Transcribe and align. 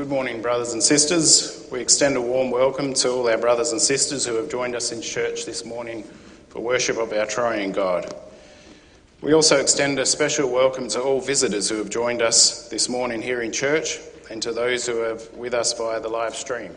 Good 0.00 0.08
morning, 0.08 0.40
brothers 0.40 0.72
and 0.72 0.82
sisters. 0.82 1.68
We 1.70 1.80
extend 1.80 2.16
a 2.16 2.22
warm 2.22 2.50
welcome 2.50 2.94
to 2.94 3.10
all 3.10 3.28
our 3.28 3.36
brothers 3.36 3.72
and 3.72 3.80
sisters 3.82 4.24
who 4.24 4.36
have 4.36 4.48
joined 4.48 4.74
us 4.74 4.92
in 4.92 5.02
church 5.02 5.44
this 5.44 5.62
morning 5.62 6.04
for 6.48 6.60
worship 6.62 6.96
of 6.96 7.12
our 7.12 7.26
triune 7.26 7.70
God. 7.70 8.10
We 9.20 9.34
also 9.34 9.58
extend 9.58 9.98
a 9.98 10.06
special 10.06 10.50
welcome 10.50 10.88
to 10.88 11.02
all 11.02 11.20
visitors 11.20 11.68
who 11.68 11.76
have 11.76 11.90
joined 11.90 12.22
us 12.22 12.70
this 12.70 12.88
morning 12.88 13.20
here 13.20 13.42
in 13.42 13.52
church 13.52 13.98
and 14.30 14.42
to 14.42 14.54
those 14.54 14.86
who 14.86 15.02
are 15.02 15.18
with 15.34 15.52
us 15.52 15.74
via 15.74 16.00
the 16.00 16.08
live 16.08 16.34
stream. 16.34 16.74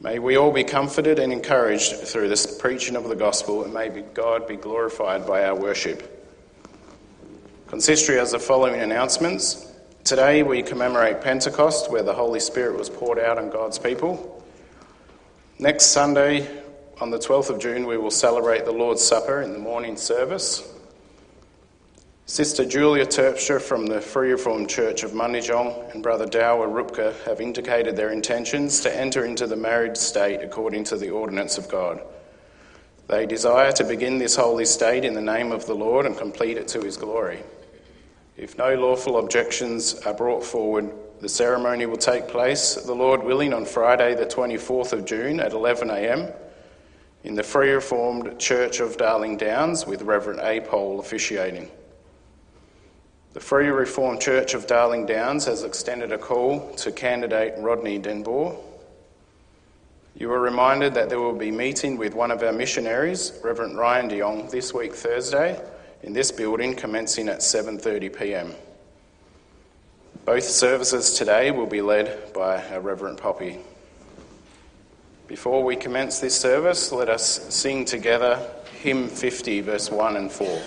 May 0.00 0.18
we 0.18 0.36
all 0.36 0.50
be 0.50 0.64
comforted 0.64 1.20
and 1.20 1.32
encouraged 1.32 1.92
through 1.92 2.28
this 2.28 2.58
preaching 2.58 2.96
of 2.96 3.04
the 3.04 3.14
gospel, 3.14 3.62
and 3.62 3.72
may 3.72 3.88
God 4.14 4.48
be 4.48 4.56
glorified 4.56 5.28
by 5.28 5.44
our 5.44 5.54
worship. 5.54 6.28
Consistory 7.68 8.16
has 8.16 8.32
the 8.32 8.40
following 8.40 8.80
announcements. 8.80 9.69
Today 10.10 10.42
we 10.42 10.64
commemorate 10.64 11.20
Pentecost, 11.20 11.88
where 11.88 12.02
the 12.02 12.12
Holy 12.12 12.40
Spirit 12.40 12.76
was 12.76 12.90
poured 12.90 13.20
out 13.20 13.38
on 13.38 13.48
God's 13.48 13.78
people. 13.78 14.44
Next 15.60 15.84
Sunday, 15.84 16.50
on 17.00 17.10
the 17.10 17.18
12th 17.20 17.48
of 17.48 17.60
June, 17.60 17.86
we 17.86 17.96
will 17.96 18.10
celebrate 18.10 18.64
the 18.64 18.72
Lord's 18.72 19.04
Supper 19.04 19.40
in 19.40 19.52
the 19.52 19.60
morning 19.60 19.96
service. 19.96 20.68
Sister 22.26 22.64
Julia 22.64 23.06
Terpstra 23.06 23.62
from 23.62 23.86
the 23.86 24.00
Free 24.00 24.32
Reformed 24.32 24.68
Church 24.68 25.04
of 25.04 25.12
Mundijong 25.12 25.94
and 25.94 26.02
Brother 26.02 26.26
Dower 26.26 26.66
Rupka 26.66 27.14
have 27.22 27.40
indicated 27.40 27.94
their 27.94 28.10
intentions 28.10 28.80
to 28.80 28.92
enter 28.92 29.24
into 29.24 29.46
the 29.46 29.54
married 29.54 29.96
state 29.96 30.42
according 30.42 30.82
to 30.82 30.96
the 30.96 31.10
ordinance 31.10 31.56
of 31.56 31.68
God. 31.68 32.02
They 33.06 33.26
desire 33.26 33.70
to 33.70 33.84
begin 33.84 34.18
this 34.18 34.34
holy 34.34 34.64
state 34.64 35.04
in 35.04 35.14
the 35.14 35.20
name 35.20 35.52
of 35.52 35.66
the 35.66 35.74
Lord 35.74 36.04
and 36.04 36.18
complete 36.18 36.56
it 36.56 36.66
to 36.66 36.80
his 36.80 36.96
glory. 36.96 37.44
If 38.36 38.56
no 38.56 38.74
lawful 38.74 39.18
objections 39.18 39.94
are 40.06 40.14
brought 40.14 40.44
forward, 40.44 40.92
the 41.20 41.28
ceremony 41.28 41.84
will 41.86 41.96
take 41.96 42.28
place, 42.28 42.74
the 42.74 42.94
Lord 42.94 43.22
willing, 43.22 43.52
on 43.52 43.66
Friday, 43.66 44.14
the 44.14 44.24
24th 44.24 44.92
of 44.92 45.04
June 45.04 45.40
at 45.40 45.52
11am 45.52 46.34
in 47.24 47.34
the 47.34 47.42
Free 47.42 47.70
Reformed 47.70 48.38
Church 48.38 48.80
of 48.80 48.96
Darling 48.96 49.36
Downs 49.36 49.86
with 49.86 50.02
Reverend 50.02 50.40
A. 50.40 50.60
Pole 50.60 51.00
officiating. 51.00 51.68
The 53.34 53.40
Free 53.40 53.68
Reformed 53.68 54.20
Church 54.20 54.54
of 54.54 54.66
Darling 54.66 55.04
Downs 55.04 55.44
has 55.44 55.62
extended 55.62 56.10
a 56.10 56.18
call 56.18 56.72
to 56.76 56.90
candidate 56.90 57.54
Rodney 57.58 57.98
Denbour. 57.98 58.56
You 60.16 60.32
are 60.32 60.40
reminded 60.40 60.94
that 60.94 61.10
there 61.10 61.20
will 61.20 61.36
be 61.36 61.50
meeting 61.50 61.98
with 61.98 62.14
one 62.14 62.30
of 62.30 62.42
our 62.42 62.52
missionaries, 62.52 63.38
Reverend 63.44 63.76
Ryan 63.76 64.08
DeYong, 64.08 64.50
this 64.50 64.72
week 64.72 64.94
Thursday 64.94 65.60
in 66.02 66.12
this 66.12 66.32
building 66.32 66.74
commencing 66.74 67.28
at 67.28 67.40
7:30 67.40 68.18
p.m. 68.18 68.54
Both 70.24 70.44
services 70.44 71.14
today 71.14 71.50
will 71.50 71.66
be 71.66 71.82
led 71.82 72.32
by 72.32 72.62
our 72.68 72.80
Reverend 72.80 73.18
Poppy. 73.18 73.58
Before 75.26 75.62
we 75.62 75.76
commence 75.76 76.18
this 76.18 76.38
service, 76.38 76.92
let 76.92 77.08
us 77.08 77.54
sing 77.54 77.84
together 77.84 78.38
hymn 78.80 79.08
50 79.08 79.60
verse 79.60 79.90
1 79.90 80.16
and 80.16 80.30
4. 80.30 80.62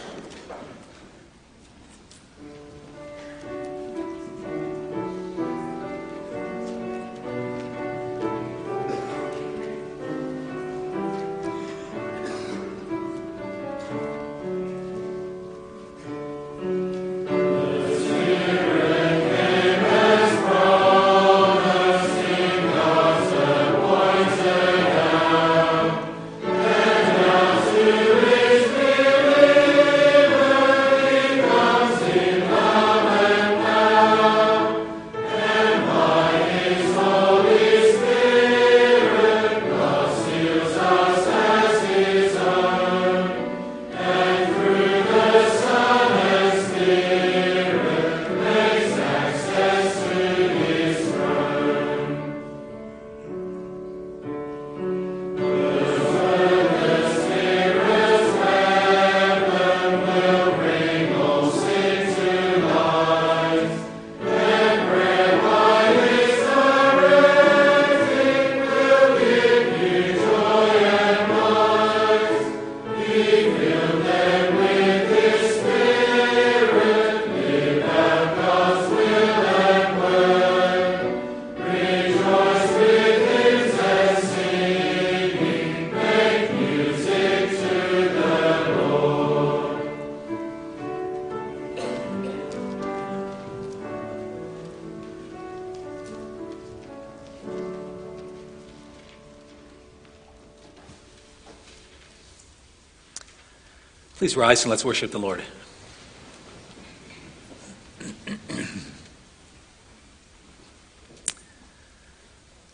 Please 104.24 104.38
rise 104.38 104.64
and 104.64 104.70
let's 104.70 104.86
worship 104.86 105.12
the 105.12 105.20
Lord. 105.20 105.44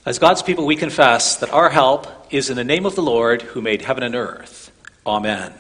As 0.06 0.20
God's 0.20 0.44
people, 0.44 0.68
we 0.68 0.76
confess 0.76 1.38
that 1.38 1.50
our 1.50 1.72
help 1.72 2.06
is 2.30 2.52
in 2.52 2.56
the 2.56 2.64
name 2.64 2.86
of 2.86 2.94
the 2.94 3.02
Lord 3.02 3.42
who 3.42 3.64
made 3.64 3.82
heaven 3.82 4.04
and 4.04 4.14
earth. 4.14 4.72
Amen. 5.08 5.52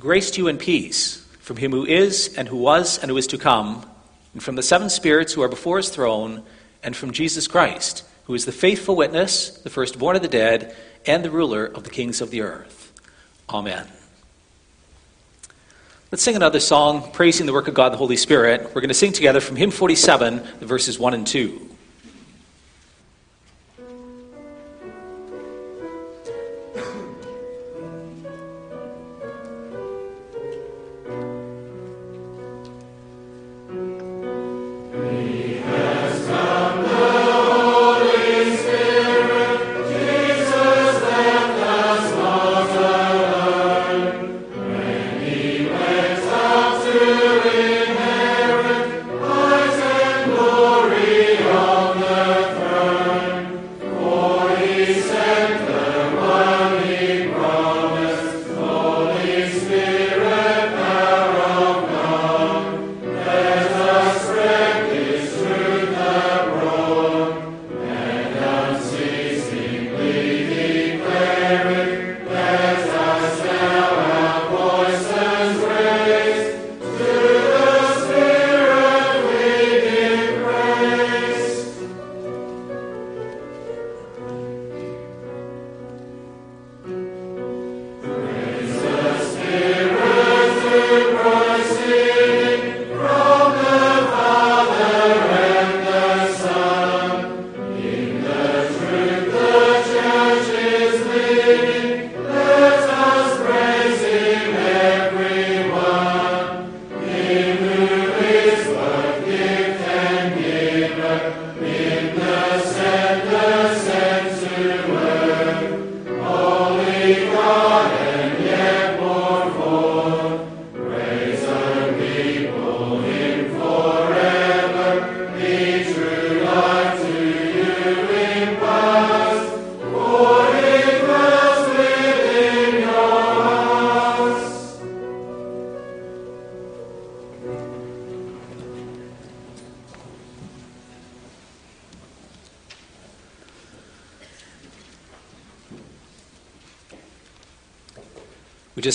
Grace 0.00 0.30
to 0.30 0.40
you 0.40 0.48
and 0.48 0.58
peace 0.58 1.28
from 1.40 1.58
him 1.58 1.72
who 1.72 1.84
is, 1.84 2.34
and 2.34 2.48
who 2.48 2.56
was, 2.56 2.98
and 2.98 3.10
who 3.10 3.16
is 3.18 3.26
to 3.26 3.36
come, 3.36 3.84
and 4.32 4.42
from 4.42 4.56
the 4.56 4.62
seven 4.62 4.88
spirits 4.88 5.34
who 5.34 5.42
are 5.42 5.48
before 5.48 5.76
his 5.76 5.90
throne, 5.90 6.44
and 6.82 6.96
from 6.96 7.10
Jesus 7.10 7.46
Christ, 7.46 8.04
who 8.24 8.32
is 8.32 8.46
the 8.46 8.52
faithful 8.52 8.96
witness, 8.96 9.50
the 9.50 9.68
firstborn 9.68 10.16
of 10.16 10.22
the 10.22 10.28
dead, 10.28 10.74
and 11.04 11.22
the 11.22 11.30
ruler 11.30 11.66
of 11.66 11.84
the 11.84 11.90
kings 11.90 12.22
of 12.22 12.30
the 12.30 12.40
earth. 12.40 12.90
Amen. 13.50 13.86
Let's 16.10 16.22
sing 16.22 16.36
another 16.36 16.58
song 16.58 17.12
praising 17.12 17.44
the 17.44 17.52
work 17.52 17.68
of 17.68 17.74
God 17.74 17.92
the 17.92 17.98
Holy 17.98 18.16
Spirit. 18.16 18.62
We're 18.74 18.80
going 18.80 18.88
to 18.88 18.94
sing 18.94 19.12
together 19.12 19.40
from 19.40 19.56
hymn 19.56 19.70
47, 19.70 20.40
verses 20.60 20.98
1 20.98 21.12
and 21.12 21.26
2. 21.26 21.67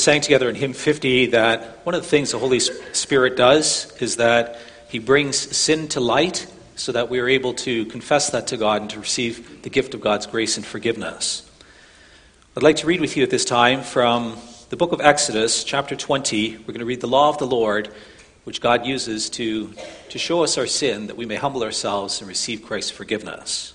Sang 0.04 0.20
together 0.20 0.50
in 0.50 0.56
hymn 0.56 0.74
50 0.74 1.28
that 1.28 1.86
one 1.86 1.96
of 1.96 2.02
the 2.02 2.08
things 2.08 2.32
the 2.32 2.38
Holy 2.38 2.60
Spirit 2.60 3.38
does 3.38 3.90
is 4.02 4.18
that 4.18 4.60
he 4.90 5.00
brings 5.00 5.38
sin 5.38 5.88
to 5.88 6.02
light 6.02 6.46
so 6.76 6.92
that 6.92 7.10
we 7.10 7.20
are 7.20 7.30
able 7.30 7.54
to 7.54 7.86
confess 7.86 8.32
that 8.32 8.48
to 8.48 8.58
God 8.58 8.82
and 8.82 8.90
to 8.90 9.00
receive 9.00 9.62
the 9.62 9.70
gift 9.70 9.94
of 9.94 10.02
God's 10.02 10.26
grace 10.26 10.58
and 10.58 10.66
forgiveness. 10.66 11.50
I'd 12.58 12.64
like 12.64 12.76
to 12.78 12.86
read 12.86 13.00
with 13.00 13.16
you 13.16 13.24
at 13.24 13.30
this 13.30 13.46
time 13.46 13.82
from 13.82 14.36
the 14.68 14.76
book 14.76 14.92
of 14.92 15.00
Exodus, 15.00 15.64
chapter 15.64 15.96
20. 15.96 16.58
We're 16.58 16.66
going 16.66 16.80
to 16.80 16.86
read 16.86 17.00
the 17.00 17.08
law 17.08 17.30
of 17.30 17.38
the 17.38 17.48
Lord, 17.48 17.88
which 18.44 18.60
God 18.60 18.86
uses 18.86 19.30
to, 19.32 19.74
to 20.10 20.20
show 20.20 20.44
us 20.44 20.58
our 20.58 20.68
sin 20.68 21.08
that 21.08 21.16
we 21.16 21.26
may 21.26 21.36
humble 21.36 21.64
ourselves 21.64 22.20
and 22.20 22.28
receive 22.28 22.64
Christ's 22.64 22.92
forgiveness. 22.92 23.74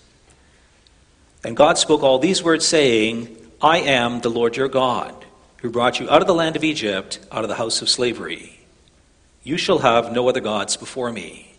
And 1.42 1.56
God 1.56 1.78
spoke 1.78 2.02
all 2.02 2.18
these 2.18 2.42
words, 2.42 2.66
saying, 2.66 3.34
I 3.62 3.78
am 3.78 4.20
the 4.20 4.28
Lord 4.28 4.58
your 4.58 4.68
God 4.68 5.17
who 5.58 5.70
brought 5.70 5.98
you 5.98 6.08
out 6.08 6.20
of 6.20 6.28
the 6.28 6.34
land 6.34 6.56
of 6.56 6.64
Egypt, 6.64 7.18
out 7.32 7.42
of 7.42 7.48
the 7.48 7.56
house 7.56 7.82
of 7.82 7.88
slavery. 7.88 8.60
You 9.42 9.56
shall 9.56 9.78
have 9.78 10.12
no 10.12 10.28
other 10.28 10.40
gods 10.40 10.76
before 10.76 11.12
me. 11.12 11.56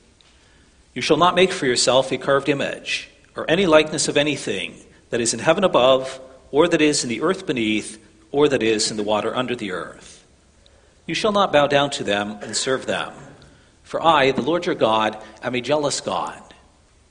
You 0.94 1.02
shall 1.02 1.18
not 1.18 1.36
make 1.36 1.52
for 1.52 1.66
yourself 1.66 2.12
a 2.12 2.18
carved 2.18 2.50
image, 2.50 3.10
or 3.36 3.46
any 3.50 3.66
likeness 3.66 4.08
of 4.08 4.18
anything 4.18 4.76
that 5.10 5.22
is 5.22 5.34
in 5.34 5.40
heaven 5.40 5.64
above, 5.64 6.20
or 6.52 6.68
that 6.68 6.82
is 6.82 7.04
in 7.04 7.10
the 7.10 7.22
earth 7.22 7.46
beneath, 7.46 8.04
or 8.32 8.48
that 8.48 8.64
is 8.64 8.90
in 8.90 8.98
the 8.98 9.04
water 9.04 9.36
under 9.36 9.56
the 9.56 9.72
earth. 9.72 10.26
You 11.06 11.16
shall 11.16 11.32
not 11.32 11.52
bow 11.52 11.68
down 11.68 11.90
to 11.92 12.04
them 12.04 12.38
and 12.42 12.56
serve 12.56 12.86
them. 12.86 13.14
For 13.84 14.04
I, 14.04 14.32
the 14.32 14.42
Lord 14.42 14.66
your 14.66 14.76
God, 14.76 15.22
am 15.42 15.56
a 15.56 15.62
jealous 15.62 16.00
God, 16.00 16.42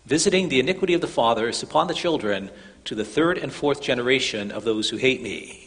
visiting 0.06 0.48
the 0.48 0.60
iniquity 0.60 0.94
of 0.94 1.00
the 1.00 1.06
fathers 1.06 1.62
upon 1.62 1.88
the 1.88 1.94
children 1.94 2.50
to 2.84 2.94
the 2.94 3.04
third 3.04 3.36
and 3.36 3.52
fourth 3.52 3.82
generation 3.82 4.52
of 4.52 4.64
those 4.64 4.88
who 4.88 4.96
hate 4.96 5.22
me 5.22 5.57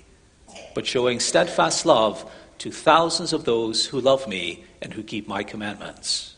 but 0.73 0.88
showing 0.88 1.19
steadfast 1.19 1.85
love 1.85 2.29
to 2.59 2.71
thousands 2.71 3.33
of 3.33 3.45
those 3.45 3.88
who 3.88 4.00
love 4.00 4.27
me 4.27 4.63
and 4.81 4.94
who 4.94 5.03
keep 5.03 5.27
my 5.27 5.44
commandments. 5.44 6.35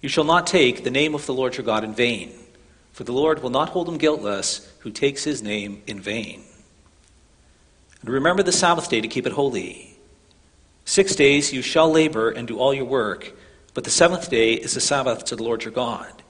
You 0.00 0.08
shall 0.08 0.24
not 0.24 0.48
take 0.48 0.82
the 0.82 0.90
name 0.90 1.14
of 1.14 1.26
the 1.26 1.34
Lord 1.34 1.56
your 1.56 1.64
God 1.64 1.84
in 1.84 1.94
vain, 1.94 2.32
for 2.92 3.04
the 3.04 3.12
Lord 3.12 3.42
will 3.42 3.50
not 3.50 3.68
hold 3.68 3.88
him 3.88 3.98
guiltless 3.98 4.68
who 4.80 4.90
takes 4.90 5.22
his 5.22 5.42
name 5.42 5.82
in 5.86 6.00
vain. 6.00 6.42
And 8.00 8.10
remember 8.10 8.42
the 8.42 8.50
Sabbath 8.50 8.90
day 8.90 9.00
to 9.00 9.06
keep 9.06 9.26
it 9.26 9.32
holy. 9.32 9.96
Six 10.84 11.14
days 11.14 11.52
you 11.52 11.62
shall 11.62 11.90
labor 11.90 12.30
and 12.30 12.48
do 12.48 12.58
all 12.58 12.74
your 12.74 12.84
work, 12.84 13.32
but 13.74 13.84
the 13.84 13.90
seventh 13.90 14.28
day 14.28 14.54
is 14.54 14.74
the 14.74 14.80
Sabbath 14.80 15.24
to 15.26 15.36
the 15.36 15.44
Lord 15.44 15.62
your 15.62 15.72
God. 15.72 16.22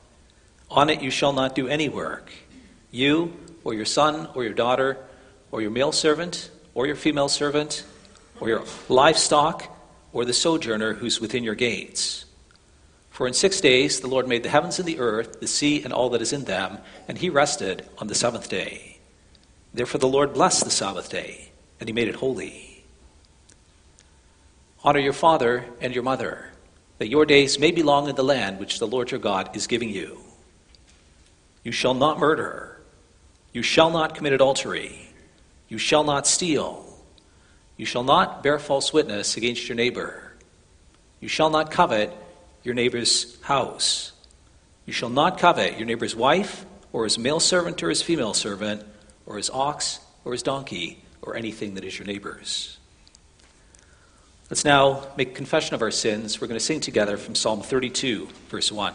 On 0.71 0.91
it 0.91 1.01
you 1.01 1.11
shall 1.11 1.33
not 1.33 1.55
do 1.55 1.67
any 1.67 1.89
work, 1.89 2.31
you, 2.91 3.33
or 3.65 3.73
your 3.73 3.87
son, 3.87 4.29
or 4.35 4.45
your 4.45 4.53
daughter, 4.53 4.99
or 5.53 5.63
your 5.63 5.71
male 5.71 5.93
servant, 5.93 6.51
or 6.75 6.87
your 6.87 6.97
female 6.97 7.29
servant, 7.29 7.85
or 8.41 8.49
your 8.49 8.65
livestock, 8.89 9.69
or 10.13 10.25
the 10.25 10.33
sojourner 10.33 10.95
who's 10.95 11.21
within 11.21 11.45
your 11.45 11.55
gates. 11.55 12.25
For 13.11 13.27
in 13.27 13.35
six 13.35 13.61
days 13.61 14.01
the 14.01 14.09
Lord 14.09 14.27
made 14.27 14.43
the 14.43 14.49
heavens 14.49 14.79
and 14.79 14.89
the 14.89 14.99
earth, 14.99 15.39
the 15.39 15.47
sea, 15.47 15.85
and 15.85 15.93
all 15.93 16.11
that 16.11 16.23
is 16.23 16.33
in 16.33 16.45
them, 16.45 16.79
and 17.07 17.19
he 17.19 17.29
rested 17.31 17.87
on 17.99 18.09
the 18.09 18.15
seventh 18.15 18.49
day. 18.49 18.99
Therefore 19.75 20.01
the 20.01 20.09
Lord 20.09 20.33
blessed 20.33 20.65
the 20.65 20.71
Sabbath 20.71 21.11
day, 21.11 21.53
and 21.79 21.89
he 21.89 21.93
made 21.93 22.09
it 22.09 22.17
holy. 22.17 22.85
Honor 24.83 24.99
your 24.99 25.13
father 25.13 25.67
and 25.81 25.95
your 25.95 26.03
mother, 26.03 26.51
that 26.99 27.09
your 27.09 27.27
days 27.27 27.59
may 27.59 27.71
be 27.71 27.83
long 27.83 28.09
in 28.09 28.17
the 28.17 28.25
land 28.25 28.59
which 28.59 28.79
the 28.79 28.87
Lord 28.87 29.11
your 29.11 29.21
God 29.21 29.55
is 29.55 29.67
giving 29.67 29.91
you. 29.91 30.19
You 31.63 31.73
shall 31.73 31.95
not 31.95 32.19
murder. 32.19 32.81
You 33.53 33.63
shall 33.63 33.91
not 33.91 34.15
commit 34.15 34.33
adultery. 34.33 35.12
You 35.73 35.79
shall 35.79 36.05
not 36.05 36.27
steal. 36.27 36.85
You 37.79 37.87
shall 37.87 38.05
not 38.05 38.43
bear 38.43 38.59
false 38.59 38.93
witness 38.93 39.39
against 39.39 39.71
your 39.71 39.75
neighbor. 39.75 40.35
You 41.19 41.29
shall 41.29 41.49
not 41.49 41.71
covet 41.71 42.15
your 42.63 42.75
neighbor's 42.75 43.41
house. 43.41 44.13
You 44.85 44.93
shall 44.93 45.09
not 45.09 45.39
covet 45.39 45.79
your 45.79 45.87
neighbor's 45.87 46.15
wife, 46.15 46.67
or 46.93 47.05
his 47.05 47.19
male 47.19 47.41
servant, 47.41 47.83
or 47.83 47.89
his 47.89 48.03
female 48.03 48.35
servant, 48.35 48.85
or 49.25 49.39
his 49.39 49.49
ox, 49.49 50.01
or 50.27 50.33
his 50.33 50.43
donkey, 50.43 51.03
or 51.23 51.37
anything 51.37 51.73
that 51.77 51.85
is 51.85 51.99
your 51.99 52.07
neighbor's. 52.07 52.77
Let's 54.51 54.67
now 54.67 55.07
make 55.17 55.35
confession 55.35 55.75
of 55.75 55.81
our 55.81 55.91
sins. 55.91 56.39
We're 56.39 56.49
going 56.49 56.61
to 56.61 56.67
sing 56.67 56.81
together 56.81 57.17
from 57.17 57.35
Psalm 57.35 57.63
32, 57.63 58.29
verse 58.51 58.71
1. 58.71 58.93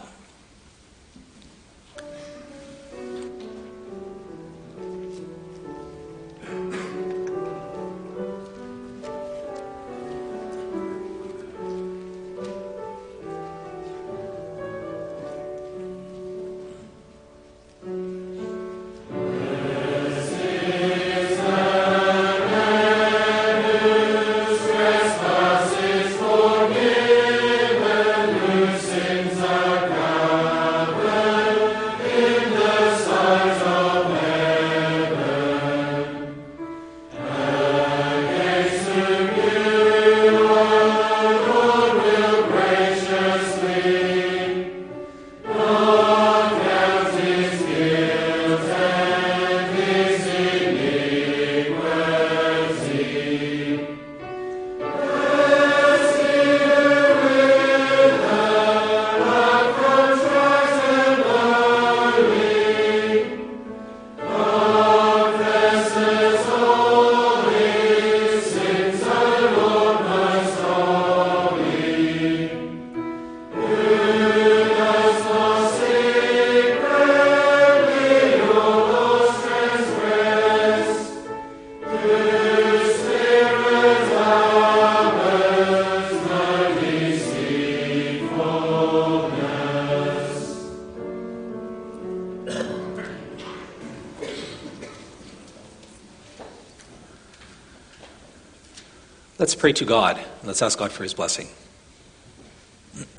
Pray 99.68 99.72
to 99.74 99.84
God. 99.84 100.18
Let's 100.44 100.62
ask 100.62 100.78
God 100.78 100.90
for 100.90 101.02
his 101.02 101.12
blessing. 101.12 101.46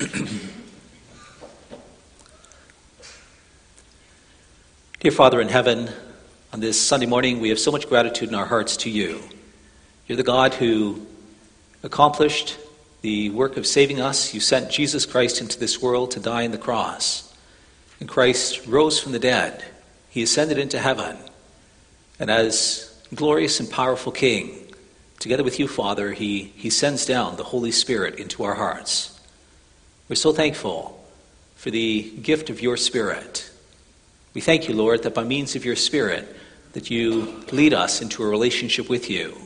Dear 4.98 5.12
Father 5.12 5.40
in 5.40 5.46
heaven, 5.48 5.90
on 6.52 6.58
this 6.58 6.76
Sunday 6.76 7.06
morning, 7.06 7.38
we 7.38 7.50
have 7.50 7.60
so 7.60 7.70
much 7.70 7.88
gratitude 7.88 8.30
in 8.30 8.34
our 8.34 8.46
hearts 8.46 8.78
to 8.78 8.90
you. 8.90 9.22
You're 10.08 10.16
the 10.16 10.24
God 10.24 10.54
who 10.54 11.06
accomplished 11.84 12.58
the 13.02 13.30
work 13.30 13.56
of 13.56 13.64
saving 13.64 14.00
us. 14.00 14.34
You 14.34 14.40
sent 14.40 14.72
Jesus 14.72 15.06
Christ 15.06 15.40
into 15.40 15.56
this 15.56 15.80
world 15.80 16.10
to 16.10 16.18
die 16.18 16.46
on 16.46 16.50
the 16.50 16.58
cross. 16.58 17.32
And 18.00 18.08
Christ 18.08 18.66
rose 18.66 18.98
from 18.98 19.12
the 19.12 19.20
dead. 19.20 19.62
He 20.08 20.24
ascended 20.24 20.58
into 20.58 20.80
heaven. 20.80 21.16
And 22.18 22.28
as 22.28 22.92
glorious 23.14 23.60
and 23.60 23.70
powerful 23.70 24.10
King, 24.10 24.59
Together 25.20 25.44
with 25.44 25.60
you, 25.60 25.68
Father, 25.68 26.12
he, 26.12 26.44
he 26.56 26.70
sends 26.70 27.04
down 27.04 27.36
the 27.36 27.44
Holy 27.44 27.70
Spirit 27.70 28.18
into 28.18 28.42
our 28.42 28.54
hearts. 28.54 29.20
We're 30.08 30.16
so 30.16 30.32
thankful 30.32 30.98
for 31.56 31.70
the 31.70 32.10
gift 32.22 32.48
of 32.48 32.62
your 32.62 32.78
Spirit. 32.78 33.50
We 34.32 34.40
thank 34.40 34.66
you, 34.66 34.74
Lord, 34.74 35.02
that 35.02 35.14
by 35.14 35.24
means 35.24 35.54
of 35.56 35.64
your 35.66 35.76
Spirit, 35.76 36.34
that 36.72 36.90
you 36.90 37.44
lead 37.52 37.74
us 37.74 38.00
into 38.00 38.22
a 38.22 38.28
relationship 38.28 38.88
with 38.88 39.10
you. 39.10 39.36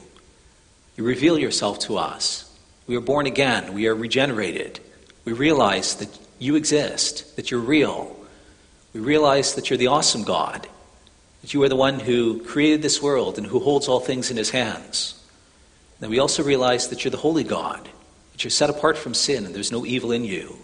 You 0.97 1.03
reveal 1.03 1.41
yourself 1.41 1.81
to 1.81 1.99
us. 1.99 2.49
We 2.87 2.95
are 2.95 3.01
born 3.01 3.27
again. 3.27 3.75
We 3.75 3.89
are 3.89 3.97
regenerated. 3.97 4.79
We 5.25 5.33
realize 5.33 5.97
that 5.97 6.17
you 6.39 6.55
exist, 6.55 7.35
that 7.35 7.51
you're 7.51 7.59
real. 7.59 8.17
We 8.93 9.01
realize 9.01 9.57
that 9.57 9.71
you're 9.71 9.77
the 9.77 9.89
awesome 9.89 10.23
God, 10.23 10.69
that 11.43 11.53
you 11.53 11.61
are 11.65 11.69
the 11.69 11.75
one 11.75 11.99
who 11.99 12.45
created 12.45 12.81
this 12.81 13.03
world 13.03 13.39
and 13.39 13.47
who 13.49 13.59
holds 13.59 13.89
all 13.89 13.99
things 13.99 14.31
in 14.31 14.37
his 14.37 14.51
hands. 14.51 15.21
Then 16.05 16.11
we 16.11 16.19
also 16.19 16.43
realize 16.43 16.89
that 16.89 17.03
you're 17.03 17.11
the 17.11 17.17
holy 17.17 17.45
God, 17.45 17.89
that 18.33 18.45
you're 18.45 18.51
set 18.51 18.69
apart 18.69 18.99
from 18.99 19.15
sin 19.15 19.47
and 19.47 19.55
there's 19.55 19.73
no 19.73 19.87
evil 19.87 20.13
in 20.13 20.23
you. 20.23 20.55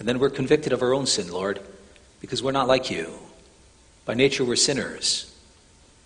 And 0.00 0.08
then 0.08 0.18
we're 0.18 0.28
convicted 0.28 0.72
of 0.72 0.82
our 0.82 0.92
own 0.92 1.06
sin, 1.06 1.30
Lord, 1.30 1.60
because 2.20 2.42
we're 2.42 2.50
not 2.50 2.66
like 2.66 2.90
you. 2.90 3.12
By 4.06 4.14
nature, 4.14 4.44
we're 4.44 4.56
sinners. 4.56 5.32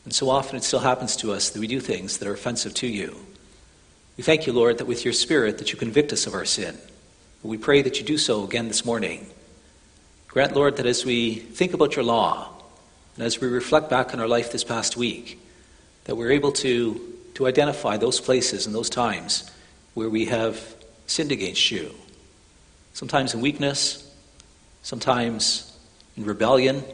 And 0.04 0.14
so 0.14 0.28
often 0.28 0.56
it 0.56 0.62
still 0.62 0.80
happens 0.80 1.16
to 1.16 1.32
us 1.32 1.48
that 1.48 1.58
we 1.58 1.66
do 1.66 1.80
things 1.80 2.18
that 2.18 2.28
are 2.28 2.34
offensive 2.34 2.74
to 2.74 2.86
you. 2.86 3.16
We 4.18 4.24
thank 4.24 4.46
you, 4.46 4.52
Lord, 4.52 4.76
that 4.76 4.84
with 4.84 5.06
your 5.06 5.14
Spirit 5.14 5.56
that 5.56 5.72
you 5.72 5.78
convict 5.78 6.12
us 6.12 6.26
of 6.26 6.34
our 6.34 6.44
sin. 6.44 6.76
We 7.42 7.56
pray 7.56 7.80
that 7.80 7.98
you 7.98 8.04
do 8.04 8.18
so 8.18 8.44
again 8.44 8.68
this 8.68 8.84
morning. 8.84 9.26
Grant, 10.28 10.54
Lord, 10.54 10.76
that 10.76 10.84
as 10.84 11.06
we 11.06 11.36
think 11.36 11.72
about 11.72 11.96
your 11.96 12.04
law 12.04 12.50
and 13.16 13.24
as 13.24 13.40
we 13.40 13.48
reflect 13.48 13.88
back 13.88 14.12
on 14.12 14.20
our 14.20 14.28
life 14.28 14.52
this 14.52 14.64
past 14.64 14.98
week, 14.98 15.40
that 16.04 16.16
we're 16.16 16.32
able 16.32 16.52
to, 16.52 17.13
to 17.35 17.47
identify 17.47 17.97
those 17.97 18.21
places 18.21 18.67
and 18.67 18.75
those 18.75 18.91
times 18.91 19.50
where 19.95 20.09
we 20.09 20.26
have 20.26 20.75
sinned 21.07 21.33
against 21.33 21.71
you. 21.71 21.95
Sometimes 22.93 23.35
in 23.35 23.41
weakness, 23.41 24.09
sometimes 24.83 25.76
in 26.17 26.25
rebellion, 26.25 26.85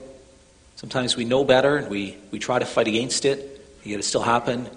sometimes 0.77 1.17
we 1.17 1.25
know 1.25 1.45
better 1.45 1.77
and 1.77 1.89
we, 1.89 2.17
we 2.31 2.39
try 2.39 2.59
to 2.59 2.65
fight 2.65 2.89
against 2.89 3.25
it, 3.25 3.65
yet 3.85 4.01
it 4.01 4.05
still 4.05 4.23
happens. 4.23 4.69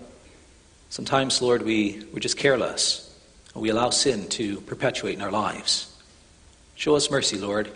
Sometimes, 0.90 1.42
Lord, 1.42 1.64
we, 1.64 2.06
we're 2.14 2.20
just 2.20 2.38
careless 2.38 3.18
and 3.54 3.62
we 3.62 3.70
allow 3.70 3.90
sin 3.90 4.28
to 4.30 4.62
perpetuate 4.62 5.16
in 5.16 5.22
our 5.22 5.32
lives. 5.32 5.90
Show 6.76 6.96
us 6.96 7.10
mercy, 7.10 7.38
Lord. 7.38 7.70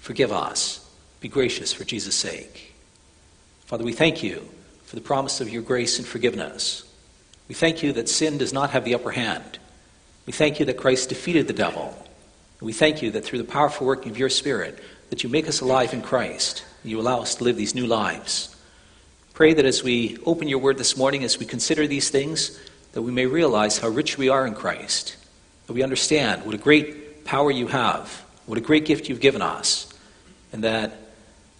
Forgive 0.00 0.32
us. 0.32 0.84
Be 1.20 1.28
gracious 1.28 1.72
for 1.72 1.84
Jesus' 1.84 2.14
sake. 2.14 2.74
Father, 3.66 3.84
we 3.84 3.92
thank 3.92 4.22
you 4.22 4.48
for 4.84 4.96
the 4.96 5.02
promise 5.02 5.40
of 5.40 5.50
your 5.50 5.62
grace 5.62 5.98
and 5.98 6.06
forgiveness. 6.06 6.87
We 7.48 7.54
thank 7.54 7.82
you 7.82 7.92
that 7.94 8.08
sin 8.08 8.38
does 8.38 8.52
not 8.52 8.70
have 8.70 8.84
the 8.84 8.94
upper 8.94 9.10
hand. 9.10 9.58
We 10.26 10.32
thank 10.32 10.60
you 10.60 10.66
that 10.66 10.76
Christ 10.76 11.08
defeated 11.08 11.48
the 11.48 11.54
devil. 11.54 11.96
We 12.60 12.72
thank 12.72 13.02
you 13.02 13.10
that 13.12 13.24
through 13.24 13.38
the 13.38 13.44
powerful 13.44 13.86
working 13.86 14.12
of 14.12 14.18
your 14.18 14.28
Spirit, 14.28 14.78
that 15.10 15.22
you 15.22 15.30
make 15.30 15.48
us 15.48 15.60
alive 15.60 15.94
in 15.94 16.02
Christ. 16.02 16.64
You 16.84 17.00
allow 17.00 17.20
us 17.20 17.36
to 17.36 17.44
live 17.44 17.56
these 17.56 17.74
new 17.74 17.86
lives. 17.86 18.54
Pray 19.32 19.54
that 19.54 19.64
as 19.64 19.82
we 19.82 20.18
open 20.26 20.48
your 20.48 20.58
word 20.58 20.78
this 20.78 20.96
morning, 20.96 21.24
as 21.24 21.38
we 21.38 21.46
consider 21.46 21.86
these 21.86 22.10
things, 22.10 22.58
that 22.92 23.02
we 23.02 23.12
may 23.12 23.26
realize 23.26 23.78
how 23.78 23.88
rich 23.88 24.18
we 24.18 24.28
are 24.28 24.46
in 24.46 24.54
Christ, 24.54 25.16
that 25.66 25.72
we 25.72 25.82
understand 25.82 26.44
what 26.44 26.54
a 26.54 26.58
great 26.58 27.24
power 27.24 27.50
you 27.50 27.68
have, 27.68 28.24
what 28.46 28.58
a 28.58 28.62
great 28.62 28.84
gift 28.84 29.08
you've 29.08 29.20
given 29.20 29.42
us, 29.42 29.92
and 30.52 30.64
that, 30.64 30.92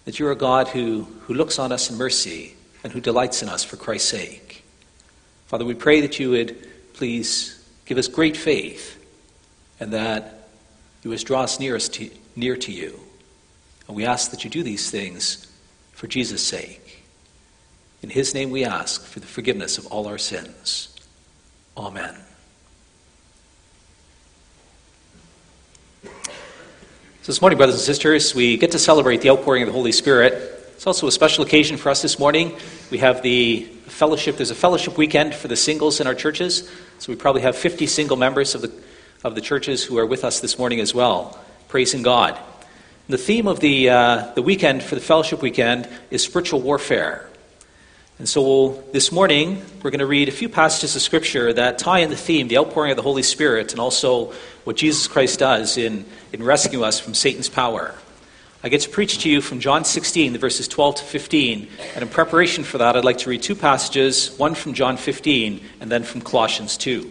that 0.05 0.19
you're 0.19 0.31
a 0.31 0.35
God 0.35 0.67
who, 0.67 1.03
who 1.21 1.33
looks 1.33 1.57
on 1.57 1.71
us 1.71 1.89
in 1.89 1.97
mercy 1.97 2.55
and 2.83 2.91
who 2.91 2.99
delights 2.99 3.41
in 3.41 3.49
us 3.49 3.63
for 3.63 3.77
Christ's 3.77 4.09
sake. 4.09 4.48
Father, 5.49 5.65
we 5.65 5.73
pray 5.73 6.01
that 6.01 6.19
you 6.19 6.29
would 6.29 6.55
please 6.93 7.59
give 7.87 7.97
us 7.97 8.07
great 8.07 8.37
faith 8.37 9.03
and 9.79 9.93
that 9.93 10.47
you 11.01 11.09
would 11.09 11.19
draw 11.25 11.41
us 11.41 11.59
near, 11.59 11.75
to, 11.79 12.11
near 12.35 12.55
to 12.55 12.71
you. 12.71 12.99
And 13.87 13.97
we 13.97 14.05
ask 14.05 14.29
that 14.29 14.43
you 14.43 14.51
do 14.51 14.61
these 14.61 14.91
things 14.91 15.51
for 15.91 16.05
Jesus' 16.05 16.45
sake. 16.45 17.03
In 18.03 18.11
his 18.11 18.35
name 18.35 18.51
we 18.51 18.63
ask 18.63 19.03
for 19.03 19.19
the 19.19 19.25
forgiveness 19.25 19.79
of 19.79 19.87
all 19.87 20.05
our 20.05 20.19
sins. 20.19 20.95
Amen. 21.75 22.15
So 26.03 26.11
this 27.25 27.41
morning, 27.41 27.57
brothers 27.57 27.75
and 27.75 27.83
sisters, 27.83 28.35
we 28.35 28.57
get 28.57 28.69
to 28.73 28.79
celebrate 28.79 29.21
the 29.21 29.31
outpouring 29.31 29.63
of 29.63 29.67
the 29.67 29.73
Holy 29.73 29.93
Spirit. 29.93 30.33
It's 30.75 30.85
also 30.85 31.07
a 31.07 31.11
special 31.11 31.43
occasion 31.43 31.77
for 31.77 31.89
us 31.89 32.03
this 32.03 32.19
morning. 32.19 32.55
We 32.91 32.99
have 32.99 33.23
the 33.23 33.67
fellowship, 33.89 34.37
there's 34.37 34.51
a 34.51 34.55
fellowship 34.55 34.97
weekend 34.97 35.35
for 35.35 35.47
the 35.47 35.55
singles 35.55 35.99
in 35.99 36.07
our 36.07 36.15
churches. 36.15 36.69
So 36.99 37.11
we 37.11 37.15
probably 37.15 37.41
have 37.41 37.55
50 37.55 37.87
single 37.87 38.17
members 38.17 38.55
of 38.55 38.61
the, 38.61 38.71
of 39.23 39.35
the 39.35 39.41
churches 39.41 39.83
who 39.83 39.97
are 39.97 40.05
with 40.05 40.23
us 40.23 40.39
this 40.39 40.57
morning 40.57 40.79
as 40.79 40.93
well, 40.93 41.39
praising 41.67 42.01
God. 42.01 42.37
The 43.07 43.17
theme 43.17 43.47
of 43.47 43.59
the, 43.59 43.89
uh, 43.89 44.31
the 44.35 44.41
weekend 44.41 44.83
for 44.83 44.95
the 44.95 45.01
fellowship 45.01 45.41
weekend 45.41 45.89
is 46.11 46.23
spiritual 46.23 46.61
warfare. 46.61 47.27
And 48.19 48.27
so 48.27 48.83
this 48.91 49.11
morning, 49.11 49.63
we're 49.81 49.91
going 49.91 49.99
to 49.99 50.05
read 50.05 50.27
a 50.27 50.31
few 50.33 50.49
passages 50.49 50.95
of 50.95 51.01
Scripture 51.01 51.53
that 51.53 51.79
tie 51.79 51.99
in 51.99 52.09
the 52.09 52.17
theme, 52.17 52.49
the 52.49 52.57
outpouring 52.57 52.91
of 52.91 52.97
the 52.97 53.01
Holy 53.01 53.23
Spirit, 53.23 53.71
and 53.71 53.79
also 53.79 54.33
what 54.65 54.75
Jesus 54.75 55.07
Christ 55.07 55.39
does 55.39 55.77
in, 55.77 56.05
in 56.33 56.43
rescuing 56.43 56.83
us 56.83 56.99
from 56.99 57.13
Satan's 57.13 57.47
power. 57.47 57.95
I 58.61 58.67
get 58.67 58.81
to 58.81 58.89
preach 58.89 59.19
to 59.19 59.29
you 59.29 59.39
from 59.39 59.61
John 59.61 59.85
16, 59.85 60.33
the 60.33 60.39
verses 60.39 60.67
12 60.67 60.95
to 60.95 61.03
15. 61.05 61.67
And 61.95 62.03
in 62.03 62.09
preparation 62.09 62.65
for 62.65 62.77
that, 62.79 62.97
I'd 62.97 63.05
like 63.05 63.19
to 63.19 63.29
read 63.29 63.41
two 63.41 63.55
passages, 63.55 64.37
one 64.37 64.53
from 64.53 64.73
John 64.73 64.97
15 64.97 65.61
and 65.79 65.89
then 65.89 66.03
from 66.03 66.19
Colossians 66.19 66.75
2. 66.75 67.09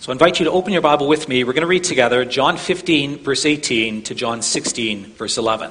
So 0.00 0.10
I 0.10 0.14
invite 0.14 0.38
you 0.38 0.44
to 0.46 0.52
open 0.52 0.72
your 0.72 0.82
Bible 0.82 1.06
with 1.06 1.28
me. 1.28 1.44
We're 1.44 1.52
going 1.52 1.62
to 1.62 1.66
read 1.66 1.84
together 1.84 2.24
John 2.24 2.56
15, 2.56 3.18
verse 3.18 3.44
18 3.44 4.02
to 4.04 4.14
John 4.14 4.40
16, 4.40 5.12
verse 5.14 5.36
11. 5.36 5.70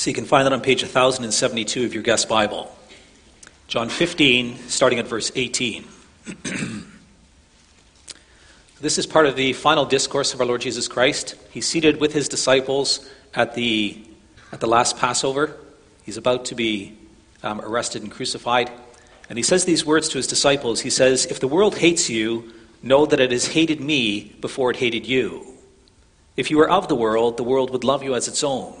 So 0.00 0.08
you 0.08 0.14
can 0.14 0.24
find 0.24 0.46
that 0.46 0.54
on 0.54 0.62
page 0.62 0.82
1072 0.82 1.84
of 1.84 1.92
your 1.92 2.02
guest 2.02 2.26
Bible. 2.26 2.74
John 3.68 3.90
15, 3.90 4.56
starting 4.66 4.98
at 4.98 5.06
verse 5.06 5.30
18. 5.34 5.84
this 8.80 8.96
is 8.96 9.06
part 9.06 9.26
of 9.26 9.36
the 9.36 9.52
final 9.52 9.84
discourse 9.84 10.32
of 10.32 10.40
our 10.40 10.46
Lord 10.46 10.62
Jesus 10.62 10.88
Christ. 10.88 11.34
He's 11.50 11.68
seated 11.68 12.00
with 12.00 12.14
his 12.14 12.30
disciples 12.30 13.10
at 13.34 13.54
the, 13.54 14.02
at 14.52 14.60
the 14.60 14.66
last 14.66 14.96
Passover. 14.96 15.54
He's 16.02 16.16
about 16.16 16.46
to 16.46 16.54
be 16.54 16.96
um, 17.42 17.60
arrested 17.60 18.00
and 18.00 18.10
crucified. 18.10 18.70
And 19.28 19.36
he 19.36 19.42
says 19.42 19.66
these 19.66 19.84
words 19.84 20.08
to 20.08 20.16
his 20.16 20.26
disciples 20.26 20.80
He 20.80 20.88
says, 20.88 21.26
If 21.26 21.40
the 21.40 21.46
world 21.46 21.76
hates 21.76 22.08
you, 22.08 22.54
know 22.82 23.04
that 23.04 23.20
it 23.20 23.32
has 23.32 23.48
hated 23.48 23.82
me 23.82 24.34
before 24.40 24.70
it 24.70 24.78
hated 24.78 25.04
you. 25.04 25.58
If 26.38 26.50
you 26.50 26.56
were 26.56 26.70
of 26.70 26.88
the 26.88 26.94
world, 26.94 27.36
the 27.36 27.44
world 27.44 27.68
would 27.68 27.84
love 27.84 28.02
you 28.02 28.14
as 28.14 28.28
its 28.28 28.42
own. 28.42 28.80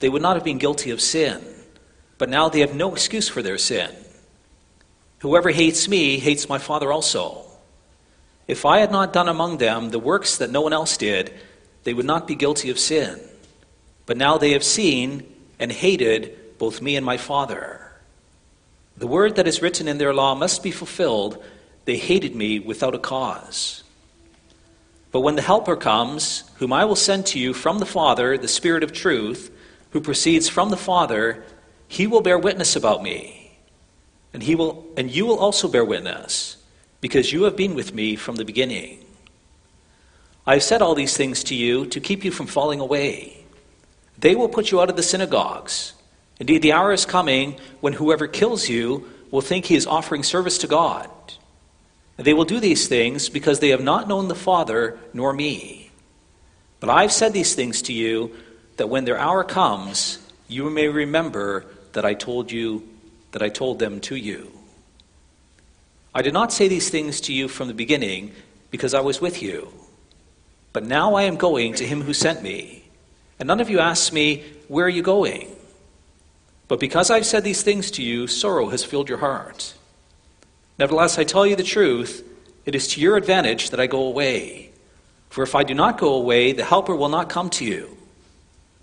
they 0.00 0.08
would 0.08 0.22
not 0.22 0.36
have 0.36 0.44
been 0.44 0.58
guilty 0.58 0.90
of 0.90 1.00
sin. 1.00 1.42
But 2.18 2.28
now 2.28 2.48
they 2.48 2.60
have 2.60 2.74
no 2.74 2.92
excuse 2.92 3.28
for 3.28 3.42
their 3.42 3.58
sin. 3.58 3.90
Whoever 5.20 5.50
hates 5.50 5.88
me 5.88 6.18
hates 6.18 6.48
my 6.48 6.58
Father 6.58 6.92
also. 6.92 7.44
If 8.46 8.64
I 8.64 8.78
had 8.78 8.90
not 8.90 9.12
done 9.12 9.28
among 9.28 9.58
them 9.58 9.90
the 9.90 9.98
works 9.98 10.38
that 10.38 10.50
no 10.50 10.60
one 10.60 10.72
else 10.72 10.96
did, 10.96 11.32
they 11.84 11.94
would 11.94 12.06
not 12.06 12.26
be 12.26 12.34
guilty 12.34 12.70
of 12.70 12.78
sin. 12.78 13.20
But 14.06 14.16
now 14.16 14.38
they 14.38 14.52
have 14.52 14.64
seen 14.64 15.22
and 15.58 15.70
hated 15.70 16.58
both 16.58 16.80
me 16.80 16.96
and 16.96 17.04
my 17.04 17.16
Father. 17.16 17.92
The 18.96 19.06
word 19.06 19.36
that 19.36 19.46
is 19.46 19.62
written 19.62 19.86
in 19.86 19.98
their 19.98 20.14
law 20.14 20.34
must 20.34 20.62
be 20.62 20.70
fulfilled. 20.70 21.42
They 21.84 21.96
hated 21.96 22.34
me 22.34 22.58
without 22.58 22.94
a 22.94 22.98
cause. 22.98 23.84
But 25.12 25.20
when 25.20 25.36
the 25.36 25.42
Helper 25.42 25.76
comes, 25.76 26.44
whom 26.56 26.72
I 26.72 26.84
will 26.84 26.96
send 26.96 27.26
to 27.26 27.38
you 27.38 27.54
from 27.54 27.78
the 27.78 27.86
Father, 27.86 28.36
the 28.36 28.48
Spirit 28.48 28.82
of 28.82 28.92
truth, 28.92 29.50
who 29.90 30.00
proceeds 30.00 30.48
from 30.48 30.70
the 30.70 30.76
Father, 30.76 31.44
he 31.86 32.06
will 32.06 32.20
bear 32.20 32.38
witness 32.38 32.76
about 32.76 33.02
me. 33.02 33.56
And 34.32 34.42
he 34.42 34.54
will 34.54 34.86
and 34.96 35.10
you 35.10 35.24
will 35.24 35.38
also 35.38 35.68
bear 35.68 35.84
witness, 35.84 36.56
because 37.00 37.32
you 37.32 37.44
have 37.44 37.56
been 37.56 37.74
with 37.74 37.94
me 37.94 38.16
from 38.16 38.36
the 38.36 38.44
beginning. 38.44 39.04
I 40.46 40.54
have 40.54 40.62
said 40.62 40.82
all 40.82 40.94
these 40.94 41.16
things 41.16 41.44
to 41.44 41.54
you 41.54 41.86
to 41.86 42.00
keep 42.00 42.24
you 42.24 42.30
from 42.30 42.46
falling 42.46 42.80
away. 42.80 43.44
They 44.18 44.34
will 44.34 44.48
put 44.48 44.70
you 44.70 44.80
out 44.80 44.90
of 44.90 44.96
the 44.96 45.02
synagogues. 45.02 45.94
Indeed, 46.40 46.62
the 46.62 46.72
hour 46.72 46.92
is 46.92 47.04
coming 47.04 47.58
when 47.80 47.94
whoever 47.94 48.26
kills 48.26 48.68
you 48.68 49.08
will 49.30 49.40
think 49.40 49.66
he 49.66 49.76
is 49.76 49.86
offering 49.86 50.22
service 50.22 50.58
to 50.58 50.66
God. 50.66 51.10
And 52.16 52.26
they 52.26 52.34
will 52.34 52.44
do 52.44 52.60
these 52.60 52.88
things 52.88 53.28
because 53.28 53.60
they 53.60 53.68
have 53.68 53.82
not 53.82 54.08
known 54.08 54.28
the 54.28 54.34
Father 54.34 54.98
nor 55.12 55.32
me. 55.32 55.90
But 56.80 56.90
I 56.90 57.02
have 57.02 57.12
said 57.12 57.32
these 57.32 57.54
things 57.54 57.82
to 57.82 57.92
you 57.92 58.34
that 58.78 58.88
when 58.88 59.04
their 59.04 59.18
hour 59.18 59.44
comes, 59.44 60.18
you 60.48 60.70
may 60.70 60.88
remember 60.88 61.66
that 61.92 62.04
I 62.04 62.14
told 62.14 62.50
you 62.50 62.88
that 63.32 63.42
I 63.42 63.50
told 63.50 63.78
them 63.78 64.00
to 64.02 64.16
you. 64.16 64.50
I 66.14 66.22
did 66.22 66.32
not 66.32 66.52
say 66.52 66.68
these 66.68 66.88
things 66.88 67.20
to 67.22 67.32
you 67.32 67.48
from 67.48 67.68
the 67.68 67.74
beginning 67.74 68.32
because 68.70 68.94
I 68.94 69.00
was 69.00 69.20
with 69.20 69.42
you. 69.42 69.68
But 70.72 70.84
now 70.84 71.14
I 71.14 71.24
am 71.24 71.36
going 71.36 71.74
to 71.74 71.86
him 71.86 72.02
who 72.02 72.14
sent 72.14 72.42
me. 72.42 72.84
And 73.38 73.46
none 73.46 73.60
of 73.60 73.68
you 73.68 73.78
asks 73.78 74.12
me, 74.12 74.44
Where 74.68 74.86
are 74.86 74.88
you 74.88 75.02
going? 75.02 75.54
But 76.66 76.80
because 76.80 77.10
I've 77.10 77.26
said 77.26 77.44
these 77.44 77.62
things 77.62 77.90
to 77.92 78.02
you, 78.02 78.26
sorrow 78.26 78.68
has 78.68 78.84
filled 78.84 79.08
your 79.08 79.18
heart. 79.18 79.74
Nevertheless, 80.78 81.18
I 81.18 81.24
tell 81.24 81.46
you 81.46 81.56
the 81.56 81.62
truth, 81.62 82.24
it 82.64 82.74
is 82.74 82.88
to 82.88 83.00
your 83.00 83.16
advantage 83.16 83.70
that 83.70 83.80
I 83.80 83.86
go 83.86 84.02
away. 84.02 84.70
For 85.30 85.42
if 85.42 85.54
I 85.54 85.64
do 85.64 85.74
not 85.74 85.98
go 85.98 86.14
away, 86.14 86.52
the 86.52 86.64
Helper 86.64 86.94
will 86.94 87.08
not 87.08 87.28
come 87.28 87.50
to 87.50 87.64
you. 87.64 87.97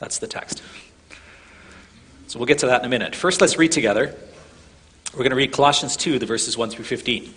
That's 0.00 0.18
the 0.18 0.26
text. 0.26 0.62
So 2.26 2.38
we'll 2.38 2.46
get 2.46 2.58
to 2.60 2.66
that 2.66 2.80
in 2.80 2.86
a 2.86 2.88
minute. 2.88 3.14
First, 3.14 3.40
let's 3.40 3.58
read 3.58 3.70
together. 3.70 4.14
We're 5.12 5.18
going 5.18 5.30
to 5.30 5.36
read 5.36 5.52
Colossians 5.52 5.96
2, 5.96 6.18
the 6.18 6.26
verses 6.26 6.56
1 6.56 6.70
through 6.70 6.84
15. 6.84 7.34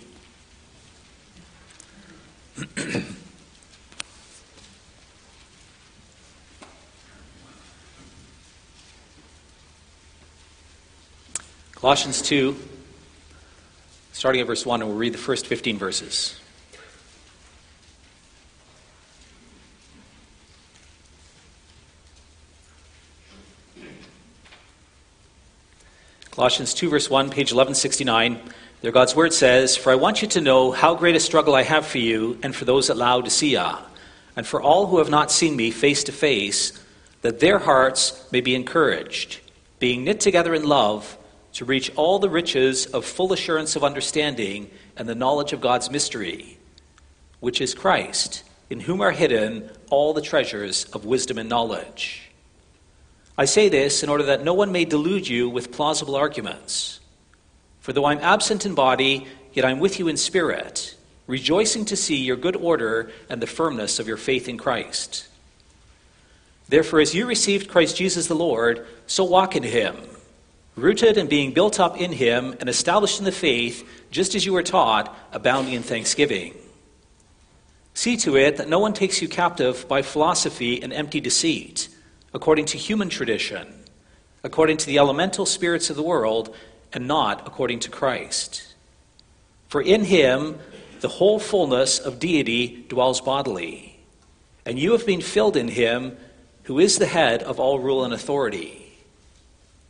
Colossians 11.72 12.22
2, 12.22 12.56
starting 14.12 14.40
at 14.40 14.46
verse 14.46 14.64
1, 14.64 14.80
and 14.80 14.88
we'll 14.88 14.98
read 14.98 15.12
the 15.12 15.18
first 15.18 15.46
15 15.46 15.76
verses. 15.76 16.40
Colossians 26.34 26.74
2, 26.74 26.90
verse 26.90 27.08
1, 27.08 27.26
page 27.26 27.52
1169. 27.52 28.40
There, 28.82 28.90
God's 28.90 29.14
word 29.14 29.32
says, 29.32 29.76
For 29.76 29.92
I 29.92 29.94
want 29.94 30.20
you 30.20 30.26
to 30.26 30.40
know 30.40 30.72
how 30.72 30.96
great 30.96 31.14
a 31.14 31.20
struggle 31.20 31.54
I 31.54 31.62
have 31.62 31.86
for 31.86 31.98
you 31.98 32.40
and 32.42 32.52
for 32.52 32.64
those 32.64 32.90
at 32.90 32.96
Laodicea, 32.96 33.78
and 34.34 34.44
for 34.44 34.60
all 34.60 34.88
who 34.88 34.98
have 34.98 35.08
not 35.08 35.30
seen 35.30 35.54
me 35.54 35.70
face 35.70 36.02
to 36.02 36.10
face, 36.12 36.72
that 37.22 37.38
their 37.38 37.60
hearts 37.60 38.28
may 38.32 38.40
be 38.40 38.56
encouraged, 38.56 39.42
being 39.78 40.02
knit 40.02 40.18
together 40.18 40.54
in 40.54 40.64
love, 40.64 41.16
to 41.52 41.64
reach 41.64 41.92
all 41.94 42.18
the 42.18 42.28
riches 42.28 42.86
of 42.86 43.04
full 43.04 43.32
assurance 43.32 43.76
of 43.76 43.84
understanding 43.84 44.68
and 44.96 45.08
the 45.08 45.14
knowledge 45.14 45.52
of 45.52 45.60
God's 45.60 45.88
mystery, 45.88 46.58
which 47.38 47.60
is 47.60 47.74
Christ, 47.74 48.42
in 48.68 48.80
whom 48.80 49.00
are 49.00 49.12
hidden 49.12 49.70
all 49.88 50.12
the 50.12 50.20
treasures 50.20 50.86
of 50.86 51.04
wisdom 51.04 51.38
and 51.38 51.48
knowledge. 51.48 52.23
I 53.36 53.46
say 53.46 53.68
this 53.68 54.02
in 54.02 54.08
order 54.08 54.24
that 54.24 54.44
no 54.44 54.54
one 54.54 54.70
may 54.70 54.84
delude 54.84 55.26
you 55.28 55.48
with 55.48 55.72
plausible 55.72 56.14
arguments. 56.14 57.00
For 57.80 57.92
though 57.92 58.04
I'm 58.04 58.20
absent 58.20 58.64
in 58.64 58.74
body, 58.74 59.26
yet 59.52 59.64
I'm 59.64 59.80
with 59.80 59.98
you 59.98 60.06
in 60.06 60.16
spirit, 60.16 60.94
rejoicing 61.26 61.84
to 61.86 61.96
see 61.96 62.16
your 62.16 62.36
good 62.36 62.54
order 62.54 63.10
and 63.28 63.42
the 63.42 63.46
firmness 63.46 63.98
of 63.98 64.06
your 64.06 64.16
faith 64.16 64.48
in 64.48 64.56
Christ. 64.56 65.26
Therefore, 66.68 67.00
as 67.00 67.14
you 67.14 67.26
received 67.26 67.68
Christ 67.68 67.96
Jesus 67.96 68.28
the 68.28 68.34
Lord, 68.34 68.86
so 69.06 69.24
walk 69.24 69.56
in 69.56 69.64
him, 69.64 69.96
rooted 70.76 71.18
and 71.18 71.28
being 71.28 71.52
built 71.52 71.80
up 71.80 72.00
in 72.00 72.12
him 72.12 72.54
and 72.60 72.68
established 72.68 73.18
in 73.18 73.24
the 73.24 73.32
faith, 73.32 73.86
just 74.12 74.34
as 74.36 74.46
you 74.46 74.52
were 74.52 74.62
taught, 74.62 75.14
abounding 75.32 75.74
in 75.74 75.82
thanksgiving. 75.82 76.54
See 77.94 78.16
to 78.18 78.36
it 78.36 78.56
that 78.58 78.68
no 78.68 78.78
one 78.78 78.92
takes 78.92 79.20
you 79.20 79.28
captive 79.28 79.86
by 79.88 80.02
philosophy 80.02 80.80
and 80.82 80.92
empty 80.92 81.20
deceit 81.20 81.88
according 82.34 82.66
to 82.66 82.76
human 82.76 83.08
tradition, 83.08 83.72
according 84.42 84.76
to 84.76 84.86
the 84.86 84.98
elemental 84.98 85.46
spirits 85.46 85.88
of 85.88 85.96
the 85.96 86.02
world, 86.02 86.54
and 86.92 87.06
not 87.06 87.46
according 87.46 87.78
to 87.80 87.90
Christ. 87.90 88.74
For 89.68 89.80
in 89.80 90.04
him 90.04 90.58
the 91.00 91.08
whole 91.08 91.38
fullness 91.38 91.98
of 91.98 92.18
deity 92.18 92.84
dwells 92.88 93.20
bodily, 93.20 93.98
and 94.66 94.78
you 94.78 94.92
have 94.92 95.06
been 95.06 95.20
filled 95.20 95.56
in 95.56 95.68
him 95.68 96.16
who 96.64 96.78
is 96.78 96.98
the 96.98 97.06
head 97.06 97.42
of 97.42 97.60
all 97.60 97.78
rule 97.78 98.04
and 98.04 98.12
authority. 98.12 98.92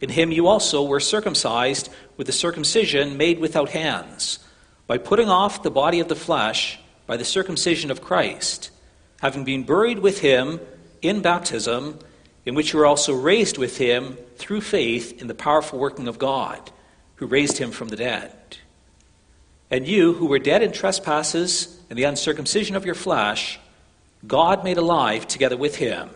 In 0.01 0.11
him 0.11 0.31
you 0.31 0.47
also 0.47 0.83
were 0.83 1.01
circumcised 1.01 1.89
with 2.17 2.27
the 2.27 2.33
circumcision 2.33 3.17
made 3.17 3.39
without 3.39 3.71
hands, 3.71 4.39
by 4.87 4.99
putting 4.99 5.31
off 5.31 5.63
the 5.63 5.71
body 5.71 6.01
of 6.01 6.09
the 6.09 6.17
flesh 6.17 6.79
by 7.07 7.17
the 7.17 7.25
circumcision 7.25 7.91
of 7.91 8.03
Christ, 8.03 8.71
having 9.21 9.45
been 9.45 9.63
buried 9.63 10.01
with 10.01 10.21
him 10.21 10.61
in 11.01 11.23
baptism 11.23 11.99
in 12.47 12.55
which 12.55 12.73
you 12.73 12.79
were 12.79 12.87
also 12.87 13.15
raised 13.15 13.59
with 13.59 13.79
him 13.79 14.19
through 14.37 14.61
faith 14.61 15.21
in 15.21 15.29
the 15.29 15.35
powerful 15.35 15.79
working 15.79 16.09
of 16.09 16.19
God, 16.19 16.71
who 17.17 17.27
raised 17.27 17.59
him 17.59 17.71
from 17.71 17.89
the 17.89 17.97
dead. 17.97 18.33
And 19.71 19.87
you, 19.87 20.13
who 20.15 20.27
were 20.27 20.39
dead 20.39 20.63
in 20.63 20.73
trespasses 20.73 21.81
and 21.89 21.99
the 21.99 22.05
uncircumcision 22.05 22.77
of 22.77 22.85
your 22.85 22.95
flesh, 22.95 23.59
God 24.27 24.63
made 24.65 24.77
alive 24.77 25.27
together 25.27 25.57
with 25.57 25.77
him, 25.77 26.11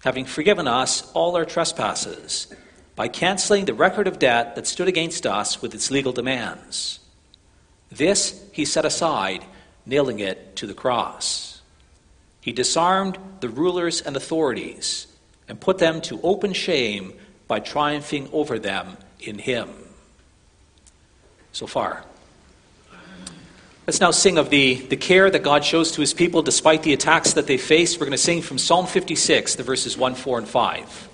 having 0.00 0.24
forgiven 0.24 0.66
us 0.66 1.10
all 1.12 1.36
our 1.36 1.44
trespasses, 1.44 2.48
by 2.96 3.08
canceling 3.08 3.64
the 3.64 3.74
record 3.74 4.06
of 4.06 4.18
debt 4.18 4.54
that 4.56 4.66
stood 4.66 4.88
against 4.88 5.26
us 5.26 5.62
with 5.62 5.74
its 5.74 5.90
legal 5.90 6.12
demands. 6.12 7.00
This 7.90 8.42
he 8.52 8.64
set 8.64 8.84
aside, 8.84 9.44
nailing 9.86 10.18
it 10.18 10.56
to 10.56 10.66
the 10.66 10.74
cross. 10.74 11.60
He 12.40 12.52
disarmed 12.52 13.18
the 13.40 13.48
rulers 13.48 14.00
and 14.00 14.16
authorities 14.16 15.06
and 15.48 15.60
put 15.60 15.78
them 15.78 16.00
to 16.02 16.20
open 16.22 16.52
shame 16.52 17.12
by 17.48 17.60
triumphing 17.60 18.28
over 18.32 18.58
them 18.58 18.96
in 19.20 19.38
Him. 19.38 19.68
So 21.52 21.66
far. 21.66 22.04
Let's 23.86 24.00
now 24.00 24.12
sing 24.12 24.38
of 24.38 24.48
the, 24.48 24.74
the 24.74 24.96
care 24.96 25.28
that 25.28 25.42
God 25.42 25.64
shows 25.64 25.92
to 25.92 26.00
His 26.00 26.14
people 26.14 26.42
despite 26.42 26.82
the 26.84 26.92
attacks 26.92 27.32
that 27.32 27.46
they 27.46 27.58
face. 27.58 27.96
We're 27.96 28.06
going 28.06 28.12
to 28.12 28.18
sing 28.18 28.40
from 28.40 28.58
Psalm 28.58 28.86
56, 28.86 29.56
the 29.56 29.62
verses 29.62 29.96
1, 29.96 30.14
4, 30.14 30.38
and 30.38 30.48
5. 30.48 31.08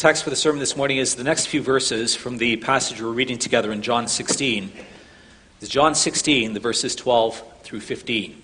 Text 0.00 0.24
for 0.24 0.30
the 0.30 0.36
sermon 0.36 0.58
this 0.58 0.78
morning 0.78 0.96
is 0.96 1.14
the 1.14 1.22
next 1.22 1.48
few 1.48 1.60
verses 1.60 2.16
from 2.16 2.38
the 2.38 2.56
passage 2.56 3.02
we're 3.02 3.10
reading 3.10 3.36
together 3.36 3.70
in 3.70 3.82
John 3.82 4.08
16. 4.08 4.72
It's 5.60 5.68
John 5.68 5.94
16, 5.94 6.54
the 6.54 6.58
verses 6.58 6.96
12 6.96 7.42
through 7.64 7.80
15. 7.80 8.42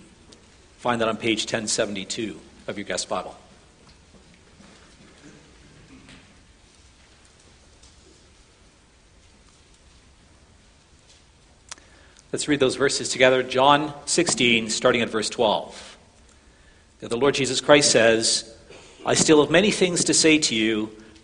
Find 0.76 1.00
that 1.00 1.08
on 1.08 1.16
page 1.16 1.44
1072 1.44 2.38
of 2.66 2.76
your 2.76 2.84
guest 2.84 3.08
Bible. 3.08 3.34
Let's 12.34 12.48
read 12.48 12.60
those 12.60 12.76
verses 12.76 13.08
together. 13.08 13.42
John 13.42 13.94
16, 14.04 14.68
starting 14.68 15.00
at 15.00 15.08
verse 15.08 15.30
12. 15.30 15.96
The 16.98 17.16
Lord 17.16 17.32
Jesus 17.32 17.62
Christ 17.62 17.90
says, 17.90 18.54
I 19.06 19.14
still 19.14 19.40
have 19.40 19.50
many 19.50 19.70
things 19.70 20.04
to 20.04 20.12
say 20.12 20.36
to 20.36 20.54
you 20.54 20.90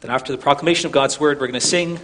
Then, 0.00 0.12
after 0.12 0.30
the 0.30 0.38
proclamation 0.38 0.86
of 0.86 0.92
God's 0.92 1.18
word, 1.18 1.40
we're 1.40 1.48
going 1.48 1.60
to 1.60 1.66
sing, 1.66 1.98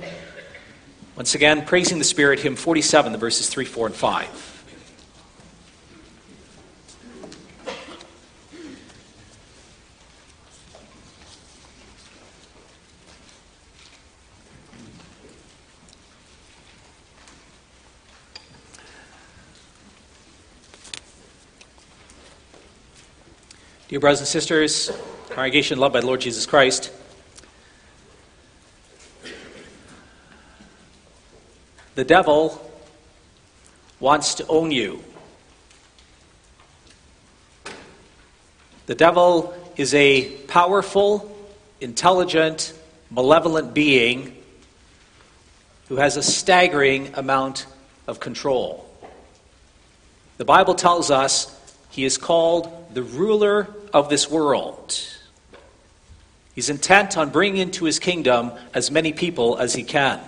once 1.14 1.36
again, 1.36 1.64
Praising 1.64 1.98
the 1.98 2.04
Spirit, 2.04 2.40
hymn 2.40 2.56
47, 2.56 3.12
the 3.12 3.18
verses 3.18 3.48
3, 3.48 3.64
4, 3.64 3.86
and 3.86 3.94
5. 3.94 4.50
Dear 23.86 24.00
brothers 24.00 24.18
and 24.18 24.26
sisters, 24.26 24.90
congregation 25.28 25.78
loved 25.78 25.92
by 25.92 26.00
the 26.00 26.06
Lord 26.08 26.20
Jesus 26.20 26.44
Christ, 26.46 26.90
The 31.94 32.04
devil 32.04 32.60
wants 34.00 34.34
to 34.36 34.46
own 34.48 34.70
you. 34.70 35.02
The 38.86 38.94
devil 38.94 39.54
is 39.76 39.94
a 39.94 40.30
powerful, 40.48 41.34
intelligent, 41.80 42.74
malevolent 43.10 43.74
being 43.74 44.36
who 45.88 45.96
has 45.96 46.16
a 46.16 46.22
staggering 46.22 47.14
amount 47.14 47.66
of 48.06 48.18
control. 48.20 48.90
The 50.36 50.44
Bible 50.44 50.74
tells 50.74 51.10
us 51.10 51.50
he 51.90 52.04
is 52.04 52.18
called 52.18 52.92
the 52.92 53.02
ruler 53.02 53.68
of 53.92 54.08
this 54.08 54.28
world. 54.28 54.98
He's 56.54 56.68
intent 56.68 57.16
on 57.16 57.30
bringing 57.30 57.60
into 57.60 57.84
his 57.84 57.98
kingdom 57.98 58.52
as 58.74 58.90
many 58.90 59.12
people 59.12 59.58
as 59.58 59.74
he 59.74 59.84
can. 59.84 60.20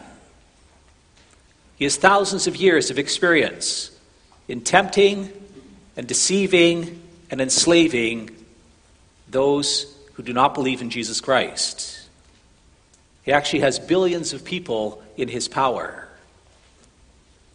He 1.76 1.84
has 1.84 1.96
thousands 1.96 2.46
of 2.46 2.56
years 2.56 2.90
of 2.90 2.98
experience 2.98 3.90
in 4.48 4.62
tempting 4.62 5.30
and 5.96 6.06
deceiving 6.06 7.02
and 7.30 7.40
enslaving 7.40 8.30
those 9.28 9.94
who 10.14 10.22
do 10.22 10.32
not 10.32 10.54
believe 10.54 10.80
in 10.80 10.90
Jesus 10.90 11.20
Christ. 11.20 12.08
He 13.22 13.32
actually 13.32 13.60
has 13.60 13.78
billions 13.78 14.32
of 14.32 14.44
people 14.44 15.02
in 15.16 15.28
his 15.28 15.48
power. 15.48 16.08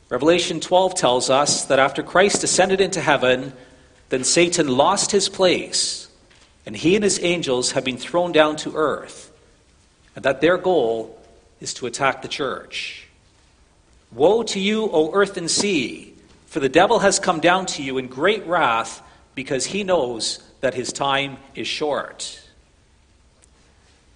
Revelation 0.10 0.60
12 0.60 0.95
tells 0.95 1.29
us 1.29 1.65
that 1.65 1.79
after 1.79 2.03
Christ 2.03 2.43
ascended 2.43 2.81
into 2.81 2.99
heaven, 2.99 3.53
then 4.10 4.25
Satan 4.25 4.67
lost 4.67 5.12
his 5.12 5.29
place, 5.29 6.10
and 6.65 6.75
he 6.75 6.95
and 6.95 7.03
his 7.03 7.23
angels 7.23 7.71
have 7.71 7.86
been 7.86 7.97
thrown 7.97 8.34
down 8.34 8.57
to 8.57 8.75
earth, 8.75 9.31
and 10.15 10.25
that 10.25 10.41
their 10.41 10.57
goal 10.57 11.17
is 11.62 11.73
to 11.75 11.88
attack 11.88 12.21
the 12.21 12.27
church. 12.27 13.07
Woe 14.12 14.43
to 14.43 14.60
you, 14.60 14.89
O 14.91 15.12
earth 15.13 15.38
and 15.38 15.50
sea, 15.50 16.13
for 16.45 16.60
the 16.60 16.69
devil 16.69 17.00
has 17.00 17.19
come 17.19 17.39
down 17.39 17.65
to 17.67 17.84
you 17.84 17.97
in 17.97 18.08
great 18.08 18.45
wrath 18.45 19.02
because 19.36 19.65
he 19.65 19.84
knows 19.84 20.39
that 20.60 20.74
his 20.74 20.91
time 20.91 21.38
is 21.56 21.67
short. 21.67 22.41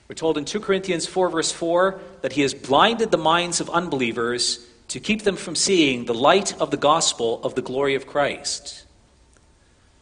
We're 0.08 0.15
told 0.15 0.38
in 0.38 0.45
2 0.45 0.60
Corinthians 0.60 1.08
4, 1.08 1.29
verse 1.29 1.51
4, 1.51 1.99
that 2.21 2.34
he 2.34 2.41
has 2.41 2.53
blinded 2.53 3.10
the 3.10 3.17
minds 3.17 3.60
of 3.60 3.69
unbelievers 3.69 4.65
to 4.89 4.99
keep 4.99 5.23
them 5.23 5.36
from 5.36 5.55
seeing 5.55 6.05
the 6.05 6.13
light 6.13 6.60
of 6.62 6.69
the 6.69 6.77
gospel 6.77 7.41
of 7.43 7.55
the 7.55 7.63
glory 7.63 7.95
of 7.95 8.05
Christ. 8.05 8.86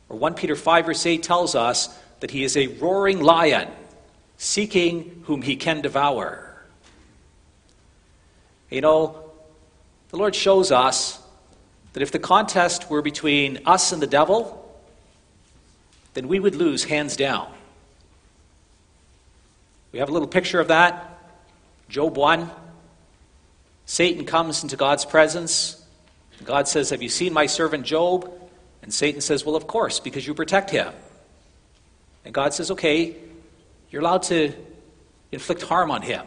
Or 0.10 0.17
1 0.17 0.34
Peter 0.34 0.56
5, 0.56 0.88
verse 0.88 1.06
8 1.06 1.23
tells 1.23 1.56
us 1.56 1.88
that 2.19 2.32
he 2.32 2.43
is 2.43 2.58
a 2.58 2.67
roaring 2.67 3.21
lion, 3.21 3.69
seeking 4.38 5.23
whom 5.25 5.41
he 5.41 5.56
can 5.56 5.82
devour. 5.82 6.65
You 8.69 8.82
know, 8.82 9.22
the 10.13 10.19
Lord 10.19 10.36
shows 10.36 10.71
us 10.71 11.19
that 11.93 12.04
if 12.04 12.12
the 12.12 12.19
contest 12.19 12.88
were 12.88 13.02
between 13.02 13.62
us 13.65 13.91
and 13.91 13.99
the 13.99 14.06
devil, 14.06 14.63
then 16.13 16.28
we 16.28 16.39
would 16.39 16.54
lose 16.54 16.84
hands 16.84 17.17
down. 17.17 17.52
We 19.91 19.97
have 19.97 20.10
a 20.10 20.12
little 20.12 20.28
picture 20.28 20.60
of 20.60 20.67
that. 20.67 21.19
Job 21.89 22.15
1. 22.15 22.47
Satan 23.88 24.23
comes 24.26 24.62
into 24.62 24.76
God's 24.76 25.04
presence. 25.04 25.84
God 26.43 26.67
says, 26.67 26.91
Have 26.91 27.02
you 27.02 27.10
seen 27.10 27.34
my 27.34 27.47
servant 27.47 27.84
Job? 27.84 28.32
And 28.84 28.93
Satan 28.93 29.19
says, 29.19 29.43
Well, 29.43 29.56
of 29.56 29.65
course, 29.65 29.99
because 29.99 30.28
you 30.28 30.36
protect 30.36 30.69
him. 30.69 30.93
And 32.23 32.36
God 32.36 32.54
says, 32.54 32.69
Okay, 32.69 33.15
you're 33.89 34.04
allowed 34.04 34.21
to 34.23 34.54
inflict 35.32 35.63
harm 35.63 35.89
on 35.89 36.04
him, 36.04 36.23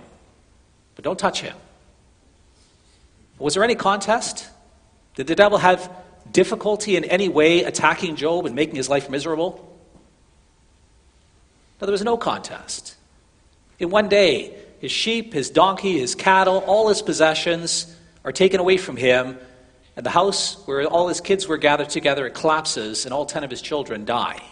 but 0.97 1.05
don't 1.05 1.21
touch 1.21 1.41
him. 1.41 1.55
Was 3.39 3.55
there 3.55 3.65
any 3.65 3.75
contest? 3.75 4.49
Did 5.15 5.27
the 5.27 5.35
devil 5.35 5.59
have 5.59 5.91
difficulty 6.31 6.97
in 6.97 7.05
any 7.05 7.29
way 7.29 7.65
attacking 7.65 8.17
Job 8.17 8.47
and 8.47 8.55
making 8.55 8.77
his 8.77 8.89
life 8.89 9.11
miserable? 9.11 9.63
No, 11.81 11.87
there 11.87 11.93
was 11.93 12.03
no 12.03 12.17
contest. 12.17 12.97
In 13.79 13.91
one 13.91 14.09
day, 14.09 14.57
his 14.81 14.91
sheep, 14.91 15.33
his 15.33 15.51
donkey, 15.51 15.99
his 15.99 16.15
cattle, 16.15 16.59
all 16.67 16.89
his 16.89 17.03
possessions 17.03 17.95
are 18.25 18.33
taken 18.33 18.61
away 18.61 18.77
from 18.77 18.97
him, 18.97 19.39
and 19.97 20.05
the 20.05 20.11
house 20.11 20.63
where 20.67 20.85
all 20.87 21.09
his 21.09 21.21
kids 21.21 21.47
were 21.47 21.59
gathered 21.59 21.91
together, 21.91 22.27
it 22.27 22.35
collapses, 22.35 23.05
and 23.05 23.15
all 23.15 23.27
ten 23.27 23.45
of 23.45 23.51
his 23.51 23.63
children 23.63 24.05
die. 24.05 24.43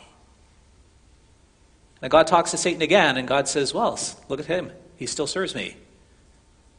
And 2.01 2.11
God 2.11 2.27
talks 2.27 2.51
to 2.51 2.59
Satan 2.59 2.83
again, 2.83 3.17
and 3.17 3.27
God 3.27 3.49
says, 3.49 3.73
Well, 3.73 3.99
look 4.29 4.41
at 4.41 4.47
him. 4.47 4.71
He 4.97 5.07
still 5.07 5.27
serves 5.27 5.55
me. 5.55 5.77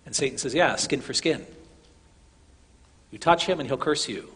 And 0.05 0.15
Satan 0.15 0.37
says, 0.37 0.53
Yeah, 0.53 0.75
skin 0.75 1.01
for 1.01 1.13
skin. 1.13 1.45
You 3.15 3.19
touch 3.19 3.45
him 3.45 3.61
and 3.61 3.69
he'll 3.69 3.77
curse 3.77 4.09
you. 4.09 4.29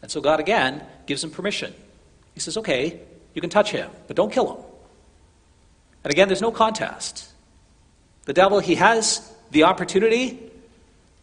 And 0.00 0.08
so 0.08 0.20
God 0.20 0.38
again 0.38 0.80
gives 1.06 1.24
him 1.24 1.32
permission. 1.32 1.74
He 2.34 2.40
says, 2.40 2.56
okay, 2.56 3.00
you 3.34 3.40
can 3.40 3.50
touch 3.50 3.72
him, 3.72 3.90
but 4.06 4.14
don't 4.14 4.32
kill 4.32 4.54
him. 4.54 4.64
And 6.04 6.12
again, 6.12 6.28
there's 6.28 6.40
no 6.40 6.52
contest. 6.52 7.28
The 8.26 8.32
devil, 8.32 8.60
he 8.60 8.76
has 8.76 9.28
the 9.50 9.64
opportunity, 9.64 10.38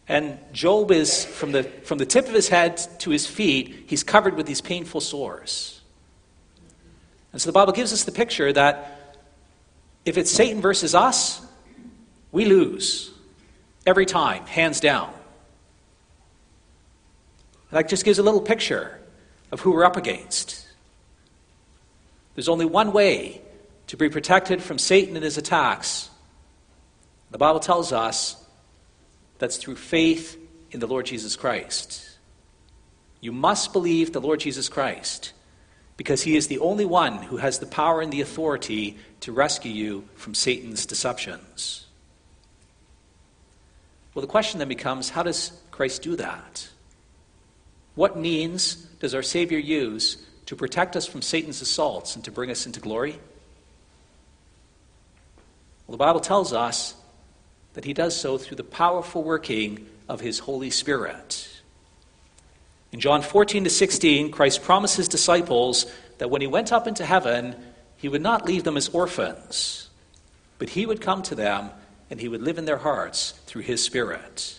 and 0.08 0.38
Job 0.52 0.90
is, 0.90 1.24
from 1.24 1.52
the, 1.52 1.62
from 1.62 1.96
the 1.96 2.04
tip 2.04 2.28
of 2.28 2.34
his 2.34 2.50
head 2.50 2.76
to 2.98 3.08
his 3.08 3.26
feet, 3.26 3.84
he's 3.86 4.02
covered 4.02 4.36
with 4.36 4.44
these 4.44 4.60
painful 4.60 5.00
sores. 5.00 5.80
And 7.32 7.40
so 7.40 7.48
the 7.48 7.54
Bible 7.54 7.72
gives 7.72 7.94
us 7.94 8.04
the 8.04 8.12
picture 8.12 8.52
that 8.52 9.16
if 10.04 10.18
it's 10.18 10.30
Satan 10.30 10.60
versus 10.60 10.94
us, 10.94 11.40
we 12.30 12.44
lose 12.44 13.10
every 13.86 14.04
time, 14.04 14.44
hands 14.44 14.80
down. 14.80 15.14
That 17.70 17.88
just 17.88 18.04
gives 18.04 18.18
a 18.18 18.22
little 18.22 18.40
picture 18.40 18.98
of 19.52 19.60
who 19.60 19.72
we're 19.72 19.84
up 19.84 19.96
against. 19.96 20.66
There's 22.34 22.48
only 22.48 22.66
one 22.66 22.92
way 22.92 23.42
to 23.88 23.96
be 23.96 24.08
protected 24.08 24.62
from 24.62 24.78
Satan 24.78 25.16
and 25.16 25.24
his 25.24 25.38
attacks. 25.38 26.10
The 27.30 27.38
Bible 27.38 27.60
tells 27.60 27.92
us 27.92 28.36
that's 29.38 29.56
through 29.56 29.76
faith 29.76 30.36
in 30.70 30.80
the 30.80 30.86
Lord 30.86 31.06
Jesus 31.06 31.36
Christ. 31.36 32.06
You 33.20 33.32
must 33.32 33.72
believe 33.72 34.12
the 34.12 34.20
Lord 34.20 34.40
Jesus 34.40 34.68
Christ 34.68 35.32
because 35.96 36.22
he 36.22 36.36
is 36.36 36.46
the 36.46 36.60
only 36.60 36.86
one 36.86 37.18
who 37.18 37.36
has 37.36 37.58
the 37.58 37.66
power 37.66 38.00
and 38.00 38.12
the 38.12 38.22
authority 38.22 38.96
to 39.20 39.32
rescue 39.32 39.70
you 39.70 40.08
from 40.14 40.34
Satan's 40.34 40.86
deceptions. 40.86 41.86
Well, 44.14 44.22
the 44.22 44.26
question 44.26 44.58
then 44.58 44.68
becomes 44.68 45.10
how 45.10 45.22
does 45.22 45.52
Christ 45.70 46.02
do 46.02 46.16
that? 46.16 46.68
What 47.94 48.16
means 48.16 48.76
does 49.00 49.14
our 49.14 49.22
Savior 49.22 49.58
use 49.58 50.18
to 50.46 50.56
protect 50.56 50.96
us 50.96 51.06
from 51.06 51.22
Satan's 51.22 51.60
assaults 51.60 52.14
and 52.14 52.24
to 52.24 52.30
bring 52.30 52.50
us 52.50 52.66
into 52.66 52.80
glory? 52.80 53.18
Well, 55.86 55.92
the 55.92 56.04
Bible 56.04 56.20
tells 56.20 56.52
us 56.52 56.94
that 57.74 57.84
he 57.84 57.92
does 57.92 58.16
so 58.16 58.38
through 58.38 58.56
the 58.56 58.64
powerful 58.64 59.22
working 59.22 59.86
of 60.08 60.20
his 60.20 60.40
Holy 60.40 60.70
Spirit. 60.70 61.48
In 62.92 63.00
John 63.00 63.22
14 63.22 63.64
to 63.64 63.70
16, 63.70 64.30
Christ 64.30 64.62
promised 64.62 64.96
his 64.96 65.08
disciples 65.08 65.86
that 66.18 66.30
when 66.30 66.40
he 66.40 66.46
went 66.46 66.72
up 66.72 66.86
into 66.86 67.04
heaven, 67.04 67.56
he 67.96 68.08
would 68.08 68.22
not 68.22 68.46
leave 68.46 68.64
them 68.64 68.76
as 68.76 68.88
orphans, 68.88 69.88
but 70.58 70.70
he 70.70 70.86
would 70.86 71.00
come 71.00 71.22
to 71.22 71.34
them 71.34 71.70
and 72.10 72.20
he 72.20 72.28
would 72.28 72.42
live 72.42 72.58
in 72.58 72.64
their 72.64 72.78
hearts 72.78 73.32
through 73.46 73.62
his 73.62 73.84
Spirit. 73.84 74.58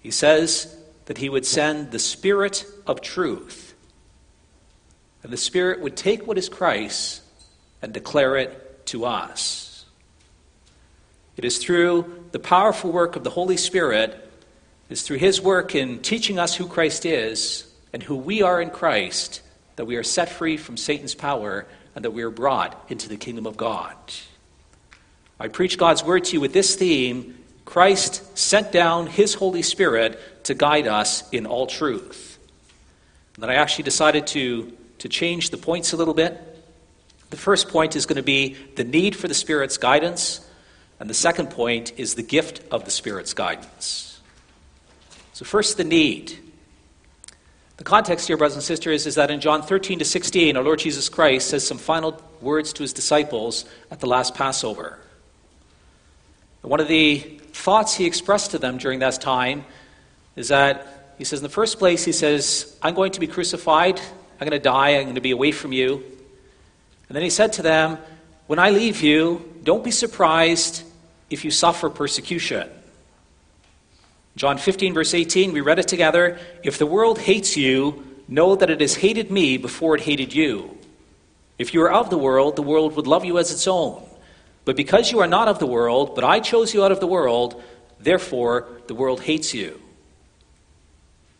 He 0.00 0.12
says 0.12 0.76
that 1.06 1.18
he 1.18 1.28
would 1.28 1.46
send 1.46 1.90
the 1.90 1.98
Spirit 1.98 2.64
of 2.86 3.00
truth, 3.00 3.74
and 5.22 5.32
the 5.32 5.36
Spirit 5.36 5.80
would 5.80 5.96
take 5.96 6.26
what 6.26 6.38
is 6.38 6.48
Christ 6.48 7.22
and 7.82 7.92
declare 7.92 8.36
it 8.36 8.86
to 8.86 9.04
us. 9.04 9.84
It 11.36 11.44
is 11.44 11.58
through 11.58 12.24
the 12.32 12.38
powerful 12.38 12.92
work 12.92 13.16
of 13.16 13.24
the 13.24 13.30
Holy 13.30 13.56
Spirit 13.56 14.22
is 14.88 15.02
through 15.02 15.18
his 15.18 15.40
work 15.40 15.74
in 15.74 15.98
teaching 16.00 16.38
us 16.38 16.54
who 16.54 16.66
Christ 16.66 17.04
is 17.04 17.70
and 17.92 18.02
who 18.02 18.16
we 18.16 18.42
are 18.42 18.60
in 18.60 18.70
Christ 18.70 19.42
that 19.76 19.84
we 19.84 19.96
are 19.96 20.02
set 20.02 20.28
free 20.28 20.56
from 20.56 20.76
Satan's 20.76 21.14
power 21.14 21.66
and 21.94 22.04
that 22.04 22.12
we 22.12 22.22
are 22.22 22.30
brought 22.30 22.86
into 22.88 23.08
the 23.08 23.16
kingdom 23.16 23.46
of 23.46 23.56
God. 23.56 23.96
I 25.38 25.48
preach 25.48 25.76
God's 25.76 26.02
word 26.02 26.24
to 26.24 26.32
you 26.34 26.40
with 26.40 26.52
this 26.52 26.74
theme 26.74 27.38
Christ 27.64 28.38
sent 28.38 28.70
down 28.70 29.08
his 29.08 29.34
Holy 29.34 29.62
Spirit 29.62 30.35
to 30.46 30.54
guide 30.54 30.86
us 30.86 31.28
in 31.30 31.46
all 31.46 31.66
truth. 31.66 32.38
Then 33.38 33.50
I 33.50 33.54
actually 33.54 33.84
decided 33.84 34.26
to, 34.28 34.72
to 34.98 35.08
change 35.08 35.50
the 35.50 35.58
points 35.58 35.92
a 35.92 35.96
little 35.96 36.14
bit. 36.14 36.40
The 37.30 37.36
first 37.36 37.68
point 37.68 37.96
is 37.96 38.06
going 38.06 38.16
to 38.16 38.22
be 38.22 38.56
the 38.76 38.84
need 38.84 39.16
for 39.16 39.28
the 39.28 39.34
Spirit's 39.34 39.76
guidance, 39.76 40.40
and 41.00 41.10
the 41.10 41.14
second 41.14 41.50
point 41.50 41.92
is 41.98 42.14
the 42.14 42.22
gift 42.22 42.62
of 42.70 42.84
the 42.84 42.90
Spirit's 42.90 43.34
guidance. 43.34 44.20
So, 45.32 45.44
first, 45.44 45.76
the 45.76 45.84
need. 45.84 46.38
The 47.76 47.84
context 47.84 48.28
here, 48.28 48.38
brothers 48.38 48.54
and 48.54 48.62
sisters, 48.62 49.06
is 49.06 49.16
that 49.16 49.30
in 49.30 49.40
John 49.40 49.62
13 49.62 49.98
to 49.98 50.04
16, 50.04 50.56
our 50.56 50.62
Lord 50.62 50.78
Jesus 50.78 51.10
Christ 51.10 51.48
says 51.48 51.66
some 51.66 51.76
final 51.76 52.22
words 52.40 52.72
to 52.74 52.82
his 52.82 52.92
disciples 52.92 53.66
at 53.90 54.00
the 54.00 54.06
last 54.06 54.34
Passover. 54.34 54.98
One 56.62 56.80
of 56.80 56.88
the 56.88 57.18
thoughts 57.52 57.94
he 57.94 58.06
expressed 58.06 58.52
to 58.52 58.58
them 58.58 58.78
during 58.78 59.00
that 59.00 59.20
time 59.20 59.64
is 60.36 60.48
that 60.48 61.14
he 61.18 61.24
says, 61.24 61.40
in 61.40 61.42
the 61.42 61.48
first 61.48 61.78
place, 61.78 62.04
he 62.04 62.12
says, 62.12 62.76
I'm 62.82 62.94
going 62.94 63.12
to 63.12 63.20
be 63.20 63.26
crucified, 63.26 63.98
I'm 63.98 64.46
going 64.46 64.50
to 64.50 64.58
die, 64.58 64.90
I'm 64.90 65.04
going 65.04 65.14
to 65.14 65.20
be 65.20 65.30
away 65.30 65.50
from 65.50 65.72
you. 65.72 66.04
And 67.08 67.16
then 67.16 67.22
he 67.22 67.30
said 67.30 67.54
to 67.54 67.62
them, 67.62 67.98
When 68.46 68.58
I 68.58 68.70
leave 68.70 69.02
you, 69.02 69.50
don't 69.62 69.82
be 69.82 69.90
surprised 69.90 70.82
if 71.30 71.44
you 71.44 71.50
suffer 71.50 71.88
persecution. 71.88 72.68
John 74.36 74.58
15, 74.58 74.92
verse 74.92 75.14
18, 75.14 75.52
we 75.52 75.62
read 75.62 75.78
it 75.78 75.88
together. 75.88 76.38
If 76.62 76.76
the 76.76 76.84
world 76.84 77.18
hates 77.18 77.56
you, 77.56 78.04
know 78.28 78.54
that 78.54 78.68
it 78.68 78.82
has 78.82 78.94
hated 78.94 79.30
me 79.30 79.56
before 79.56 79.94
it 79.94 80.02
hated 80.02 80.34
you. 80.34 80.76
If 81.58 81.72
you 81.72 81.82
are 81.82 81.92
of 81.92 82.10
the 82.10 82.18
world, 82.18 82.56
the 82.56 82.62
world 82.62 82.96
would 82.96 83.06
love 83.06 83.24
you 83.24 83.38
as 83.38 83.50
its 83.50 83.66
own. 83.66 84.06
But 84.66 84.76
because 84.76 85.10
you 85.10 85.20
are 85.20 85.26
not 85.26 85.48
of 85.48 85.58
the 85.58 85.66
world, 85.66 86.14
but 86.14 86.24
I 86.24 86.40
chose 86.40 86.74
you 86.74 86.84
out 86.84 86.92
of 86.92 87.00
the 87.00 87.06
world, 87.06 87.62
therefore 87.98 88.68
the 88.88 88.94
world 88.94 89.22
hates 89.22 89.54
you. 89.54 89.80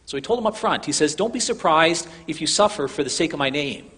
So 0.07 0.17
he 0.17 0.21
told 0.21 0.39
them 0.39 0.47
up 0.47 0.57
front, 0.57 0.85
he 0.85 0.93
says, 0.93 1.15
Don't 1.15 1.33
be 1.33 1.41
surprised 1.41 2.09
if 2.27 2.41
you 2.41 2.47
suffer 2.47 2.89
for 2.89 3.05
the 3.05 3.11
sake 3.11 3.33
of 3.33 3.39
my 3.39 3.51
name. 3.51 3.91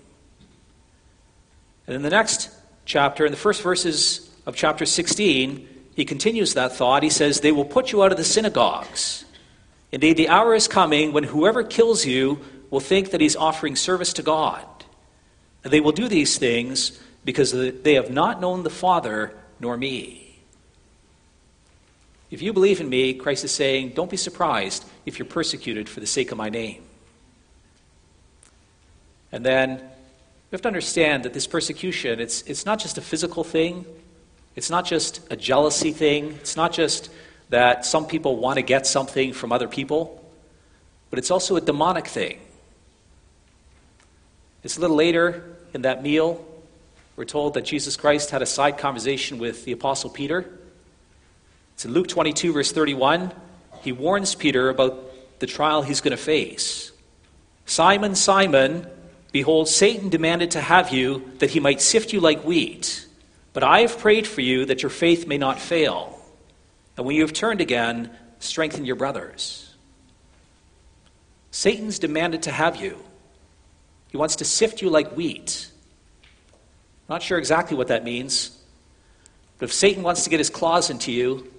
And 1.87 1.94
in 1.94 2.03
the 2.03 2.11
next 2.11 2.51
chapter, 2.87 3.27
in 3.27 3.31
the 3.31 3.38
first 3.38 3.62
verses 3.62 4.29
of 4.47 4.57
chapter 4.57 4.87
16, 4.87 5.68
he 5.94 6.05
continues 6.05 6.55
that 6.55 6.73
thought. 6.75 7.03
He 7.03 7.11
says, 7.11 7.40
They 7.40 7.53
will 7.53 7.64
put 7.64 7.92
you 7.92 8.03
out 8.03 8.11
of 8.11 8.18
the 8.18 8.25
synagogues. 8.25 9.27
Indeed, 9.92 10.16
the 10.16 10.29
hour 10.29 10.55
is 10.55 10.66
coming 10.66 11.12
when 11.12 11.25
whoever 11.25 11.62
kills 11.62 12.05
you 12.07 12.40
will 12.71 12.81
think 12.81 13.11
that 13.11 13.21
he's 13.21 13.37
offering 13.37 13.77
service 13.77 14.12
to 14.14 14.23
God. 14.23 14.64
And 15.62 15.73
they 15.73 15.81
will 15.81 15.92
do 15.92 16.09
these 16.09 16.38
things 16.38 16.99
because 17.25 17.53
they 17.53 17.94
have 17.94 18.11
not 18.11 18.40
known 18.40 18.62
the 18.62 18.71
Father 18.71 19.35
nor 19.61 19.77
me. 19.77 20.29
If 22.31 22.42
you 22.42 22.53
believe 22.53 22.81
in 22.81 22.88
me, 22.88 23.14
Christ 23.14 23.44
is 23.44 23.53
saying, 23.53 23.90
don't 23.90 24.11
be 24.11 24.16
surprised 24.16 24.85
if 25.09 25.18
you're 25.18 25.27
persecuted 25.27 25.88
for 25.88 26.01
the 26.01 26.07
sake 26.07 26.31
of 26.31 26.38
my 26.38 26.49
name. 26.49 26.83
And 29.33 29.44
then 29.44 29.77
we 29.79 30.53
have 30.53 30.62
to 30.62 30.68
understand 30.68 31.25
that 31.25 31.35
this 31.35 31.47
persecution, 31.47 32.21
it's, 32.21 32.42
it's 32.42 32.64
not 32.64 32.79
just 32.79 32.97
a 32.97 33.01
physical 33.01 33.44
thing, 33.44 33.85
it's 34.57 34.71
not 34.71 34.85
just 34.85 35.21
a 35.31 35.37
jealousy 35.37 35.92
thing, 35.92 36.33
it's 36.35 36.57
not 36.57 36.73
just 36.73 37.11
that 37.51 37.85
some 37.85 38.07
people 38.07 38.37
want 38.37 38.57
to 38.57 38.62
get 38.62 38.87
something 38.87 39.33
from 39.33 39.53
other 39.53 39.68
people, 39.68 40.25
but 41.11 41.18
it's 41.18 41.31
also 41.31 41.57
a 41.57 41.61
demonic 41.61 42.07
thing. 42.07 42.38
It's 44.62 44.77
a 44.77 44.81
little 44.81 44.97
later 44.97 45.57
in 45.75 45.83
that 45.83 46.03
meal, 46.03 46.44
we're 47.16 47.25
told 47.25 47.55
that 47.55 47.64
Jesus 47.64 47.97
Christ 47.97 48.31
had 48.31 48.42
a 48.42 48.47
side 48.47 48.79
conversation 48.79 49.38
with 49.38 49.64
the 49.64 49.73
Apostle 49.73 50.09
Peter. 50.09 50.49
It's 51.75 51.85
in 51.85 51.92
Luke 51.92 52.07
22, 52.07 52.53
verse 52.53 52.71
31. 52.71 53.33
He 53.83 53.93
warns 53.93 54.35
Peter 54.35 54.69
about 54.69 55.05
the 55.38 55.47
trial 55.47 55.83
he's 55.83 56.01
going 56.01 56.17
to 56.17 56.23
face. 56.23 56.93
Simon, 57.67 58.14
Simon, 58.14 58.87
behold, 59.33 59.69
Satan 59.69 60.09
demanded 60.09 60.53
to 60.53 60.61
have 60.61 60.93
you 60.93 61.31
that 61.38 61.51
he 61.51 61.61
might 61.61 61.81
sift 61.81 62.12
you 62.12 62.21
like 62.21 62.45
wheat. 62.45 63.07
But 63.53 63.62
I 63.62 63.81
have 63.81 63.99
prayed 63.99 64.27
for 64.27 64.41
you 64.41 64.64
that 64.67 64.83
your 64.83 64.91
faith 64.91 65.27
may 65.27 65.38
not 65.38 65.59
fail. 65.59 66.21
And 66.97 67.07
when 67.07 67.17
you 67.17 67.23
have 67.23 67.33
turned 67.33 67.61
again, 67.61 68.11
strengthen 68.38 68.85
your 68.85 68.97
brothers. 68.97 69.75
Satan's 71.51 71.99
demanded 71.99 72.45
to 72.45 72.53
have 72.53 72.77
you. 72.77 72.99
He 74.09 74.17
wants 74.17 74.37
to 74.37 74.45
sift 74.45 74.81
you 74.81 74.91
like 74.91 75.17
wheat. 75.17 75.71
Not 77.09 77.23
sure 77.23 77.38
exactly 77.38 77.77
what 77.77 77.88
that 77.88 78.05
means, 78.05 78.57
but 79.59 79.71
if 79.71 79.73
Satan 79.73 80.03
wants 80.03 80.25
to 80.25 80.31
get 80.31 80.41
his 80.41 80.51
claws 80.51 80.91
into 80.91 81.11
you, 81.11 81.51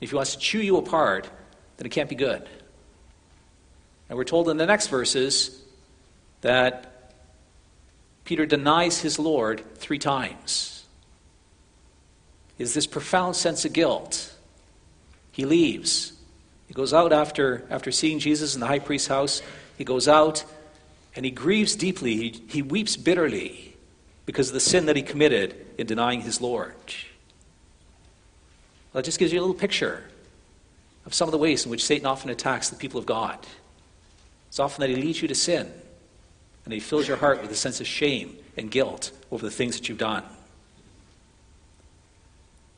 if 0.00 0.10
he 0.10 0.16
wants 0.16 0.34
to 0.34 0.38
chew 0.38 0.60
you 0.60 0.76
apart, 0.76 1.28
it 1.86 1.90
can't 1.90 2.08
be 2.08 2.14
good. 2.14 2.46
And 4.08 4.18
we're 4.18 4.24
told 4.24 4.48
in 4.48 4.56
the 4.56 4.66
next 4.66 4.88
verses 4.88 5.62
that 6.40 7.12
Peter 8.24 8.46
denies 8.46 9.00
his 9.00 9.18
Lord 9.18 9.62
three 9.76 9.98
times 9.98 10.80
is 12.60 12.74
this 12.74 12.86
profound 12.86 13.34
sense 13.34 13.64
of 13.64 13.72
guilt. 13.72 14.34
He 15.32 15.46
leaves. 15.46 16.12
He 16.68 16.74
goes 16.74 16.92
out 16.92 17.10
after, 17.10 17.66
after 17.70 17.90
seeing 17.90 18.18
Jesus 18.18 18.54
in 18.54 18.60
the 18.60 18.66
high 18.66 18.78
priest's 18.78 19.08
house. 19.08 19.40
He 19.78 19.84
goes 19.84 20.06
out 20.06 20.44
and 21.16 21.24
he 21.24 21.30
grieves 21.30 21.74
deeply. 21.74 22.16
He, 22.16 22.42
he 22.48 22.62
weeps 22.62 22.98
bitterly 22.98 23.74
because 24.26 24.48
of 24.48 24.54
the 24.54 24.60
sin 24.60 24.86
that 24.86 24.94
he 24.96 25.02
committed 25.02 25.56
in 25.78 25.86
denying 25.86 26.20
his 26.20 26.42
Lord. 26.42 26.74
Well, 28.92 29.00
that 29.00 29.04
just 29.06 29.18
gives 29.18 29.32
you 29.32 29.40
a 29.40 29.42
little 29.42 29.54
picture 29.54 30.04
of 31.06 31.14
some 31.14 31.28
of 31.28 31.32
the 31.32 31.38
ways 31.38 31.64
in 31.64 31.70
which 31.70 31.84
Satan 31.84 32.06
often 32.06 32.30
attacks 32.30 32.68
the 32.68 32.76
people 32.76 32.98
of 32.98 33.06
God. 33.06 33.38
It's 34.48 34.58
often 34.58 34.80
that 34.80 34.90
he 34.90 34.96
leads 34.96 35.22
you 35.22 35.28
to 35.28 35.34
sin 35.34 35.72
and 36.64 36.74
he 36.74 36.80
fills 36.80 37.08
your 37.08 37.16
heart 37.16 37.40
with 37.40 37.50
a 37.50 37.56
sense 37.56 37.80
of 37.80 37.86
shame 37.86 38.36
and 38.56 38.70
guilt 38.70 39.12
over 39.30 39.44
the 39.44 39.50
things 39.50 39.76
that 39.76 39.88
you've 39.88 39.98
done. 39.98 40.24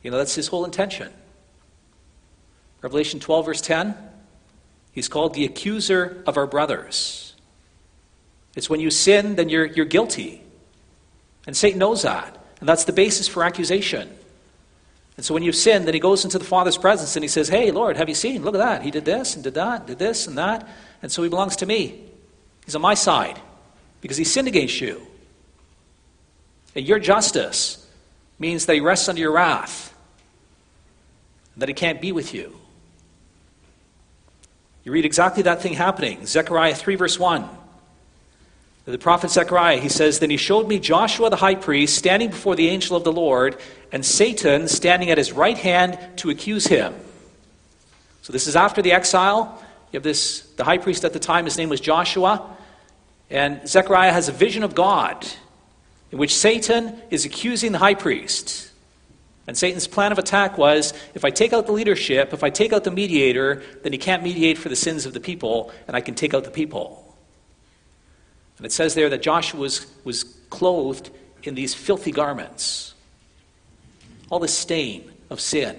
You 0.01 0.11
know, 0.11 0.17
that's 0.17 0.35
his 0.35 0.47
whole 0.47 0.65
intention. 0.65 1.11
Revelation 2.81 3.19
12, 3.19 3.45
verse 3.45 3.61
10, 3.61 3.95
he's 4.91 5.07
called 5.07 5.33
the 5.33 5.45
accuser 5.45 6.21
of 6.27 6.37
our 6.37 6.45
brothers. 6.45 7.33
It's 8.55 8.69
when 8.69 8.79
you 8.79 8.91
sin, 8.91 9.35
then 9.35 9.49
you're, 9.49 9.65
you're 9.65 9.85
guilty. 9.85 10.43
And 11.47 11.55
Satan 11.55 11.79
knows 11.79 12.03
that. 12.03 12.37
And 12.59 12.69
that's 12.69 12.83
the 12.83 12.93
basis 12.93 13.27
for 13.27 13.43
accusation. 13.43 14.09
And 15.15 15.25
so 15.25 15.33
when 15.33 15.43
you've 15.43 15.55
sinned, 15.55 15.85
then 15.85 15.93
he 15.93 15.99
goes 15.99 16.23
into 16.23 16.39
the 16.39 16.45
Father's 16.45 16.77
presence 16.77 17.15
and 17.15 17.23
he 17.23 17.27
says, 17.27 17.49
Hey, 17.49 17.71
Lord, 17.71 17.97
have 17.97 18.09
you 18.09 18.15
seen? 18.15 18.43
Look 18.43 18.55
at 18.55 18.59
that. 18.59 18.81
He 18.81 18.91
did 18.91 19.05
this 19.05 19.35
and 19.35 19.43
did 19.43 19.53
that, 19.53 19.85
did 19.85 19.99
this 19.99 20.27
and 20.27 20.37
that. 20.37 20.67
And 21.01 21.11
so 21.11 21.21
he 21.21 21.29
belongs 21.29 21.55
to 21.57 21.65
me. 21.65 22.01
He's 22.65 22.75
on 22.75 22.81
my 22.81 22.93
side 22.93 23.39
because 24.01 24.17
he 24.17 24.23
sinned 24.23 24.47
against 24.47 24.81
you. 24.81 25.05
And 26.75 26.87
your 26.87 26.99
justice 26.99 27.87
means 28.39 28.65
that 28.65 28.73
he 28.73 28.79
rests 28.79 29.07
under 29.07 29.21
your 29.21 29.31
wrath 29.31 29.93
that 31.57 31.69
he 31.69 31.75
can't 31.75 32.01
be 32.01 32.11
with 32.11 32.33
you. 32.33 32.55
You 34.83 34.91
read 34.91 35.05
exactly 35.05 35.43
that 35.43 35.61
thing 35.61 35.73
happening. 35.73 36.25
Zechariah 36.25 36.75
3, 36.75 36.95
verse 36.95 37.19
1. 37.19 37.47
The 38.85 38.97
prophet 38.97 39.31
Zechariah, 39.31 39.77
he 39.79 39.87
says, 39.87 40.19
Then 40.19 40.29
he 40.29 40.37
showed 40.37 40.67
me 40.67 40.77
Joshua 40.77 41.29
the 41.29 41.37
high 41.37 41.55
priest 41.55 41.97
standing 41.97 42.29
before 42.29 42.55
the 42.55 42.67
angel 42.67 42.97
of 42.97 43.05
the 43.05 43.13
Lord, 43.13 43.57
and 43.93 44.05
Satan 44.05 44.67
standing 44.67 45.09
at 45.09 45.17
his 45.17 45.31
right 45.31 45.57
hand 45.57 45.97
to 46.17 46.29
accuse 46.29 46.67
him. 46.67 46.93
So 48.23 48.33
this 48.33 48.45
is 48.45 48.57
after 48.57 48.81
the 48.81 48.91
exile. 48.91 49.63
You 49.91 49.97
have 49.97 50.03
this, 50.03 50.41
the 50.57 50.65
high 50.65 50.79
priest 50.79 51.05
at 51.05 51.13
the 51.13 51.19
time, 51.19 51.45
his 51.45 51.57
name 51.57 51.69
was 51.69 51.79
Joshua. 51.79 52.57
And 53.29 53.67
Zechariah 53.67 54.11
has 54.11 54.27
a 54.27 54.33
vision 54.33 54.63
of 54.63 54.75
God 54.75 55.25
in 56.11 56.17
which 56.17 56.35
Satan 56.35 57.01
is 57.09 57.25
accusing 57.25 57.71
the 57.71 57.79
high 57.79 57.95
priest. 57.95 58.69
And 59.47 59.57
Satan's 59.57 59.87
plan 59.87 60.11
of 60.11 60.19
attack 60.19 60.57
was 60.57 60.93
if 61.13 61.25
I 61.25 61.29
take 61.29 61.53
out 61.53 61.65
the 61.65 61.71
leadership, 61.71 62.33
if 62.33 62.43
I 62.43 62.49
take 62.49 62.71
out 62.73 62.83
the 62.83 62.91
mediator, 62.91 63.63
then 63.81 63.91
he 63.91 63.97
can't 63.97 64.23
mediate 64.23 64.57
for 64.57 64.69
the 64.69 64.75
sins 64.75 65.05
of 65.05 65.13
the 65.13 65.19
people, 65.19 65.71
and 65.87 65.95
I 65.95 66.01
can 66.01 66.15
take 66.15 66.33
out 66.33 66.43
the 66.43 66.51
people. 66.51 67.02
And 68.63 68.71
it 68.71 68.71
says 68.71 68.95
there 68.95 69.09
that 69.09 69.21
Joshua 69.21 69.59
was, 69.59 69.85
was 70.05 70.23
clothed 70.49 71.09
in 71.43 71.53
these 71.53 71.73
filthy 71.73 72.13
garments, 72.13 72.93
all 74.29 74.39
the 74.39 74.47
stain 74.47 75.11
of 75.29 75.41
sin. 75.41 75.75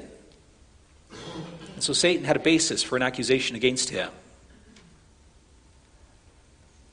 And 1.10 1.82
so 1.82 1.94
Satan 1.94 2.26
had 2.26 2.36
a 2.36 2.40
basis 2.40 2.82
for 2.82 2.96
an 2.96 3.02
accusation 3.02 3.56
against 3.56 3.88
him. 3.88 4.10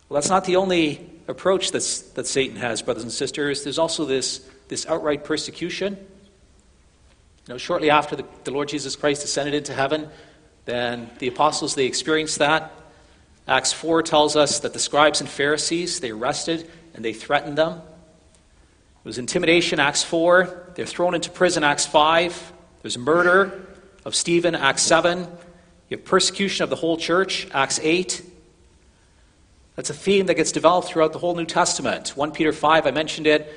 Well, 0.08 0.16
that's 0.16 0.30
not 0.30 0.46
the 0.46 0.56
only 0.56 1.10
approach 1.28 1.74
that's, 1.74 2.00
that 2.14 2.26
Satan 2.26 2.56
has, 2.56 2.82
brothers 2.82 3.04
and 3.04 3.12
sisters. 3.12 3.66
There's 3.66 3.78
also 3.78 4.06
this, 4.06 4.50
this 4.70 4.86
outright 4.86 5.26
persecution. 5.26 5.98
You 7.48 7.56
know, 7.56 7.58
shortly 7.58 7.90
after 7.90 8.16
the, 8.16 8.24
the 8.46 8.52
Lord 8.52 8.70
Jesus 8.70 8.96
Christ 8.96 9.26
ascended 9.26 9.56
into 9.56 9.74
heaven, 9.74 10.08
then 10.64 11.10
the 11.20 11.28
apostles, 11.28 11.76
they 11.76 11.86
experienced 11.86 12.40
that. 12.40 12.72
Acts 13.48 13.74
4 13.74 14.04
tells 14.04 14.36
us 14.36 14.60
that 14.60 14.74
the 14.74 14.80
scribes 14.80 15.20
and 15.20 15.30
Pharisees, 15.30 16.00
they 16.00 16.12
arrested 16.12 16.70
and 16.94 17.04
they 17.04 17.14
threatened 17.14 17.58
them. 17.58 17.82
It 19.04 19.06
was 19.06 19.18
intimidation, 19.18 19.80
Acts 19.80 20.04
4. 20.04 20.74
They're 20.76 20.86
thrown 20.86 21.16
into 21.16 21.32
prison, 21.32 21.64
Acts 21.64 21.86
5. 21.86 22.54
There's 22.82 22.98
murder 22.98 23.68
of 24.06 24.16
Stephen, 24.16 24.54
Acts 24.54 24.84
7. 24.84 25.20
You 25.90 25.98
have 25.98 26.06
persecution 26.06 26.64
of 26.64 26.70
the 26.70 26.76
whole 26.76 26.98
church, 26.98 27.48
Acts 27.52 27.80
8. 27.82 28.24
That's 29.76 29.90
a 29.90 29.94
theme 29.94 30.28
that 30.28 30.36
gets 30.36 30.52
developed 30.52 30.88
throughout 30.88 31.14
the 31.14 31.20
whole 31.20 31.36
New 31.36 31.46
Testament. 31.46 32.10
1 32.16 32.32
Peter 32.32 32.54
5, 32.54 32.86
I 32.86 32.92
mentioned 32.92 33.26
it. 33.26 33.52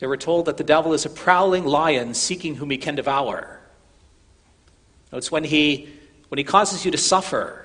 They 0.00 0.06
were 0.06 0.16
told 0.16 0.46
that 0.46 0.56
the 0.56 0.64
devil 0.64 0.92
is 0.92 1.06
a 1.06 1.10
prowling 1.10 1.64
lion 1.64 2.14
seeking 2.14 2.56
whom 2.56 2.70
he 2.70 2.78
can 2.78 2.94
devour. 2.94 3.60
It's 5.12 5.30
when 5.30 5.44
he, 5.44 5.88
when 6.28 6.38
he 6.38 6.44
causes 6.44 6.84
you 6.84 6.90
to 6.90 6.98
suffer, 6.98 7.64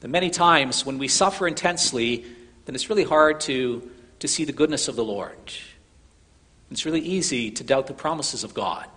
that 0.00 0.08
many 0.08 0.30
times 0.30 0.84
when 0.84 0.98
we 0.98 1.08
suffer 1.08 1.46
intensely, 1.46 2.24
then 2.64 2.74
it's 2.74 2.88
really 2.88 3.04
hard 3.04 3.40
to, 3.42 3.88
to 4.18 4.28
see 4.28 4.44
the 4.44 4.52
goodness 4.52 4.88
of 4.88 4.96
the 4.96 5.04
Lord. 5.04 5.52
It's 6.70 6.86
really 6.86 7.00
easy 7.00 7.50
to 7.52 7.64
doubt 7.64 7.86
the 7.86 7.94
promises 7.94 8.44
of 8.44 8.54
God. 8.54 8.88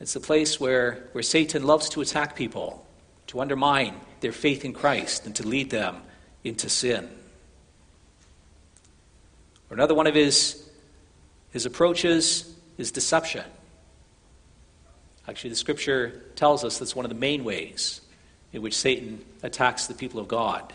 It's 0.00 0.14
the 0.14 0.20
place 0.20 0.58
where, 0.58 1.08
where 1.12 1.22
Satan 1.22 1.64
loves 1.64 1.88
to 1.90 2.00
attack 2.00 2.34
people, 2.34 2.84
to 3.28 3.40
undermine 3.40 3.94
their 4.20 4.32
faith 4.32 4.64
in 4.64 4.72
Christ, 4.72 5.26
and 5.26 5.36
to 5.36 5.46
lead 5.46 5.70
them 5.70 6.02
into 6.42 6.68
sin. 6.68 7.08
Or 9.70 9.74
another 9.74 9.94
one 9.94 10.06
of 10.06 10.14
his, 10.14 10.68
his 11.50 11.66
approaches 11.66 12.52
is 12.78 12.90
deception. 12.90 13.44
Actually, 15.28 15.50
the 15.50 15.56
scripture 15.56 16.22
tells 16.34 16.64
us 16.64 16.78
that's 16.78 16.96
one 16.96 17.04
of 17.04 17.10
the 17.10 17.14
main 17.14 17.44
ways 17.44 18.01
in 18.52 18.62
which 18.62 18.76
Satan 18.76 19.24
attacks 19.42 19.86
the 19.86 19.94
people 19.94 20.20
of 20.20 20.28
God. 20.28 20.72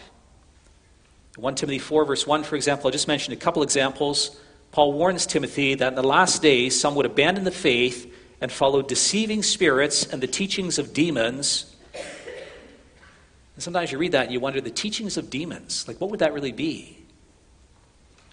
1 1.38 1.56
Timothy 1.56 1.80
4, 1.80 2.06
verse 2.06 2.26
1, 2.26 2.44
for 2.44 2.56
example, 2.56 2.88
I 2.88 2.92
just 2.92 3.08
mentioned 3.08 3.34
a 3.34 3.40
couple 3.40 3.62
examples. 3.62 4.36
Paul 4.72 4.94
warns 4.94 5.26
Timothy 5.28 5.76
that 5.76 5.90
in 5.90 5.96
the 5.96 6.04
last 6.04 6.42
days 6.42 6.80
some 6.80 6.96
would 6.96 7.06
abandon 7.06 7.44
the 7.44 7.52
faith 7.52 8.12
and 8.42 8.52
follow 8.52 8.82
deceiving 8.82 9.44
spirits 9.44 10.06
and 10.06 10.22
the 10.22 10.28
teachings 10.28 10.80
of 10.80 10.94
demons. 10.94 11.76
And 11.94 13.64
sometimes 13.64 13.92
you 13.92 13.98
read 13.98 14.12
that 14.14 14.26
and 14.26 14.34
you 14.34 14.40
wonder 14.40 14.62
the 14.62 14.72
teachings 14.72 15.18
of 15.18 15.30
demons, 15.30 15.88
like 15.88 16.02
what 16.02 16.10
would 16.10 16.20
that 16.20 16.34
really 16.34 16.52
be? 16.52 16.98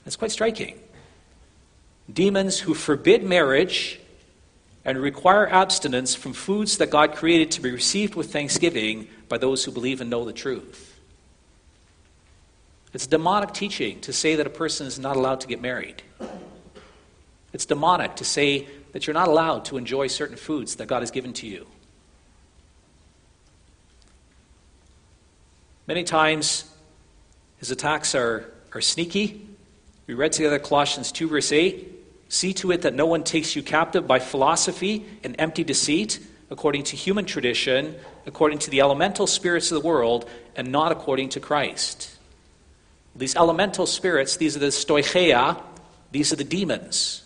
It's 0.06 0.16
quite 0.16 0.30
striking. 0.30 0.78
Demons 2.12 2.58
who 2.58 2.74
forbid 2.74 3.22
marriage 3.22 4.00
and 4.84 4.98
require 4.98 5.48
abstinence 5.48 6.14
from 6.14 6.32
foods 6.32 6.78
that 6.78 6.90
God 6.90 7.14
created 7.14 7.50
to 7.52 7.60
be 7.60 7.70
received 7.70 8.14
with 8.14 8.32
thanksgiving 8.32 9.08
by 9.28 9.38
those 9.38 9.64
who 9.64 9.72
believe 9.72 10.00
and 10.00 10.10
know 10.10 10.24
the 10.24 10.32
truth. 10.32 11.00
It's 12.92 13.06
demonic 13.06 13.52
teaching 13.52 14.00
to 14.02 14.12
say 14.12 14.36
that 14.36 14.46
a 14.46 14.50
person 14.50 14.86
is 14.86 14.98
not 14.98 15.16
allowed 15.16 15.40
to 15.40 15.46
get 15.46 15.60
married. 15.60 16.02
It's 17.52 17.66
demonic 17.66 18.16
to 18.16 18.24
say 18.24 18.68
that 18.92 19.06
you're 19.06 19.14
not 19.14 19.28
allowed 19.28 19.64
to 19.66 19.76
enjoy 19.76 20.06
certain 20.06 20.36
foods 20.36 20.76
that 20.76 20.86
God 20.86 21.00
has 21.00 21.10
given 21.10 21.32
to 21.34 21.46
you. 21.46 21.66
Many 25.86 26.04
times, 26.04 26.70
his 27.58 27.70
attacks 27.70 28.14
are, 28.14 28.50
are 28.72 28.80
sneaky. 28.80 29.46
We 30.06 30.14
read 30.14 30.32
together 30.32 30.58
Colossians 30.58 31.10
2, 31.12 31.28
verse 31.28 31.52
8. 31.52 31.93
See 32.28 32.52
to 32.54 32.72
it 32.72 32.82
that 32.82 32.94
no 32.94 33.06
one 33.06 33.24
takes 33.24 33.54
you 33.54 33.62
captive 33.62 34.06
by 34.06 34.18
philosophy 34.18 35.04
and 35.22 35.36
empty 35.38 35.64
deceit, 35.64 36.20
according 36.50 36.84
to 36.84 36.96
human 36.96 37.24
tradition, 37.24 37.94
according 38.26 38.58
to 38.60 38.70
the 38.70 38.80
elemental 38.80 39.26
spirits 39.26 39.70
of 39.70 39.82
the 39.82 39.86
world, 39.86 40.28
and 40.56 40.72
not 40.72 40.92
according 40.92 41.28
to 41.30 41.40
Christ. 41.40 42.16
These 43.16 43.36
elemental 43.36 43.86
spirits, 43.86 44.36
these 44.36 44.56
are 44.56 44.60
the 44.60 44.66
stoicheia, 44.66 45.60
these 46.10 46.32
are 46.32 46.36
the 46.36 46.44
demons. 46.44 47.22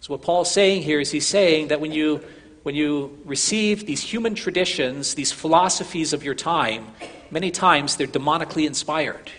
So, 0.00 0.14
what 0.14 0.22
Paul's 0.22 0.50
saying 0.50 0.82
here 0.82 1.00
is 1.00 1.10
he's 1.10 1.26
saying 1.26 1.68
that 1.68 1.80
when 1.80 1.92
you, 1.92 2.22
when 2.62 2.74
you 2.74 3.18
receive 3.24 3.86
these 3.86 4.02
human 4.02 4.34
traditions, 4.34 5.14
these 5.14 5.32
philosophies 5.32 6.12
of 6.12 6.24
your 6.24 6.34
time, 6.34 6.86
many 7.30 7.50
times 7.50 7.96
they're 7.96 8.06
demonically 8.06 8.66
inspired. 8.66 9.30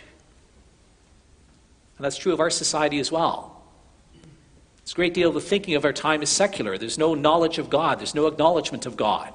And 1.97 2.06
that's 2.06 2.18
true 2.18 2.34
of 2.34 2.39
our 2.39 2.50
society 2.50 3.00
as 3.00 3.12
well. 3.12 3.49
A 4.92 4.96
great 4.96 5.14
deal 5.14 5.30
of 5.30 5.36
the 5.36 5.42
thinking 5.42 5.76
of 5.76 5.86
our 5.86 5.94
time 5.94 6.22
is 6.22 6.30
secular. 6.30 6.78
There's 6.78 6.98
no 6.98 7.14
knowledge 7.14 7.58
of 7.58 7.70
God, 7.70 8.00
there's 8.00 8.16
no 8.16 8.28
acknowledgement 8.28 8.86
of 8.86 8.98
God. 8.98 9.34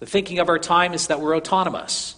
The 0.00 0.06
thinking 0.06 0.38
of 0.38 0.48
our 0.48 0.58
time 0.58 0.94
is 0.94 1.06
that 1.08 1.20
we're 1.20 1.36
autonomous. 1.36 2.16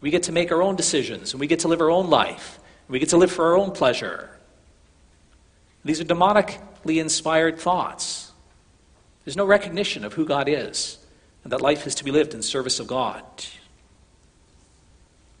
We 0.00 0.10
get 0.10 0.24
to 0.24 0.32
make 0.32 0.52
our 0.52 0.62
own 0.62 0.76
decisions, 0.76 1.32
and 1.32 1.40
we 1.40 1.46
get 1.46 1.60
to 1.60 1.68
live 1.68 1.80
our 1.80 1.90
own 1.90 2.10
life, 2.10 2.58
and 2.86 2.92
we 2.92 2.98
get 2.98 3.10
to 3.10 3.16
live 3.16 3.30
for 3.30 3.46
our 3.46 3.56
own 3.56 3.72
pleasure. 3.72 4.30
These 5.84 6.00
are 6.00 6.04
demonically 6.04 7.00
inspired 7.00 7.58
thoughts. 7.58 8.32
There's 9.24 9.36
no 9.36 9.46
recognition 9.46 10.04
of 10.04 10.14
who 10.14 10.24
God 10.24 10.48
is, 10.48 10.98
and 11.44 11.52
that 11.52 11.60
life 11.60 11.86
is 11.86 11.94
to 11.96 12.04
be 12.04 12.10
lived 12.10 12.34
in 12.34 12.42
service 12.42 12.80
of 12.80 12.86
God. 12.86 13.24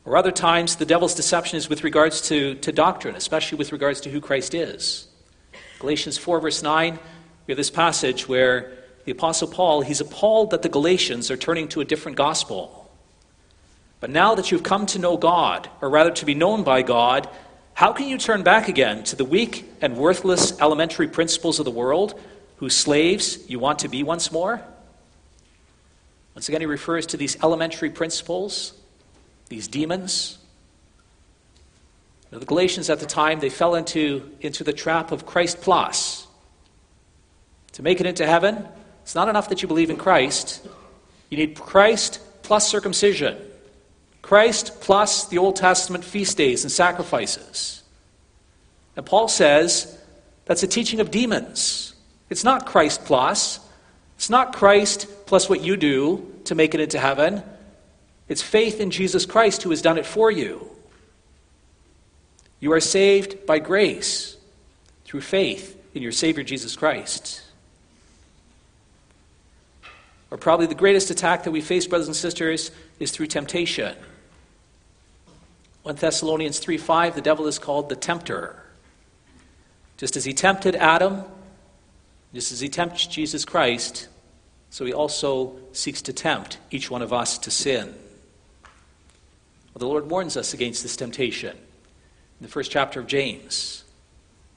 Or 0.04 0.16
other 0.16 0.32
times, 0.32 0.76
the 0.76 0.86
devil's 0.86 1.14
deception 1.14 1.58
is 1.58 1.68
with 1.68 1.84
regards 1.84 2.22
to, 2.28 2.54
to 2.56 2.72
doctrine, 2.72 3.14
especially 3.14 3.58
with 3.58 3.72
regards 3.72 4.00
to 4.02 4.10
who 4.10 4.20
Christ 4.20 4.54
is. 4.54 5.07
Galatians 5.78 6.18
4, 6.18 6.40
verse 6.40 6.62
9, 6.62 6.98
we 7.46 7.52
have 7.52 7.56
this 7.56 7.70
passage 7.70 8.28
where 8.28 8.72
the 9.04 9.12
Apostle 9.12 9.48
Paul, 9.48 9.82
he's 9.82 10.00
appalled 10.00 10.50
that 10.50 10.62
the 10.62 10.68
Galatians 10.68 11.30
are 11.30 11.36
turning 11.36 11.68
to 11.68 11.80
a 11.80 11.84
different 11.84 12.16
gospel. 12.16 12.90
But 14.00 14.10
now 14.10 14.34
that 14.34 14.50
you've 14.50 14.62
come 14.62 14.86
to 14.86 14.98
know 14.98 15.16
God, 15.16 15.68
or 15.80 15.88
rather 15.88 16.10
to 16.10 16.24
be 16.26 16.34
known 16.34 16.62
by 16.62 16.82
God, 16.82 17.28
how 17.74 17.92
can 17.92 18.08
you 18.08 18.18
turn 18.18 18.42
back 18.42 18.68
again 18.68 19.04
to 19.04 19.16
the 19.16 19.24
weak 19.24 19.70
and 19.80 19.96
worthless 19.96 20.60
elementary 20.60 21.08
principles 21.08 21.58
of 21.58 21.64
the 21.64 21.70
world, 21.70 22.18
whose 22.56 22.74
slaves 22.74 23.48
you 23.48 23.58
want 23.58 23.78
to 23.80 23.88
be 23.88 24.02
once 24.02 24.32
more? 24.32 24.60
Once 26.34 26.48
again, 26.48 26.60
he 26.60 26.66
refers 26.66 27.06
to 27.06 27.16
these 27.16 27.42
elementary 27.42 27.90
principles, 27.90 28.72
these 29.48 29.68
demons, 29.68 30.37
now, 32.30 32.38
the 32.38 32.46
Galatians 32.46 32.90
at 32.90 33.00
the 33.00 33.06
time, 33.06 33.40
they 33.40 33.48
fell 33.48 33.74
into, 33.74 34.30
into 34.40 34.62
the 34.62 34.72
trap 34.72 35.12
of 35.12 35.24
Christ 35.24 35.62
plus. 35.62 36.26
To 37.72 37.82
make 37.82 38.00
it 38.00 38.06
into 38.06 38.26
heaven, 38.26 38.68
it's 39.02 39.14
not 39.14 39.28
enough 39.28 39.48
that 39.48 39.62
you 39.62 39.68
believe 39.68 39.88
in 39.88 39.96
Christ. 39.96 40.66
You 41.30 41.38
need 41.38 41.54
Christ 41.54 42.20
plus 42.42 42.68
circumcision, 42.68 43.38
Christ 44.20 44.80
plus 44.80 45.26
the 45.28 45.38
Old 45.38 45.56
Testament 45.56 46.04
feast 46.04 46.36
days 46.36 46.64
and 46.64 46.72
sacrifices. 46.72 47.82
And 48.96 49.06
Paul 49.06 49.28
says 49.28 49.98
that's 50.44 50.62
a 50.62 50.66
teaching 50.66 51.00
of 51.00 51.10
demons. 51.10 51.94
It's 52.28 52.44
not 52.44 52.66
Christ 52.66 53.04
plus. 53.04 53.60
It's 54.16 54.28
not 54.28 54.54
Christ 54.54 55.06
plus 55.26 55.48
what 55.48 55.62
you 55.62 55.76
do 55.76 56.34
to 56.44 56.54
make 56.54 56.74
it 56.74 56.80
into 56.80 56.98
heaven. 56.98 57.42
It's 58.28 58.42
faith 58.42 58.80
in 58.80 58.90
Jesus 58.90 59.24
Christ 59.24 59.62
who 59.62 59.70
has 59.70 59.80
done 59.80 59.96
it 59.96 60.04
for 60.04 60.30
you. 60.30 60.68
You 62.60 62.72
are 62.72 62.80
saved 62.80 63.46
by 63.46 63.58
grace 63.58 64.36
through 65.04 65.20
faith 65.20 65.80
in 65.94 66.02
your 66.02 66.12
Savior 66.12 66.42
Jesus 66.42 66.76
Christ. 66.76 67.42
Or 70.30 70.36
probably 70.36 70.66
the 70.66 70.74
greatest 70.74 71.10
attack 71.10 71.44
that 71.44 71.50
we 71.50 71.60
face, 71.60 71.86
brothers 71.86 72.08
and 72.08 72.16
sisters, 72.16 72.70
is 72.98 73.10
through 73.10 73.28
temptation. 73.28 73.96
1 75.84 75.96
Thessalonians 75.96 76.58
3 76.58 76.76
5, 76.76 77.14
the 77.14 77.20
devil 77.20 77.46
is 77.46 77.58
called 77.58 77.88
the 77.88 77.96
tempter. 77.96 78.62
Just 79.96 80.16
as 80.16 80.24
he 80.24 80.34
tempted 80.34 80.76
Adam, 80.76 81.24
just 82.34 82.52
as 82.52 82.60
he 82.60 82.68
tempts 82.68 83.06
Jesus 83.06 83.44
Christ, 83.44 84.08
so 84.70 84.84
he 84.84 84.92
also 84.92 85.56
seeks 85.72 86.02
to 86.02 86.12
tempt 86.12 86.58
each 86.70 86.90
one 86.90 87.00
of 87.00 87.12
us 87.12 87.38
to 87.38 87.50
sin. 87.50 87.94
Well, 89.72 89.78
the 89.78 89.86
Lord 89.86 90.10
warns 90.10 90.36
us 90.36 90.52
against 90.52 90.82
this 90.82 90.96
temptation 90.96 91.56
in 92.38 92.46
the 92.46 92.50
first 92.50 92.70
chapter 92.70 93.00
of 93.00 93.06
James. 93.06 93.84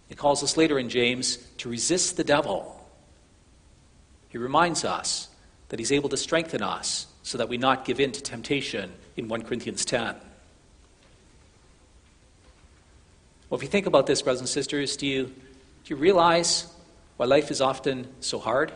He 0.10 0.16
calls 0.16 0.44
us 0.44 0.58
later 0.58 0.78
in 0.78 0.90
James 0.90 1.38
to 1.58 1.70
resist 1.70 2.18
the 2.18 2.24
devil. 2.24 2.78
He 4.30 4.38
reminds 4.38 4.84
us 4.86 5.30
that 5.70 5.80
he's 5.80 5.92
able 5.92 6.10
to 6.10 6.18
strengthen 6.18 6.62
us 6.62 7.08
so 7.24 7.38
that 7.38 7.50
we 7.50 7.58
not 7.58 7.86
give 7.86 8.00
in 8.00 8.12
to 8.12 8.22
temptation 8.22 8.92
in 9.16 9.28
1 9.28 9.44
Corinthians 9.44 9.86
10. 9.86 10.16
Well, 13.50 13.58
if 13.58 13.64
you 13.64 13.70
think 13.70 13.86
about 13.86 14.08
this, 14.08 14.22
brothers 14.22 14.40
and 14.40 14.50
sisters, 14.50 14.96
do 14.96 15.08
you, 15.08 15.26
do 15.26 15.34
you 15.88 15.96
realize 15.96 16.68
why 17.18 17.26
life 17.26 17.52
is 17.52 17.62
often 17.62 18.08
so 18.20 18.40
hard? 18.40 18.72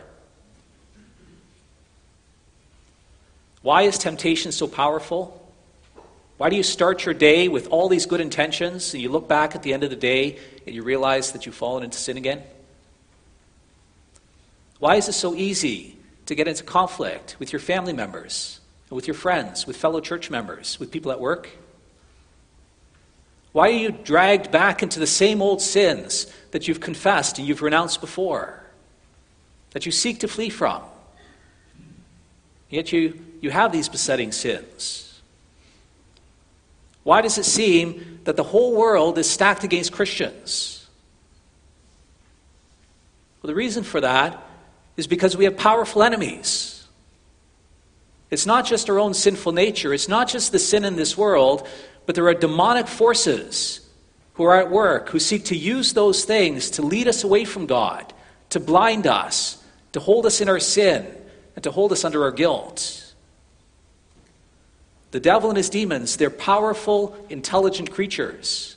Why 3.62 3.82
is 3.82 3.98
temptation 3.98 4.52
so 4.52 4.66
powerful? 4.68 5.45
Why 6.38 6.50
do 6.50 6.56
you 6.56 6.62
start 6.62 7.04
your 7.06 7.14
day 7.14 7.48
with 7.48 7.68
all 7.68 7.88
these 7.88 8.04
good 8.04 8.20
intentions 8.20 8.92
and 8.92 9.02
you 9.02 9.08
look 9.08 9.26
back 9.26 9.54
at 9.54 9.62
the 9.62 9.72
end 9.72 9.84
of 9.84 9.90
the 9.90 9.96
day 9.96 10.38
and 10.66 10.74
you 10.74 10.82
realize 10.82 11.32
that 11.32 11.46
you've 11.46 11.54
fallen 11.54 11.82
into 11.82 11.96
sin 11.96 12.18
again? 12.18 12.42
Why 14.78 14.96
is 14.96 15.08
it 15.08 15.14
so 15.14 15.34
easy 15.34 15.96
to 16.26 16.34
get 16.34 16.46
into 16.46 16.62
conflict 16.62 17.36
with 17.38 17.52
your 17.52 17.60
family 17.60 17.94
members, 17.94 18.60
with 18.90 19.06
your 19.06 19.14
friends, 19.14 19.66
with 19.66 19.78
fellow 19.78 20.00
church 20.00 20.28
members, 20.28 20.78
with 20.78 20.90
people 20.90 21.10
at 21.10 21.20
work? 21.20 21.48
Why 23.52 23.68
are 23.68 23.72
you 23.72 23.90
dragged 23.90 24.50
back 24.50 24.82
into 24.82 25.00
the 25.00 25.06
same 25.06 25.40
old 25.40 25.62
sins 25.62 26.30
that 26.50 26.68
you've 26.68 26.80
confessed 26.80 27.38
and 27.38 27.48
you've 27.48 27.62
renounced 27.62 28.02
before, 28.02 28.62
that 29.70 29.86
you 29.86 29.92
seek 29.92 30.20
to 30.20 30.28
flee 30.28 30.50
from? 30.50 30.82
Yet 32.68 32.92
you, 32.92 33.18
you 33.40 33.50
have 33.50 33.72
these 33.72 33.88
besetting 33.88 34.32
sins. 34.32 35.05
Why 37.06 37.20
does 37.20 37.38
it 37.38 37.44
seem 37.44 38.18
that 38.24 38.34
the 38.34 38.42
whole 38.42 38.74
world 38.74 39.16
is 39.16 39.30
stacked 39.30 39.62
against 39.62 39.92
Christians? 39.92 40.84
Well, 43.40 43.46
the 43.46 43.54
reason 43.54 43.84
for 43.84 44.00
that 44.00 44.42
is 44.96 45.06
because 45.06 45.36
we 45.36 45.44
have 45.44 45.56
powerful 45.56 46.02
enemies. 46.02 46.84
It's 48.28 48.44
not 48.44 48.66
just 48.66 48.90
our 48.90 48.98
own 48.98 49.14
sinful 49.14 49.52
nature, 49.52 49.94
it's 49.94 50.08
not 50.08 50.26
just 50.26 50.50
the 50.50 50.58
sin 50.58 50.84
in 50.84 50.96
this 50.96 51.16
world, 51.16 51.68
but 52.06 52.16
there 52.16 52.26
are 52.26 52.34
demonic 52.34 52.88
forces 52.88 53.88
who 54.34 54.42
are 54.42 54.60
at 54.60 54.72
work 54.72 55.10
who 55.10 55.20
seek 55.20 55.44
to 55.44 55.56
use 55.56 55.92
those 55.92 56.24
things 56.24 56.70
to 56.70 56.82
lead 56.82 57.06
us 57.06 57.22
away 57.22 57.44
from 57.44 57.66
God, 57.66 58.12
to 58.50 58.58
blind 58.58 59.06
us, 59.06 59.62
to 59.92 60.00
hold 60.00 60.26
us 60.26 60.40
in 60.40 60.48
our 60.48 60.58
sin, 60.58 61.06
and 61.54 61.62
to 61.62 61.70
hold 61.70 61.92
us 61.92 62.04
under 62.04 62.24
our 62.24 62.32
guilt. 62.32 63.05
The 65.16 65.20
devil 65.20 65.48
and 65.48 65.56
his 65.56 65.70
demons, 65.70 66.18
they're 66.18 66.28
powerful, 66.28 67.16
intelligent 67.30 67.90
creatures. 67.90 68.76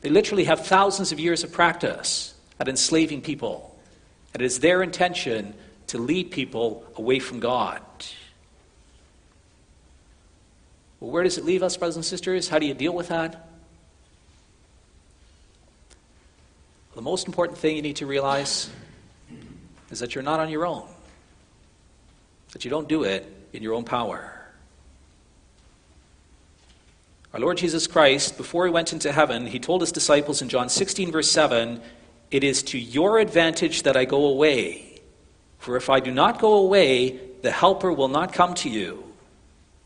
They 0.00 0.08
literally 0.08 0.42
have 0.42 0.66
thousands 0.66 1.12
of 1.12 1.20
years 1.20 1.44
of 1.44 1.52
practice 1.52 2.34
at 2.58 2.66
enslaving 2.66 3.22
people. 3.22 3.78
And 4.34 4.42
it 4.42 4.44
is 4.44 4.58
their 4.58 4.82
intention 4.82 5.54
to 5.86 5.98
lead 5.98 6.32
people 6.32 6.84
away 6.96 7.20
from 7.20 7.38
God. 7.38 7.80
Well, 10.98 11.12
where 11.12 11.22
does 11.22 11.38
it 11.38 11.44
leave 11.44 11.62
us, 11.62 11.76
brothers 11.76 11.94
and 11.94 12.04
sisters? 12.04 12.48
How 12.48 12.58
do 12.58 12.66
you 12.66 12.74
deal 12.74 12.92
with 12.92 13.06
that? 13.06 13.48
The 16.96 17.02
most 17.02 17.28
important 17.28 17.56
thing 17.56 17.76
you 17.76 17.82
need 17.82 17.96
to 17.98 18.06
realize 18.06 18.68
is 19.92 20.00
that 20.00 20.16
you're 20.16 20.24
not 20.24 20.40
on 20.40 20.48
your 20.48 20.66
own, 20.66 20.88
that 22.50 22.64
you 22.64 22.70
don't 22.72 22.88
do 22.88 23.04
it 23.04 23.32
in 23.52 23.62
your 23.62 23.74
own 23.74 23.84
power. 23.84 24.35
Our 27.36 27.42
Lord 27.42 27.58
Jesus 27.58 27.86
Christ, 27.86 28.38
before 28.38 28.64
he 28.64 28.72
went 28.72 28.94
into 28.94 29.12
heaven, 29.12 29.46
he 29.46 29.58
told 29.58 29.82
his 29.82 29.92
disciples 29.92 30.40
in 30.40 30.48
John 30.48 30.70
16, 30.70 31.12
verse 31.12 31.30
7, 31.30 31.82
It 32.30 32.42
is 32.42 32.62
to 32.62 32.78
your 32.78 33.18
advantage 33.18 33.82
that 33.82 33.94
I 33.94 34.06
go 34.06 34.24
away. 34.24 35.02
For 35.58 35.76
if 35.76 35.90
I 35.90 36.00
do 36.00 36.10
not 36.10 36.40
go 36.40 36.54
away, 36.54 37.20
the 37.42 37.50
Helper 37.50 37.92
will 37.92 38.08
not 38.08 38.32
come 38.32 38.54
to 38.54 38.70
you. 38.70 39.04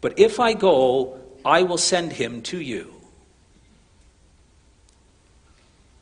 But 0.00 0.16
if 0.16 0.38
I 0.38 0.52
go, 0.52 1.18
I 1.44 1.64
will 1.64 1.76
send 1.76 2.12
him 2.12 2.40
to 2.42 2.60
you. 2.60 2.94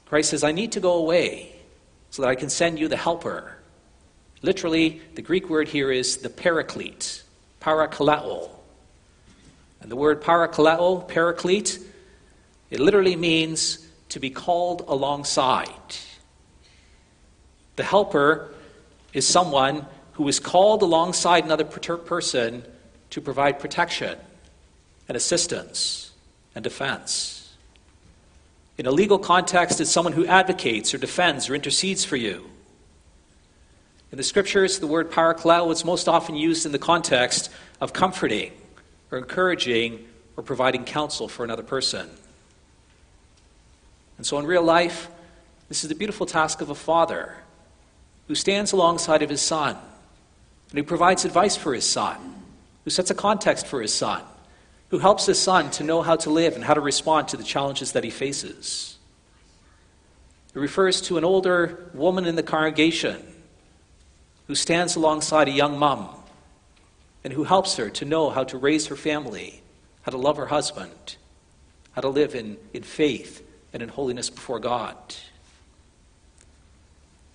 Christ 0.04 0.28
says, 0.28 0.44
I 0.44 0.52
need 0.52 0.72
to 0.72 0.80
go 0.80 0.98
away 0.98 1.56
so 2.10 2.20
that 2.20 2.28
I 2.28 2.34
can 2.34 2.50
send 2.50 2.78
you 2.78 2.88
the 2.88 2.98
helper. 2.98 3.56
Literally, 4.42 5.00
the 5.14 5.22
Greek 5.22 5.48
word 5.48 5.68
here 5.68 5.90
is 5.90 6.18
the 6.18 6.28
paraclete, 6.28 7.22
parakaleo. 7.62 8.50
And 9.80 9.90
the 9.90 9.96
word 9.96 10.22
parakaleo, 10.22 11.06
paraclete, 11.08 11.78
it 12.70 12.80
literally 12.80 13.16
means 13.16 13.86
to 14.10 14.20
be 14.20 14.30
called 14.30 14.84
alongside. 14.88 15.96
The 17.76 17.84
helper 17.84 18.52
is 19.12 19.26
someone 19.26 19.86
who 20.12 20.26
is 20.28 20.40
called 20.40 20.82
alongside 20.82 21.44
another 21.44 21.64
person 21.64 22.64
to 23.10 23.20
provide 23.20 23.58
protection 23.58 24.18
and 25.06 25.16
assistance 25.16 26.10
and 26.54 26.64
defense. 26.64 27.54
In 28.76 28.86
a 28.86 28.90
legal 28.90 29.18
context, 29.18 29.80
it's 29.80 29.90
someone 29.90 30.12
who 30.12 30.26
advocates 30.26 30.92
or 30.92 30.98
defends 30.98 31.48
or 31.48 31.54
intercedes 31.54 32.04
for 32.04 32.16
you. 32.16 32.48
In 34.10 34.18
the 34.18 34.24
scriptures, 34.24 34.78
the 34.78 34.86
word 34.86 35.10
parakleo 35.10 35.70
is 35.70 35.84
most 35.84 36.08
often 36.08 36.34
used 36.34 36.64
in 36.64 36.72
the 36.72 36.78
context 36.78 37.50
of 37.80 37.92
comforting 37.92 38.52
or 39.10 39.18
encouraging 39.18 40.06
or 40.36 40.42
providing 40.42 40.84
counsel 40.84 41.28
for 41.28 41.44
another 41.44 41.62
person. 41.62 42.08
And 44.16 44.26
so 44.26 44.38
in 44.38 44.46
real 44.46 44.62
life, 44.62 45.08
this 45.68 45.84
is 45.84 45.88
the 45.88 45.94
beautiful 45.94 46.26
task 46.26 46.60
of 46.60 46.70
a 46.70 46.74
father 46.74 47.36
who 48.26 48.34
stands 48.34 48.72
alongside 48.72 49.22
of 49.22 49.30
his 49.30 49.42
son 49.42 49.76
and 50.70 50.78
who 50.78 50.84
provides 50.84 51.24
advice 51.24 51.56
for 51.56 51.74
his 51.74 51.88
son 51.88 52.38
who 52.88 52.90
sets 52.90 53.10
a 53.10 53.14
context 53.14 53.66
for 53.66 53.82
his 53.82 53.92
son, 53.92 54.22
who 54.88 54.98
helps 54.98 55.26
his 55.26 55.38
son 55.38 55.70
to 55.72 55.84
know 55.84 56.00
how 56.00 56.16
to 56.16 56.30
live 56.30 56.54
and 56.54 56.64
how 56.64 56.72
to 56.72 56.80
respond 56.80 57.28
to 57.28 57.36
the 57.36 57.44
challenges 57.44 57.92
that 57.92 58.02
he 58.02 58.08
faces. 58.08 58.96
It 60.54 60.58
refers 60.58 61.02
to 61.02 61.18
an 61.18 61.24
older 61.24 61.90
woman 61.92 62.24
in 62.24 62.34
the 62.34 62.42
congregation 62.42 63.22
who 64.46 64.54
stands 64.54 64.96
alongside 64.96 65.48
a 65.48 65.50
young 65.50 65.78
mom 65.78 66.08
and 67.28 67.34
who 67.34 67.44
helps 67.44 67.76
her 67.76 67.90
to 67.90 68.06
know 68.06 68.30
how 68.30 68.42
to 68.42 68.56
raise 68.56 68.86
her 68.86 68.96
family, 68.96 69.60
how 70.00 70.10
to 70.10 70.16
love 70.16 70.38
her 70.38 70.46
husband, 70.46 71.16
how 71.92 72.00
to 72.00 72.08
live 72.08 72.34
in, 72.34 72.56
in 72.72 72.82
faith 72.82 73.46
and 73.70 73.82
in 73.82 73.90
holiness 73.90 74.30
before 74.30 74.58
God. 74.58 74.96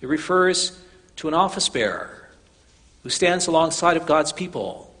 It 0.00 0.08
refers 0.08 0.76
to 1.14 1.28
an 1.28 1.34
office 1.34 1.68
bearer 1.68 2.28
who 3.04 3.08
stands 3.08 3.46
alongside 3.46 3.96
of 3.96 4.04
God's 4.04 4.32
people 4.32 4.92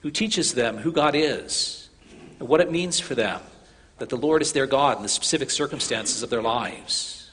who 0.00 0.10
teaches 0.10 0.54
them 0.54 0.78
who 0.78 0.90
God 0.90 1.14
is 1.14 1.90
and 2.38 2.48
what 2.48 2.62
it 2.62 2.72
means 2.72 2.98
for 2.98 3.14
them 3.14 3.42
that 3.98 4.08
the 4.08 4.16
Lord 4.16 4.40
is 4.40 4.54
their 4.54 4.66
God 4.66 4.96
in 4.96 5.02
the 5.02 5.10
specific 5.10 5.50
circumstances 5.50 6.22
of 6.22 6.30
their 6.30 6.40
lives. 6.40 7.30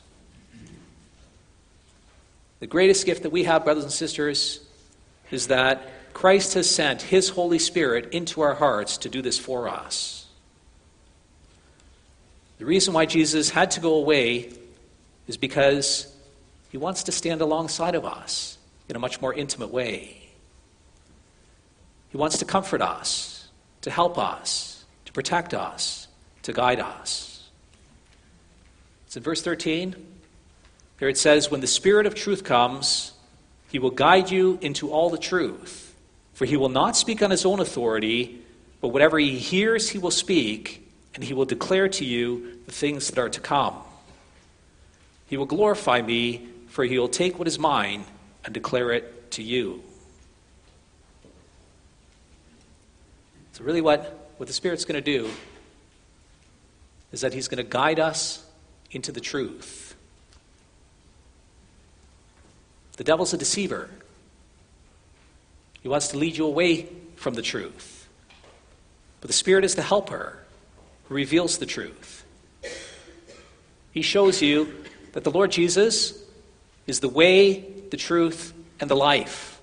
The 2.59 2.67
greatest 2.67 3.05
gift 3.05 3.23
that 3.23 3.31
we 3.31 3.45
have, 3.45 3.63
brothers 3.63 3.85
and 3.85 3.93
sisters, 3.93 4.59
is 5.31 5.47
that 5.47 5.87
Christ 6.13 6.55
has 6.55 6.69
sent 6.69 7.01
His 7.01 7.29
Holy 7.29 7.59
Spirit 7.59 8.13
into 8.13 8.41
our 8.41 8.55
hearts 8.55 8.97
to 8.99 9.09
do 9.09 9.21
this 9.21 9.37
for 9.37 9.69
us. 9.69 10.25
The 12.57 12.65
reason 12.65 12.93
why 12.93 13.05
Jesus 13.05 13.49
had 13.49 13.71
to 13.71 13.79
go 13.79 13.95
away 13.95 14.51
is 15.27 15.37
because 15.37 16.13
He 16.71 16.77
wants 16.77 17.03
to 17.03 17.11
stand 17.11 17.41
alongside 17.41 17.95
of 17.95 18.05
us 18.05 18.57
in 18.89 18.95
a 18.95 18.99
much 18.99 19.21
more 19.21 19.33
intimate 19.33 19.71
way. 19.71 20.29
He 22.09 22.17
wants 22.17 22.39
to 22.39 22.45
comfort 22.45 22.81
us, 22.81 23.47
to 23.81 23.91
help 23.91 24.17
us, 24.17 24.85
to 25.05 25.11
protect 25.11 25.53
us, 25.53 26.07
to 26.43 26.53
guide 26.53 26.79
us. 26.79 27.49
It's 29.05 29.17
in 29.17 29.23
verse 29.23 29.41
13. 29.41 29.95
Here 30.99 31.09
it 31.09 31.17
says, 31.17 31.51
When 31.51 31.61
the 31.61 31.67
Spirit 31.67 32.05
of 32.05 32.15
truth 32.15 32.43
comes, 32.43 33.13
he 33.69 33.79
will 33.79 33.91
guide 33.91 34.31
you 34.31 34.57
into 34.61 34.91
all 34.91 35.09
the 35.09 35.17
truth. 35.17 35.86
For 36.37 36.45
he 36.45 36.55
will 36.55 36.69
not 36.69 36.95
speak 36.95 37.23
on 37.23 37.31
his 37.31 37.47
own 37.47 37.59
authority, 37.59 38.39
but 38.79 38.89
whatever 38.89 39.17
he 39.17 39.39
hears, 39.39 39.89
he 39.89 39.97
will 39.97 40.11
speak, 40.11 40.87
and 41.15 41.23
he 41.23 41.33
will 41.33 41.45
declare 41.45 41.89
to 41.89 42.05
you 42.05 42.59
the 42.67 42.71
things 42.71 43.07
that 43.07 43.17
are 43.17 43.27
to 43.27 43.39
come. 43.39 43.73
He 45.25 45.35
will 45.35 45.47
glorify 45.47 45.99
me, 46.03 46.47
for 46.67 46.83
he 46.83 46.99
will 46.99 47.09
take 47.09 47.39
what 47.39 47.47
is 47.47 47.57
mine 47.57 48.05
and 48.45 48.53
declare 48.53 48.91
it 48.91 49.31
to 49.31 49.41
you. 49.41 49.81
So, 53.53 53.63
really, 53.63 53.81
what, 53.81 54.29
what 54.37 54.45
the 54.45 54.53
Spirit's 54.53 54.85
going 54.85 55.03
to 55.03 55.11
do 55.19 55.31
is 57.11 57.21
that 57.21 57.33
he's 57.33 57.47
going 57.47 57.65
to 57.65 57.67
guide 57.67 57.99
us 57.99 58.45
into 58.91 59.11
the 59.11 59.21
truth. 59.21 59.95
The 62.97 63.03
devil's 63.03 63.33
a 63.33 63.37
deceiver. 63.39 63.89
He 65.87 65.89
wants 65.89 66.09
to 66.09 66.17
lead 66.17 66.35
you 66.35 66.45
away 66.45 66.89
from 67.15 67.35
the 67.35 67.41
truth. 67.41 68.09
But 69.21 69.29
the 69.29 69.33
Spirit 69.33 69.63
is 69.63 69.75
the 69.75 69.81
helper 69.81 70.37
who 71.05 71.15
reveals 71.15 71.59
the 71.59 71.65
truth. 71.65 72.25
He 73.91 74.01
shows 74.01 74.41
you 74.41 74.83
that 75.13 75.23
the 75.23 75.31
Lord 75.31 75.49
Jesus 75.49 76.21
is 76.87 76.99
the 76.99 77.07
way, 77.07 77.61
the 77.89 77.95
truth, 77.95 78.53
and 78.81 78.89
the 78.89 78.97
life. 78.97 79.61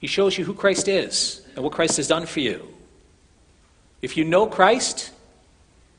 He 0.00 0.06
shows 0.06 0.38
you 0.38 0.46
who 0.46 0.54
Christ 0.54 0.88
is 0.88 1.42
and 1.54 1.62
what 1.62 1.74
Christ 1.74 1.98
has 1.98 2.08
done 2.08 2.24
for 2.24 2.40
you. 2.40 2.66
If 4.00 4.16
you 4.16 4.24
know 4.24 4.46
Christ, 4.46 5.10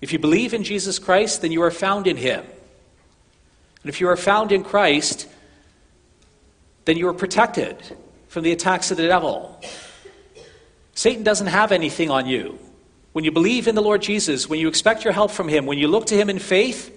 if 0.01 0.11
you 0.11 0.17
believe 0.17 0.55
in 0.55 0.63
Jesus 0.63 0.97
Christ, 0.97 1.43
then 1.43 1.51
you 1.51 1.61
are 1.61 1.69
found 1.69 2.07
in 2.07 2.17
Him. 2.17 2.43
And 3.83 3.89
if 3.89 4.01
you 4.01 4.07
are 4.07 4.17
found 4.17 4.51
in 4.51 4.63
Christ, 4.63 5.27
then 6.85 6.97
you 6.97 7.07
are 7.07 7.13
protected 7.13 7.77
from 8.27 8.43
the 8.43 8.51
attacks 8.51 8.91
of 8.91 8.97
the 8.97 9.07
devil. 9.07 9.61
Satan 10.93 11.23
doesn't 11.23 11.47
have 11.47 11.71
anything 11.71 12.11
on 12.11 12.27
you. 12.27 12.59
When 13.13 13.25
you 13.25 13.31
believe 13.31 13.67
in 13.67 13.75
the 13.75 13.81
Lord 13.81 14.01
Jesus, 14.01 14.47
when 14.47 14.59
you 14.59 14.67
expect 14.67 15.03
your 15.03 15.13
help 15.13 15.31
from 15.31 15.47
Him, 15.47 15.65
when 15.65 15.77
you 15.77 15.87
look 15.87 16.07
to 16.07 16.15
Him 16.15 16.29
in 16.29 16.39
faith, 16.39 16.95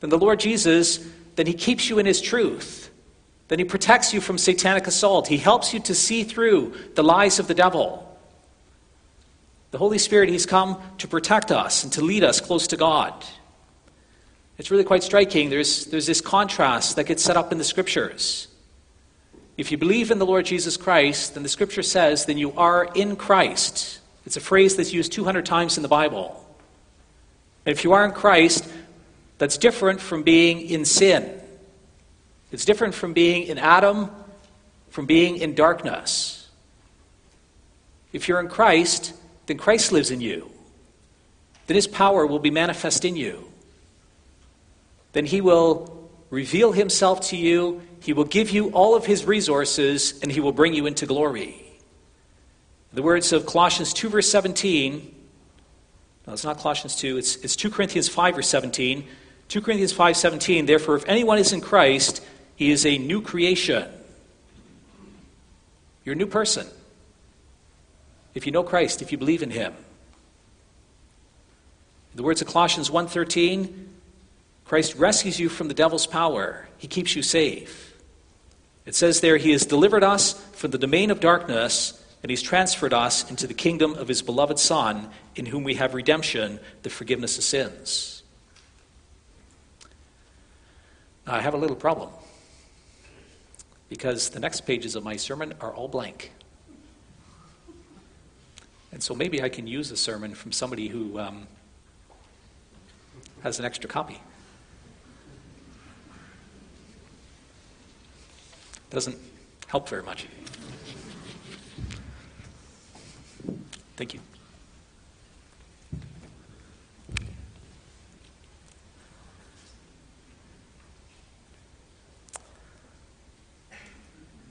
then 0.00 0.10
the 0.10 0.18
Lord 0.18 0.40
Jesus, 0.40 1.06
then 1.36 1.46
He 1.46 1.54
keeps 1.54 1.88
you 1.88 1.98
in 1.98 2.06
His 2.06 2.20
truth. 2.20 2.90
Then 3.48 3.58
He 3.58 3.64
protects 3.64 4.12
you 4.12 4.20
from 4.20 4.38
satanic 4.38 4.86
assault. 4.86 5.26
He 5.28 5.38
helps 5.38 5.72
you 5.72 5.80
to 5.80 5.94
see 5.94 6.24
through 6.24 6.74
the 6.94 7.02
lies 7.02 7.38
of 7.38 7.48
the 7.48 7.54
devil. 7.54 8.02
The 9.70 9.78
Holy 9.78 9.98
Spirit, 9.98 10.28
He's 10.28 10.46
come 10.46 10.80
to 10.98 11.08
protect 11.08 11.50
us 11.50 11.82
and 11.84 11.92
to 11.94 12.02
lead 12.02 12.24
us 12.24 12.40
close 12.40 12.66
to 12.68 12.76
God. 12.76 13.14
It's 14.58 14.70
really 14.70 14.84
quite 14.84 15.02
striking. 15.02 15.50
There's, 15.50 15.86
there's 15.86 16.06
this 16.06 16.20
contrast 16.20 16.96
that 16.96 17.04
gets 17.04 17.22
set 17.22 17.36
up 17.36 17.52
in 17.52 17.58
the 17.58 17.64
Scriptures. 17.64 18.48
If 19.56 19.72
you 19.72 19.78
believe 19.78 20.10
in 20.10 20.18
the 20.18 20.26
Lord 20.26 20.44
Jesus 20.44 20.76
Christ, 20.76 21.34
then 21.34 21.42
the 21.42 21.48
Scripture 21.48 21.82
says, 21.82 22.26
then 22.26 22.36
you 22.36 22.52
are 22.52 22.90
in 22.94 23.16
Christ. 23.16 24.00
It's 24.26 24.36
a 24.36 24.40
phrase 24.40 24.76
that's 24.76 24.92
used 24.92 25.12
200 25.12 25.46
times 25.46 25.76
in 25.76 25.82
the 25.82 25.88
Bible. 25.88 26.44
And 27.64 27.72
if 27.72 27.84
you 27.84 27.92
are 27.92 28.04
in 28.04 28.12
Christ, 28.12 28.68
that's 29.38 29.56
different 29.56 30.00
from 30.00 30.22
being 30.22 30.60
in 30.60 30.84
sin. 30.84 31.40
It's 32.52 32.64
different 32.64 32.94
from 32.94 33.12
being 33.12 33.44
in 33.44 33.58
Adam, 33.58 34.10
from 34.90 35.06
being 35.06 35.38
in 35.38 35.54
darkness. 35.54 36.48
If 38.12 38.28
you're 38.28 38.40
in 38.40 38.48
Christ, 38.48 39.14
then 39.46 39.58
Christ 39.58 39.90
lives 39.92 40.10
in 40.10 40.20
you. 40.20 40.50
Then 41.66 41.74
his 41.74 41.86
power 41.86 42.26
will 42.26 42.38
be 42.38 42.50
manifest 42.50 43.04
in 43.04 43.16
you. 43.16 43.44
Then 45.12 45.26
he 45.26 45.40
will 45.40 46.10
reveal 46.30 46.72
himself 46.72 47.28
to 47.28 47.36
you, 47.36 47.82
he 48.06 48.12
will 48.12 48.22
give 48.22 48.50
you 48.50 48.68
all 48.68 48.94
of 48.94 49.04
his 49.04 49.24
resources, 49.24 50.16
and 50.22 50.30
he 50.30 50.38
will 50.38 50.52
bring 50.52 50.74
you 50.74 50.86
into 50.86 51.06
glory. 51.06 51.60
The 52.92 53.02
words 53.02 53.32
of 53.32 53.46
Colossians 53.46 53.92
2, 53.92 54.08
verse 54.08 54.30
17. 54.30 55.12
No, 56.24 56.32
it's 56.32 56.44
not 56.44 56.58
Colossians 56.58 56.94
2, 56.94 57.18
it's, 57.18 57.34
it's 57.38 57.56
2 57.56 57.68
Corinthians 57.68 58.08
5, 58.08 58.36
verse 58.36 58.46
17. 58.46 59.08
2 59.48 59.60
Corinthians 59.60 59.92
5, 59.92 60.16
17. 60.16 60.66
Therefore, 60.66 60.94
if 60.94 61.04
anyone 61.08 61.38
is 61.38 61.52
in 61.52 61.60
Christ, 61.60 62.24
he 62.54 62.70
is 62.70 62.86
a 62.86 62.96
new 62.96 63.20
creation. 63.20 63.88
You're 66.04 66.12
a 66.12 66.16
new 66.16 66.28
person 66.28 66.68
if 68.36 68.46
you 68.46 68.52
know 68.52 68.62
Christ, 68.62 69.02
if 69.02 69.10
you 69.10 69.18
believe 69.18 69.42
in 69.42 69.50
him. 69.50 69.74
The 72.14 72.22
words 72.22 72.40
of 72.40 72.46
Colossians 72.46 72.88
1:13, 72.88 73.88
Christ 74.64 74.94
rescues 74.94 75.40
you 75.40 75.48
from 75.48 75.66
the 75.66 75.74
devil's 75.74 76.06
power. 76.06 76.68
He 76.78 76.86
keeps 76.86 77.16
you 77.16 77.22
safe. 77.22 77.95
It 78.86 78.94
says 78.94 79.20
there 79.20 79.36
he 79.36 79.50
has 79.50 79.66
delivered 79.66 80.04
us 80.04 80.32
from 80.52 80.70
the 80.70 80.78
domain 80.78 81.10
of 81.10 81.20
darkness 81.20 82.02
and 82.22 82.30
he's 82.30 82.42
transferred 82.42 82.94
us 82.94 83.28
into 83.30 83.46
the 83.46 83.54
kingdom 83.54 83.94
of 83.94 84.08
his 84.08 84.22
beloved 84.22 84.58
son 84.58 85.10
in 85.34 85.46
whom 85.46 85.64
we 85.64 85.74
have 85.74 85.94
redemption, 85.94 86.58
the 86.82 86.90
forgiveness 86.90 87.36
of 87.36 87.44
sins. 87.44 88.22
I 91.26 91.40
have 91.40 91.54
a 91.54 91.56
little 91.56 91.76
problem 91.76 92.10
because 93.88 94.30
the 94.30 94.40
next 94.40 94.62
pages 94.62 94.94
of 94.94 95.04
my 95.04 95.16
sermon 95.16 95.54
are 95.60 95.74
all 95.74 95.88
blank. 95.88 96.30
And 98.92 99.02
so 99.02 99.14
maybe 99.14 99.42
I 99.42 99.48
can 99.48 99.66
use 99.66 99.90
a 99.90 99.96
sermon 99.96 100.34
from 100.34 100.52
somebody 100.52 100.88
who 100.88 101.18
um, 101.18 101.48
has 103.42 103.58
an 103.58 103.64
extra 103.64 103.90
copy. 103.90 104.20
Doesn't 108.90 109.18
help 109.66 109.88
very 109.88 110.02
much. 110.02 110.26
Thank 113.96 114.14
you. 114.14 114.20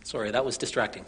Sorry, 0.04 0.32
that 0.32 0.46
was 0.46 0.58
distracting. 0.58 1.04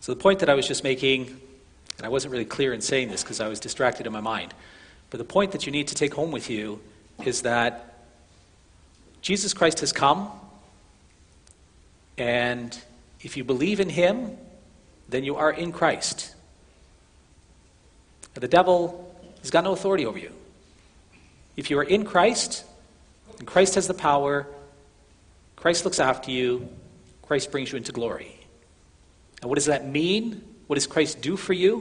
So, 0.00 0.12
the 0.12 0.20
point 0.20 0.40
that 0.40 0.48
I 0.48 0.54
was 0.54 0.66
just 0.66 0.82
making, 0.82 1.40
and 1.96 2.04
I 2.04 2.08
wasn't 2.08 2.32
really 2.32 2.44
clear 2.44 2.72
in 2.72 2.80
saying 2.80 3.08
this 3.08 3.22
because 3.22 3.40
I 3.40 3.46
was 3.46 3.60
distracted 3.60 4.06
in 4.06 4.12
my 4.12 4.20
mind, 4.20 4.52
but 5.12 5.18
the 5.18 5.24
point 5.24 5.52
that 5.52 5.66
you 5.66 5.72
need 5.72 5.88
to 5.88 5.94
take 5.94 6.14
home 6.14 6.32
with 6.32 6.48
you 6.48 6.80
is 7.22 7.42
that 7.42 7.98
Jesus 9.20 9.52
Christ 9.52 9.80
has 9.80 9.92
come, 9.92 10.30
and 12.16 12.76
if 13.20 13.36
you 13.36 13.44
believe 13.44 13.78
in 13.78 13.90
him, 13.90 14.38
then 15.10 15.22
you 15.22 15.36
are 15.36 15.50
in 15.50 15.70
Christ. 15.70 16.34
The 18.32 18.48
devil 18.48 19.14
has 19.42 19.50
got 19.50 19.64
no 19.64 19.72
authority 19.72 20.06
over 20.06 20.18
you. 20.18 20.32
If 21.58 21.68
you 21.68 21.78
are 21.78 21.84
in 21.84 22.06
Christ, 22.06 22.64
and 23.38 23.46
Christ 23.46 23.74
has 23.74 23.86
the 23.86 23.94
power, 23.94 24.46
Christ 25.56 25.84
looks 25.84 26.00
after 26.00 26.30
you, 26.30 26.70
Christ 27.20 27.52
brings 27.52 27.70
you 27.70 27.76
into 27.76 27.92
glory. 27.92 28.34
And 29.42 29.50
what 29.50 29.56
does 29.56 29.66
that 29.66 29.86
mean? 29.86 30.42
What 30.68 30.76
does 30.76 30.86
Christ 30.86 31.20
do 31.20 31.36
for 31.36 31.52
you? 31.52 31.80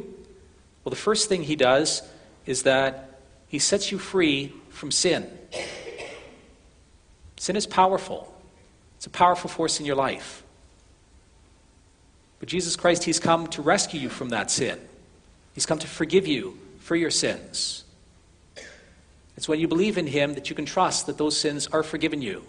Well, 0.83 0.89
the 0.89 0.97
first 0.97 1.29
thing 1.29 1.43
he 1.43 1.55
does 1.55 2.03
is 2.45 2.63
that 2.63 3.07
he 3.51 3.59
sets 3.59 3.91
you 3.91 3.99
free 3.99 4.53
from 4.69 4.91
sin. 4.91 5.29
Sin 7.35 7.57
is 7.57 7.67
powerful, 7.67 8.33
it's 8.95 9.07
a 9.07 9.09
powerful 9.09 9.49
force 9.49 9.81
in 9.81 9.85
your 9.85 9.97
life. 9.97 10.41
But 12.39 12.47
Jesus 12.47 12.77
Christ, 12.77 13.03
he's 13.03 13.19
come 13.19 13.47
to 13.47 13.61
rescue 13.61 13.99
you 13.99 14.07
from 14.07 14.29
that 14.29 14.49
sin, 14.49 14.79
he's 15.53 15.65
come 15.65 15.79
to 15.79 15.87
forgive 15.87 16.27
you 16.27 16.57
for 16.79 16.95
your 16.95 17.11
sins. 17.11 17.83
It's 19.35 19.49
when 19.49 19.59
you 19.59 19.67
believe 19.67 19.97
in 19.97 20.07
him 20.07 20.35
that 20.35 20.49
you 20.49 20.55
can 20.55 20.65
trust 20.65 21.07
that 21.07 21.17
those 21.17 21.37
sins 21.37 21.67
are 21.67 21.83
forgiven 21.83 22.21
you. 22.21 22.43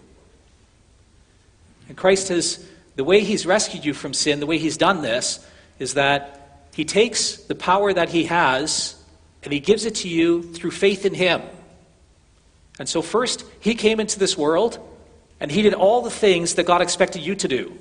And 1.89 1.97
Christ 1.97 2.29
has 2.29 2.65
the 2.95 3.03
way 3.03 3.25
he's 3.25 3.45
rescued 3.45 3.85
you 3.85 3.93
from 3.93 4.15
sin, 4.15 4.39
the 4.39 4.47
way 4.47 4.59
he's 4.59 4.77
done 4.77 5.03
this, 5.03 5.45
is 5.81 5.95
that 5.95 6.67
he 6.75 6.85
takes 6.85 7.39
the 7.39 7.57
power 7.57 7.93
that 7.93 8.11
he 8.11 8.27
has 8.27 9.02
and 9.43 9.53
he 9.53 9.61
gives 9.61 9.85
it 9.85 9.97
to 9.97 10.09
you 10.09 10.43
through 10.43 10.71
faith 10.71 11.05
in 11.05 11.15
him. 11.15 11.43
And 12.79 12.89
so, 12.89 13.03
first, 13.03 13.45
he 13.61 13.75
came 13.75 14.01
into 14.01 14.19
this 14.19 14.37
world 14.37 14.79
and 15.41 15.51
he 15.51 15.63
did 15.63 15.75
all 15.75 16.03
the 16.03 16.11
things 16.11 16.55
that 16.55 16.67
God 16.67 16.81
expected 16.81 17.23
you 17.23 17.35
to 17.35 17.49
do. 17.49 17.77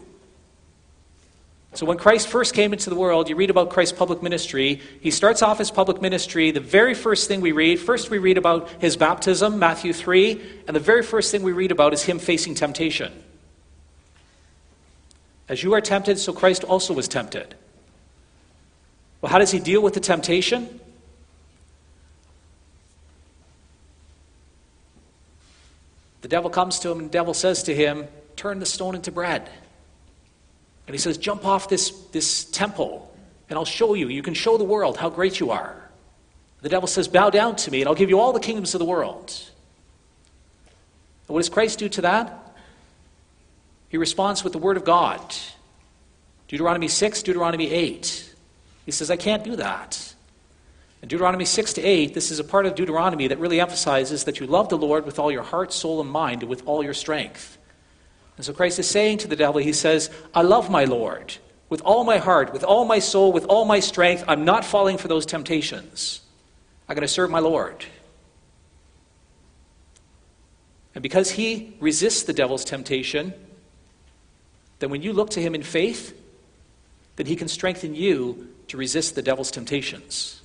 So, 1.73 1.85
when 1.85 1.97
Christ 1.97 2.27
first 2.27 2.53
came 2.53 2.73
into 2.73 2.89
the 2.89 2.97
world, 2.97 3.29
you 3.29 3.35
read 3.35 3.49
about 3.49 3.69
Christ's 3.69 3.97
public 3.97 4.21
ministry. 4.21 4.81
He 4.99 5.09
starts 5.09 5.41
off 5.41 5.57
his 5.57 5.71
public 5.71 6.01
ministry. 6.01 6.51
The 6.51 6.59
very 6.59 6.93
first 6.93 7.29
thing 7.29 7.39
we 7.39 7.53
read, 7.53 7.79
first 7.79 8.09
we 8.09 8.17
read 8.17 8.37
about 8.37 8.69
his 8.81 8.97
baptism, 8.97 9.57
Matthew 9.57 9.93
3, 9.93 10.41
and 10.67 10.75
the 10.75 10.81
very 10.81 11.01
first 11.01 11.31
thing 11.31 11.43
we 11.43 11.53
read 11.53 11.71
about 11.71 11.93
is 11.93 12.03
him 12.03 12.19
facing 12.19 12.55
temptation. 12.55 13.13
As 15.47 15.63
you 15.63 15.73
are 15.73 15.81
tempted, 15.81 16.19
so 16.19 16.33
Christ 16.33 16.65
also 16.65 16.93
was 16.93 17.07
tempted. 17.07 17.55
Well, 19.21 19.31
how 19.31 19.39
does 19.39 19.51
he 19.51 19.59
deal 19.59 19.81
with 19.81 19.93
the 19.93 19.99
temptation? 19.99 20.80
The 26.21 26.27
devil 26.27 26.49
comes 26.49 26.79
to 26.79 26.91
him, 26.91 26.99
and 26.99 27.07
the 27.07 27.13
devil 27.13 27.33
says 27.33 27.63
to 27.63 27.75
him, 27.75 28.07
Turn 28.35 28.59
the 28.59 28.65
stone 28.65 28.95
into 28.95 29.11
bread. 29.11 29.49
And 30.87 30.93
he 30.93 30.97
says, 30.97 31.17
Jump 31.17 31.45
off 31.45 31.69
this, 31.69 31.91
this 32.11 32.45
temple, 32.45 33.13
and 33.49 33.57
I'll 33.57 33.65
show 33.65 33.93
you. 33.93 34.07
You 34.07 34.23
can 34.23 34.33
show 34.33 34.57
the 34.57 34.63
world 34.63 34.97
how 34.97 35.09
great 35.09 35.39
you 35.39 35.51
are. 35.51 35.75
The 36.61 36.69
devil 36.69 36.87
says, 36.87 37.07
Bow 37.07 37.29
down 37.29 37.55
to 37.57 37.71
me, 37.71 37.81
and 37.81 37.87
I'll 37.87 37.95
give 37.95 38.09
you 38.09 38.19
all 38.19 38.33
the 38.33 38.39
kingdoms 38.39 38.75
of 38.75 38.79
the 38.79 38.85
world. 38.85 39.33
And 41.27 41.33
what 41.33 41.39
does 41.39 41.49
Christ 41.49 41.79
do 41.79 41.89
to 41.89 42.01
that? 42.01 42.37
He 43.89 43.97
responds 43.97 44.43
with 44.43 44.53
the 44.53 44.59
Word 44.59 44.77
of 44.77 44.85
God. 44.85 45.21
Deuteronomy 46.47 46.87
6, 46.87 47.23
Deuteronomy 47.23 47.71
8. 47.71 48.35
He 48.85 48.91
says, 48.91 49.09
I 49.09 49.15
can't 49.15 49.43
do 49.43 49.55
that. 49.55 50.10
In 51.01 51.07
Deuteronomy 51.07 51.45
6 51.45 51.73
to 51.73 51.81
8, 51.81 52.13
this 52.13 52.29
is 52.29 52.39
a 52.39 52.43
part 52.43 52.65
of 52.65 52.75
Deuteronomy 52.75 53.27
that 53.27 53.39
really 53.39 53.59
emphasizes 53.59 54.25
that 54.25 54.39
you 54.39 54.45
love 54.45 54.69
the 54.69 54.77
Lord 54.77 55.05
with 55.05 55.17
all 55.17 55.31
your 55.31 55.43
heart, 55.43 55.73
soul, 55.73 55.99
and 55.99 56.09
mind, 56.09 56.43
and 56.43 56.49
with 56.49 56.61
all 56.67 56.83
your 56.83 56.93
strength. 56.93 57.57
And 58.37 58.45
so 58.45 58.53
Christ 58.53 58.77
is 58.79 58.87
saying 58.87 59.19
to 59.19 59.27
the 59.27 59.35
devil, 59.35 59.59
He 59.59 59.73
says, 59.73 60.09
I 60.33 60.43
love 60.43 60.69
my 60.69 60.85
Lord 60.85 61.35
with 61.69 61.81
all 61.83 62.03
my 62.03 62.17
heart, 62.17 62.51
with 62.51 62.65
all 62.65 62.83
my 62.83 62.99
soul, 62.99 63.31
with 63.31 63.45
all 63.45 63.63
my 63.63 63.79
strength. 63.79 64.25
I'm 64.27 64.43
not 64.43 64.65
falling 64.65 64.97
for 64.97 65.07
those 65.07 65.25
temptations. 65.25 66.21
I'm 66.87 66.95
going 66.95 67.07
to 67.07 67.07
serve 67.07 67.31
my 67.31 67.39
Lord. 67.39 67.85
And 70.93 71.01
because 71.01 71.31
he 71.31 71.77
resists 71.79 72.23
the 72.23 72.33
devil's 72.33 72.65
temptation, 72.65 73.33
then 74.79 74.89
when 74.89 75.01
you 75.01 75.13
look 75.13 75.29
to 75.31 75.41
him 75.41 75.55
in 75.55 75.63
faith, 75.63 76.13
then 77.15 77.25
he 77.25 77.37
can 77.37 77.47
strengthen 77.47 77.95
you 77.95 78.49
to 78.67 78.75
resist 78.75 79.15
the 79.15 79.21
devil's 79.21 79.49
temptations. 79.49 80.40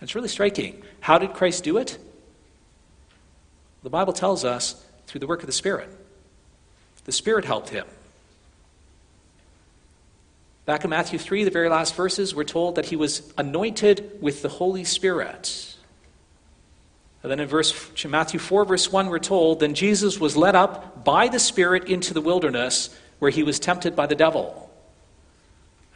It's 0.00 0.14
really 0.14 0.28
striking. 0.28 0.82
How 1.00 1.18
did 1.18 1.32
Christ 1.32 1.64
do 1.64 1.78
it? 1.78 1.98
The 3.82 3.90
Bible 3.90 4.12
tells 4.12 4.44
us 4.44 4.84
through 5.06 5.20
the 5.20 5.26
work 5.26 5.40
of 5.40 5.46
the 5.46 5.52
Spirit. 5.52 5.88
The 7.04 7.12
Spirit 7.12 7.44
helped 7.44 7.70
him. 7.70 7.86
Back 10.64 10.82
in 10.82 10.90
Matthew 10.90 11.18
3, 11.18 11.44
the 11.44 11.50
very 11.50 11.68
last 11.68 11.94
verses, 11.94 12.34
we're 12.34 12.42
told 12.42 12.74
that 12.74 12.86
he 12.86 12.96
was 12.96 13.32
anointed 13.38 14.18
with 14.20 14.42
the 14.42 14.48
Holy 14.48 14.82
Spirit. 14.82 15.76
And 17.22 17.30
then 17.30 17.38
in 17.38 17.48
verse, 17.48 18.04
Matthew 18.04 18.40
4, 18.40 18.64
verse 18.64 18.90
1, 18.90 19.06
we're 19.06 19.20
told, 19.20 19.60
Then 19.60 19.74
Jesus 19.74 20.18
was 20.18 20.36
led 20.36 20.56
up 20.56 21.04
by 21.04 21.28
the 21.28 21.38
Spirit 21.38 21.84
into 21.84 22.12
the 22.12 22.20
wilderness 22.20 22.90
where 23.20 23.30
he 23.30 23.44
was 23.44 23.60
tempted 23.60 23.94
by 23.94 24.06
the 24.06 24.14
devil. 24.16 24.65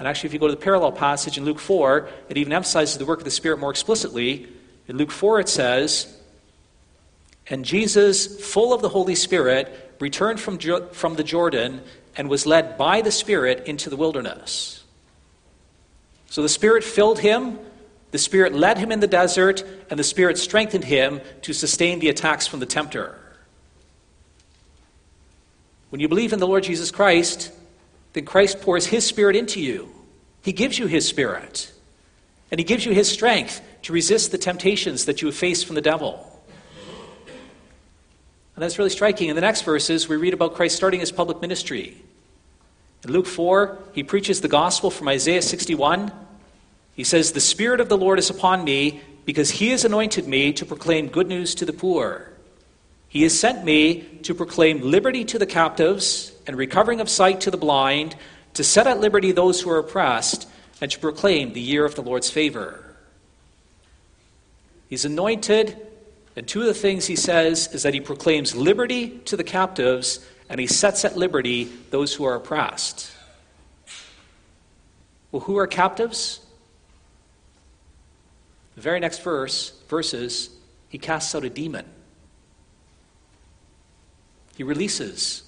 And 0.01 0.09
actually, 0.09 0.28
if 0.28 0.32
you 0.32 0.38
go 0.38 0.46
to 0.46 0.55
the 0.55 0.61
parallel 0.61 0.92
passage 0.92 1.36
in 1.36 1.44
Luke 1.44 1.59
4, 1.59 2.09
it 2.30 2.38
even 2.38 2.55
emphasizes 2.55 2.96
the 2.96 3.05
work 3.05 3.18
of 3.18 3.26
the 3.26 3.30
Spirit 3.30 3.59
more 3.59 3.70
explicitly. 3.70 4.48
In 4.88 4.96
Luke 4.96 5.11
4, 5.11 5.40
it 5.40 5.48
says, 5.51 6.18
And 7.48 7.66
Jesus, 7.66 8.40
full 8.42 8.72
of 8.72 8.80
the 8.80 8.88
Holy 8.88 9.14
Spirit, 9.14 9.94
returned 10.01 10.40
from, 10.40 10.59
from 10.92 11.16
the 11.16 11.22
Jordan 11.22 11.82
and 12.16 12.30
was 12.30 12.46
led 12.46 12.78
by 12.78 13.03
the 13.03 13.11
Spirit 13.11 13.66
into 13.66 13.90
the 13.90 13.96
wilderness. 13.96 14.82
So 16.30 16.40
the 16.40 16.48
Spirit 16.48 16.82
filled 16.82 17.18
him, 17.18 17.59
the 18.11 18.16
Spirit 18.16 18.55
led 18.55 18.78
him 18.78 18.90
in 18.90 19.01
the 19.01 19.07
desert, 19.07 19.62
and 19.90 20.01
the 20.01 20.05
Spirit 20.05 20.38
strengthened 20.38 20.84
him 20.84 21.20
to 21.42 21.53
sustain 21.53 21.98
the 21.98 22.09
attacks 22.09 22.46
from 22.46 22.61
the 22.61 22.66
tempter. 22.66 23.18
When 25.90 26.01
you 26.01 26.09
believe 26.09 26.32
in 26.32 26.38
the 26.38 26.46
Lord 26.46 26.64
Jesus 26.64 26.90
Christ, 26.90 27.53
then 28.12 28.24
Christ 28.24 28.61
pours 28.61 28.86
his 28.86 29.06
Spirit 29.06 29.36
into 29.36 29.61
you. 29.61 29.92
He 30.42 30.52
gives 30.52 30.78
you 30.78 30.86
his 30.86 31.06
Spirit, 31.06 31.72
and 32.50 32.58
he 32.58 32.64
gives 32.64 32.84
you 32.84 32.92
his 32.92 33.11
strength 33.11 33.61
to 33.82 33.92
resist 33.92 34.30
the 34.30 34.38
temptations 34.38 35.04
that 35.04 35.22
you 35.22 35.28
have 35.28 35.36
faced 35.36 35.66
from 35.66 35.74
the 35.74 35.80
devil. 35.80 36.26
And 38.61 38.62
that's 38.64 38.78
really 38.78 38.90
striking. 38.90 39.28
In 39.28 39.36
the 39.36 39.40
next 39.40 39.62
verses, 39.62 40.08
we 40.08 40.16
read 40.16 40.34
about 40.34 40.54
Christ 40.54 40.76
starting 40.76 41.00
his 41.00 41.12
public 41.12 41.40
ministry. 41.40 41.96
In 43.04 43.12
Luke 43.12 43.26
4, 43.26 43.78
he 43.94 44.02
preaches 44.02 44.42
the 44.42 44.48
gospel 44.48 44.90
from 44.90 45.08
Isaiah 45.08 45.40
61. 45.40 46.12
He 46.94 47.04
says, 47.04 47.32
The 47.32 47.40
Spirit 47.40 47.80
of 47.80 47.88
the 47.88 47.96
Lord 47.96 48.18
is 48.18 48.28
upon 48.28 48.64
me 48.64 49.00
because 49.24 49.50
he 49.50 49.70
has 49.70 49.84
anointed 49.84 50.26
me 50.26 50.52
to 50.54 50.66
proclaim 50.66 51.08
good 51.08 51.26
news 51.26 51.54
to 51.54 51.64
the 51.64 51.72
poor. 51.72 52.30
He 53.08 53.22
has 53.22 53.38
sent 53.38 53.64
me 53.64 54.02
to 54.24 54.34
proclaim 54.34 54.82
liberty 54.82 55.24
to 55.26 55.38
the 55.38 55.46
captives 55.46 56.32
and 56.51 56.59
recovering 56.59 57.01
of 57.01 57.09
sight 57.09 57.40
to 57.42 57.48
the 57.48 57.57
blind, 57.57 58.16
to 58.55 58.64
set 58.64 58.88
at 58.88 58.98
liberty 58.98 59.30
those 59.30 59.61
who 59.61 59.70
are 59.70 59.78
oppressed, 59.78 60.48
and 60.80 60.90
to 60.90 60.98
proclaim 60.98 61.53
the 61.53 61.61
year 61.61 61.84
of 61.84 61.94
the 61.94 62.03
Lord's 62.03 62.28
favor. 62.28 62.96
He's 64.88 65.05
anointed 65.05 65.76
and 66.34 66.48
two 66.48 66.62
of 66.62 66.66
the 66.66 66.74
things 66.74 67.07
he 67.07 67.14
says 67.14 67.72
is 67.72 67.84
that 67.84 67.94
he 67.94 68.01
proclaims 68.01 68.57
liberty 68.57 69.11
to 69.26 69.36
the 69.36 69.44
captives 69.44 70.26
and 70.48 70.59
he 70.59 70.66
sets 70.66 71.05
at 71.05 71.16
liberty 71.16 71.70
those 71.90 72.12
who 72.14 72.24
are 72.24 72.34
oppressed. 72.34 73.12
Well, 75.30 75.42
who 75.42 75.57
are 75.57 75.68
captives? 75.68 76.40
The 78.74 78.80
very 78.80 78.98
next 78.98 79.22
verse, 79.22 79.70
verses, 79.88 80.51
he 80.88 80.98
casts 80.98 81.32
out 81.32 81.44
a 81.44 81.51
demon. 81.51 81.86
He 84.57 84.64
releases 84.64 85.44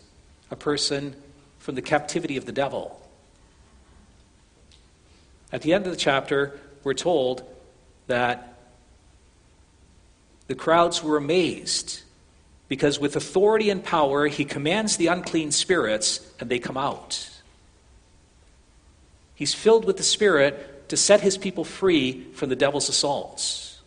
a 0.53 0.57
person 0.57 1.16
from 1.59 1.74
the 1.74 1.82
captivity 1.82 2.36
of 2.36 2.44
the 2.44 2.53
devil. 2.53 3.00
At 5.50 5.62
the 5.62 5.72
end 5.72 5.86
of 5.86 5.92
the 5.92 5.98
chapter, 5.98 6.61
we're 6.84 6.94
told 6.94 7.42
that 8.07 8.59
the 10.46 10.55
crowds 10.55 11.03
were 11.03 11.16
amazed 11.16 12.03
because, 12.68 13.00
with 13.00 13.16
authority 13.16 13.70
and 13.70 13.82
power, 13.82 14.26
he 14.26 14.44
commands 14.44 14.98
the 14.98 15.07
unclean 15.07 15.53
spirits 15.53 16.20
and 16.38 16.50
they 16.50 16.59
come 16.59 16.76
out. 16.76 17.30
He's 19.34 19.55
filled 19.55 19.86
with 19.86 19.96
the 19.96 20.03
Spirit 20.03 20.88
to 20.90 20.96
set 20.96 21.22
his 21.22 21.38
people 21.38 21.64
free 21.64 22.26
from 22.34 22.50
the 22.50 22.57
devil's 22.57 22.88
assaults. 22.88 23.80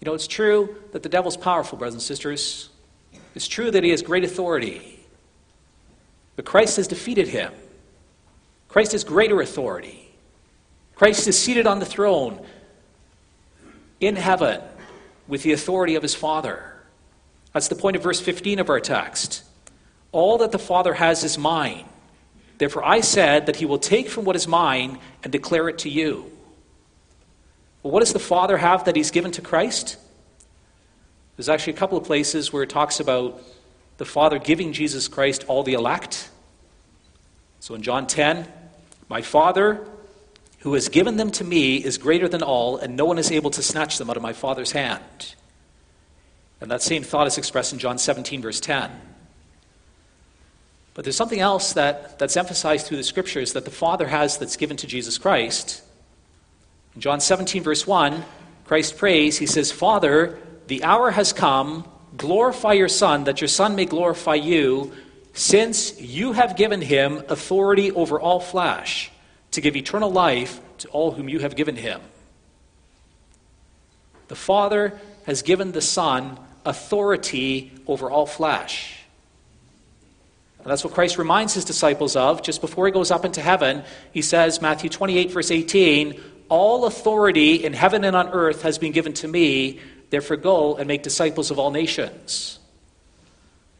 You 0.00 0.06
know, 0.06 0.14
it's 0.14 0.26
true 0.26 0.76
that 0.92 1.02
the 1.02 1.08
devil's 1.08 1.36
powerful, 1.36 1.78
brothers 1.78 1.94
and 1.94 2.02
sisters. 2.02 2.68
It's 3.34 3.48
true 3.48 3.70
that 3.70 3.84
he 3.84 3.90
has 3.90 4.02
great 4.02 4.24
authority. 4.24 5.00
But 6.36 6.44
Christ 6.44 6.76
has 6.76 6.88
defeated 6.88 7.28
him. 7.28 7.52
Christ 8.68 8.92
has 8.92 9.04
greater 9.04 9.40
authority. 9.40 10.14
Christ 10.94 11.26
is 11.26 11.38
seated 11.38 11.66
on 11.66 11.78
the 11.78 11.86
throne 11.86 12.44
in 14.00 14.16
heaven 14.16 14.60
with 15.26 15.42
the 15.42 15.52
authority 15.52 15.94
of 15.94 16.02
his 16.02 16.14
Father. 16.14 16.74
That's 17.52 17.68
the 17.68 17.74
point 17.74 17.96
of 17.96 18.02
verse 18.02 18.20
15 18.20 18.58
of 18.58 18.68
our 18.68 18.80
text. 18.80 19.44
All 20.12 20.38
that 20.38 20.52
the 20.52 20.58
Father 20.58 20.94
has 20.94 21.24
is 21.24 21.38
mine. 21.38 21.86
Therefore, 22.58 22.84
I 22.84 23.00
said 23.00 23.46
that 23.46 23.56
he 23.56 23.66
will 23.66 23.78
take 23.78 24.08
from 24.08 24.24
what 24.24 24.36
is 24.36 24.46
mine 24.46 24.98
and 25.22 25.32
declare 25.32 25.68
it 25.68 25.78
to 25.78 25.88
you. 25.88 26.30
Well, 27.82 27.92
what 27.92 28.00
does 28.00 28.12
the 28.12 28.18
Father 28.18 28.56
have 28.56 28.84
that 28.84 28.96
he's 28.96 29.10
given 29.10 29.32
to 29.32 29.42
Christ? 29.42 29.96
There's 31.36 31.48
actually 31.48 31.74
a 31.74 31.76
couple 31.76 31.98
of 31.98 32.04
places 32.04 32.52
where 32.52 32.62
it 32.62 32.70
talks 32.70 33.00
about 33.00 33.42
the 33.98 34.04
Father 34.04 34.38
giving 34.38 34.72
Jesus 34.72 35.08
Christ 35.08 35.44
all 35.48 35.62
the 35.62 35.74
elect. 35.74 36.30
So 37.60 37.74
in 37.74 37.82
John 37.82 38.06
10, 38.06 38.46
my 39.08 39.22
Father 39.22 39.86
who 40.64 40.72
has 40.72 40.88
given 40.88 41.18
them 41.18 41.30
to 41.30 41.44
me 41.44 41.76
is 41.76 41.98
greater 41.98 42.26
than 42.26 42.42
all, 42.42 42.78
and 42.78 42.96
no 42.96 43.04
one 43.04 43.18
is 43.18 43.30
able 43.30 43.50
to 43.50 43.62
snatch 43.62 43.98
them 43.98 44.08
out 44.08 44.16
of 44.16 44.22
my 44.22 44.32
Father's 44.32 44.72
hand. 44.72 45.34
And 46.58 46.70
that 46.70 46.80
same 46.80 47.02
thought 47.02 47.26
is 47.26 47.36
expressed 47.36 47.74
in 47.74 47.78
John 47.78 47.98
17, 47.98 48.40
verse 48.40 48.60
10. 48.60 48.90
But 50.94 51.04
there's 51.04 51.16
something 51.16 51.40
else 51.40 51.74
that, 51.74 52.18
that's 52.18 52.38
emphasized 52.38 52.86
through 52.86 52.96
the 52.96 53.02
scriptures 53.04 53.52
that 53.52 53.66
the 53.66 53.70
Father 53.70 54.06
has 54.06 54.38
that's 54.38 54.56
given 54.56 54.78
to 54.78 54.86
Jesus 54.86 55.18
Christ. 55.18 55.82
In 56.94 57.02
John 57.02 57.20
17, 57.20 57.62
verse 57.62 57.86
1, 57.86 58.24
Christ 58.64 58.96
prays, 58.96 59.36
He 59.36 59.44
says, 59.44 59.70
Father, 59.70 60.38
the 60.66 60.84
hour 60.84 61.10
has 61.10 61.32
come, 61.32 61.88
glorify 62.16 62.72
your 62.72 62.88
Son, 62.88 63.24
that 63.24 63.40
your 63.40 63.48
Son 63.48 63.76
may 63.76 63.84
glorify 63.84 64.34
you, 64.34 64.92
since 65.32 66.00
you 66.00 66.32
have 66.32 66.56
given 66.56 66.80
him 66.80 67.22
authority 67.28 67.90
over 67.92 68.20
all 68.20 68.40
flesh 68.40 69.10
to 69.50 69.60
give 69.60 69.76
eternal 69.76 70.10
life 70.10 70.60
to 70.78 70.88
all 70.88 71.12
whom 71.12 71.28
you 71.28 71.40
have 71.40 71.56
given 71.56 71.76
him. 71.76 72.00
The 74.28 74.36
Father 74.36 74.98
has 75.26 75.42
given 75.42 75.72
the 75.72 75.80
Son 75.80 76.38
authority 76.64 77.72
over 77.86 78.10
all 78.10 78.26
flesh. 78.26 79.04
And 80.58 80.70
that's 80.70 80.82
what 80.82 80.94
Christ 80.94 81.18
reminds 81.18 81.52
his 81.52 81.64
disciples 81.64 82.16
of 82.16 82.42
just 82.42 82.60
before 82.60 82.86
he 82.86 82.92
goes 82.92 83.10
up 83.10 83.24
into 83.24 83.42
heaven. 83.42 83.84
He 84.12 84.22
says, 84.22 84.62
Matthew 84.62 84.88
28, 84.88 85.30
verse 85.30 85.50
18, 85.50 86.18
All 86.48 86.86
authority 86.86 87.64
in 87.64 87.74
heaven 87.74 88.02
and 88.02 88.16
on 88.16 88.28
earth 88.28 88.62
has 88.62 88.78
been 88.78 88.92
given 88.92 89.12
to 89.14 89.28
me. 89.28 89.80
Therefore, 90.14 90.36
go 90.36 90.76
and 90.76 90.86
make 90.86 91.02
disciples 91.02 91.50
of 91.50 91.58
all 91.58 91.72
nations. 91.72 92.60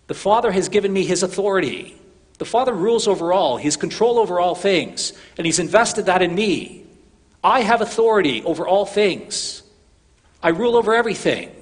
The 0.08 0.14
Father 0.14 0.50
has 0.50 0.68
given 0.68 0.92
me 0.92 1.04
his 1.04 1.22
authority. 1.22 1.96
The 2.38 2.44
Father 2.44 2.72
rules 2.72 3.06
over 3.06 3.32
all, 3.32 3.56
He 3.56 3.66
has 3.66 3.76
control 3.76 4.18
over 4.18 4.40
all 4.40 4.56
things, 4.56 5.12
and 5.38 5.46
He's 5.46 5.60
invested 5.60 6.06
that 6.06 6.22
in 6.22 6.34
me. 6.34 6.86
I 7.44 7.60
have 7.60 7.82
authority 7.82 8.42
over 8.42 8.66
all 8.66 8.84
things. 8.84 9.62
I 10.42 10.48
rule 10.48 10.74
over 10.74 10.92
everything. 10.92 11.54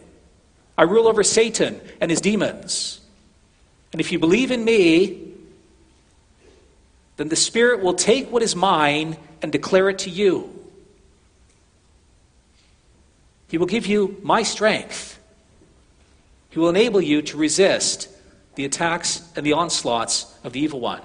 I 0.79 0.85
rule 0.85 1.07
over 1.07 1.23
Satan 1.23 1.79
and 2.01 2.11
his 2.11 2.23
demons. 2.23 2.99
And 3.93 4.01
if 4.01 4.11
you 4.11 4.19
believe 4.19 4.51
in 4.51 4.65
me, 4.65 5.35
then 7.19 7.29
the 7.29 7.37
Spirit 7.37 7.83
will 7.83 7.93
take 7.93 8.33
what 8.33 8.43
is 8.43 8.57
mine 8.57 9.19
and 9.43 9.53
declare 9.53 9.91
it 9.91 9.99
to 9.99 10.09
you. 10.09 10.62
He 13.53 13.59
will 13.59 13.67
give 13.67 13.85
you 13.85 14.17
my 14.23 14.45
strength. 14.45 15.21
He 16.49 16.59
will 16.59 16.71
enable 16.71 17.03
you 17.03 17.21
to 17.21 17.37
resist 17.37 18.09
the 18.55 18.65
attacks 18.65 19.31
and 19.37 19.45
the 19.45 19.53
onslaughts 19.53 20.35
of 20.43 20.55
the 20.55 20.61
evil 20.61 20.81
one. 20.81 21.03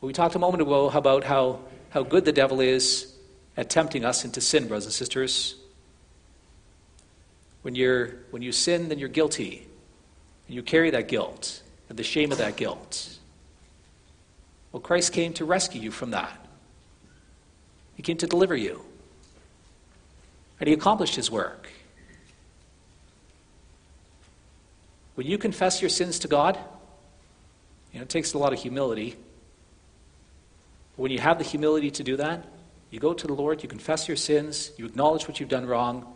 We 0.00 0.12
talked 0.12 0.34
a 0.34 0.40
moment 0.40 0.60
ago 0.60 0.90
about 0.90 1.22
how, 1.22 1.60
how 1.90 2.02
good 2.02 2.24
the 2.24 2.32
devil 2.32 2.60
is 2.60 3.14
at 3.56 3.70
tempting 3.70 4.04
us 4.04 4.24
into 4.24 4.40
sin, 4.40 4.66
brothers 4.66 4.86
and 4.86 4.92
sisters. 4.92 5.54
When, 7.62 7.76
you're, 7.76 8.06
when 8.32 8.42
you 8.42 8.50
sin, 8.50 8.88
then 8.88 8.98
you're 8.98 9.08
guilty. 9.08 9.68
And 10.48 10.56
you 10.56 10.64
carry 10.64 10.90
that 10.90 11.06
guilt 11.06 11.62
and 11.88 11.96
the 11.96 12.02
shame 12.02 12.32
of 12.32 12.38
that 12.38 12.56
guilt. 12.56 13.20
Well, 14.72 14.80
Christ 14.80 15.12
came 15.12 15.32
to 15.34 15.44
rescue 15.44 15.80
you 15.80 15.92
from 15.92 16.10
that. 16.10 16.44
He 17.94 18.02
came 18.02 18.16
to 18.16 18.26
deliver 18.26 18.56
you. 18.56 18.84
And 20.60 20.68
he 20.68 20.74
accomplished 20.74 21.16
his 21.16 21.30
work. 21.30 21.68
When 25.14 25.26
you 25.26 25.38
confess 25.38 25.80
your 25.80 25.90
sins 25.90 26.18
to 26.20 26.28
God, 26.28 26.58
you 27.92 28.00
know, 28.00 28.02
it 28.02 28.08
takes 28.08 28.34
a 28.34 28.38
lot 28.38 28.52
of 28.52 28.60
humility. 28.60 29.16
When 30.96 31.10
you 31.10 31.18
have 31.20 31.38
the 31.38 31.44
humility 31.44 31.90
to 31.92 32.02
do 32.02 32.16
that, 32.16 32.44
you 32.90 33.00
go 33.00 33.14
to 33.14 33.26
the 33.26 33.32
Lord, 33.32 33.62
you 33.62 33.68
confess 33.68 34.08
your 34.08 34.16
sins, 34.16 34.70
you 34.76 34.86
acknowledge 34.86 35.26
what 35.26 35.40
you've 35.40 35.48
done 35.48 35.66
wrong, 35.66 36.06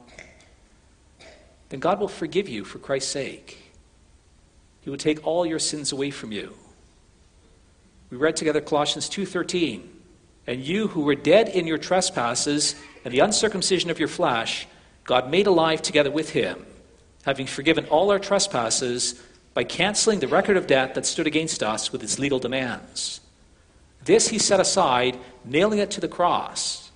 then 1.68 1.80
God 1.80 2.01
will 2.01 2.09
forgive 2.09 2.49
you 2.49 2.64
for 2.64 2.78
Christ's 2.78 3.11
sake. 3.11 3.59
He 4.80 4.91
will 4.91 4.97
take 4.97 5.26
all 5.26 5.45
your 5.45 5.59
sins 5.59 5.93
away 5.93 6.11
from 6.11 6.32
you. 6.32 6.55
We 8.11 8.16
read 8.16 8.36
together 8.36 8.61
Colossians 8.61 9.09
2:13, 9.09 9.89
and 10.47 10.64
you 10.64 10.89
who 10.89 11.03
were 11.03 11.14
dead 11.14 11.49
in 11.49 11.66
your 11.66 11.78
trespasses 11.78 12.74
and 13.05 13.12
the 13.12 13.20
uncircumcision 13.20 13.90
of 13.90 13.99
your 13.99 14.09
flesh, 14.09 14.66
God 15.05 15.30
made 15.30 15.46
alive 15.46 15.82
together 15.82 16.11
with 16.11 16.30
him, 16.30 16.66
having 17.24 17.46
forgiven 17.46 17.86
all 17.86 18.11
our 18.11 18.18
trespasses 18.18 19.22
by 19.55 19.64
canceling 19.64 20.20
the 20.20 20.28
record 20.28 20.57
of 20.57 20.66
debt 20.66 20.94
that 20.94 21.07
stood 21.07 21.26
against 21.26 21.62
us 21.62 21.90
with 21.90 22.03
its 22.03 22.18
legal 22.18 22.38
demands. 22.38 23.20
This 24.05 24.28
he 24.28 24.38
set 24.38 24.61
aside, 24.61 25.18
nailing 25.44 25.80
it 25.80 25.90
to 25.92 26.01
the 26.01 26.09
cross. 26.09 26.90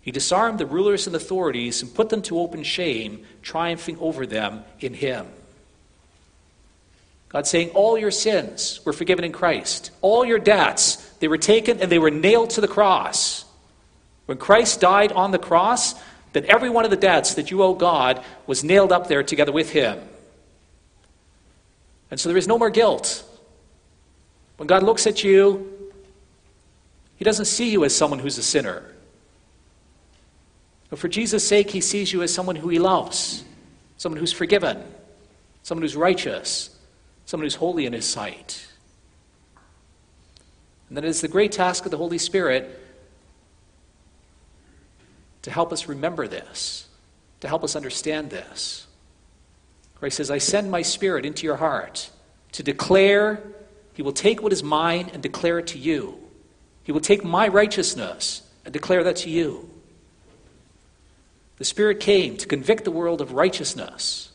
He 0.00 0.10
disarmed 0.10 0.58
the 0.58 0.66
rulers 0.66 1.06
and 1.06 1.14
authorities 1.14 1.82
and 1.82 1.94
put 1.94 2.08
them 2.08 2.22
to 2.22 2.38
open 2.38 2.62
shame, 2.62 3.26
triumphing 3.42 3.98
over 3.98 4.26
them 4.26 4.64
in 4.80 4.94
him. 4.94 5.26
God 7.28 7.46
saying, 7.46 7.70
All 7.70 7.98
your 7.98 8.10
sins 8.10 8.80
were 8.84 8.92
forgiven 8.92 9.24
in 9.24 9.32
Christ. 9.32 9.90
All 10.00 10.24
your 10.24 10.38
debts, 10.38 10.96
they 11.20 11.28
were 11.28 11.38
taken 11.38 11.80
and 11.80 11.90
they 11.90 11.98
were 11.98 12.10
nailed 12.10 12.50
to 12.50 12.60
the 12.60 12.68
cross. 12.68 13.44
When 14.30 14.38
Christ 14.38 14.80
died 14.80 15.10
on 15.10 15.32
the 15.32 15.40
cross, 15.40 15.96
then 16.34 16.44
every 16.44 16.70
one 16.70 16.84
of 16.84 16.92
the 16.92 16.96
debts 16.96 17.34
that 17.34 17.50
you 17.50 17.64
owe 17.64 17.74
God 17.74 18.22
was 18.46 18.62
nailed 18.62 18.92
up 18.92 19.08
there 19.08 19.24
together 19.24 19.50
with 19.50 19.70
him. 19.70 19.98
And 22.12 22.20
so 22.20 22.28
there 22.28 22.38
is 22.38 22.46
no 22.46 22.56
more 22.56 22.70
guilt. 22.70 23.24
When 24.56 24.68
God 24.68 24.84
looks 24.84 25.08
at 25.08 25.24
you, 25.24 25.92
He 27.16 27.24
doesn't 27.24 27.46
see 27.46 27.70
you 27.70 27.84
as 27.84 27.92
someone 27.92 28.20
who's 28.20 28.38
a 28.38 28.42
sinner. 28.44 28.84
But 30.90 31.00
for 31.00 31.08
Jesus' 31.08 31.44
sake, 31.44 31.68
He 31.72 31.80
sees 31.80 32.12
you 32.12 32.22
as 32.22 32.32
someone 32.32 32.54
who 32.54 32.68
He 32.68 32.78
loves, 32.78 33.42
someone 33.96 34.20
who's 34.20 34.32
forgiven, 34.32 34.80
someone 35.64 35.82
who's 35.82 35.96
righteous, 35.96 36.70
someone 37.26 37.46
who's 37.46 37.56
holy 37.56 37.84
in 37.84 37.92
His 37.92 38.06
sight. 38.06 38.64
And 40.86 40.96
then 40.96 41.02
it 41.02 41.08
is 41.08 41.20
the 41.20 41.26
great 41.26 41.50
task 41.50 41.84
of 41.84 41.90
the 41.90 41.96
Holy 41.96 42.18
Spirit 42.18 42.79
to 45.42 45.50
help 45.50 45.72
us 45.72 45.88
remember 45.88 46.28
this, 46.28 46.88
to 47.40 47.48
help 47.48 47.64
us 47.64 47.76
understand 47.76 48.30
this. 48.30 48.86
Christ 49.94 50.16
says, 50.16 50.30
I 50.30 50.38
send 50.38 50.70
my 50.70 50.82
spirit 50.82 51.26
into 51.26 51.46
your 51.46 51.56
heart 51.56 52.10
to 52.52 52.62
declare, 52.62 53.42
he 53.94 54.02
will 54.02 54.12
take 54.12 54.42
what 54.42 54.52
is 54.52 54.62
mine 54.62 55.10
and 55.12 55.22
declare 55.22 55.58
it 55.58 55.68
to 55.68 55.78
you. 55.78 56.18
He 56.84 56.92
will 56.92 57.00
take 57.00 57.22
my 57.22 57.48
righteousness 57.48 58.42
and 58.64 58.72
declare 58.72 59.04
that 59.04 59.16
to 59.16 59.30
you. 59.30 59.70
The 61.58 61.64
Spirit 61.64 62.00
came 62.00 62.38
to 62.38 62.46
convict 62.46 62.84
the 62.84 62.90
world 62.90 63.20
of 63.20 63.32
righteousness. 63.32 64.32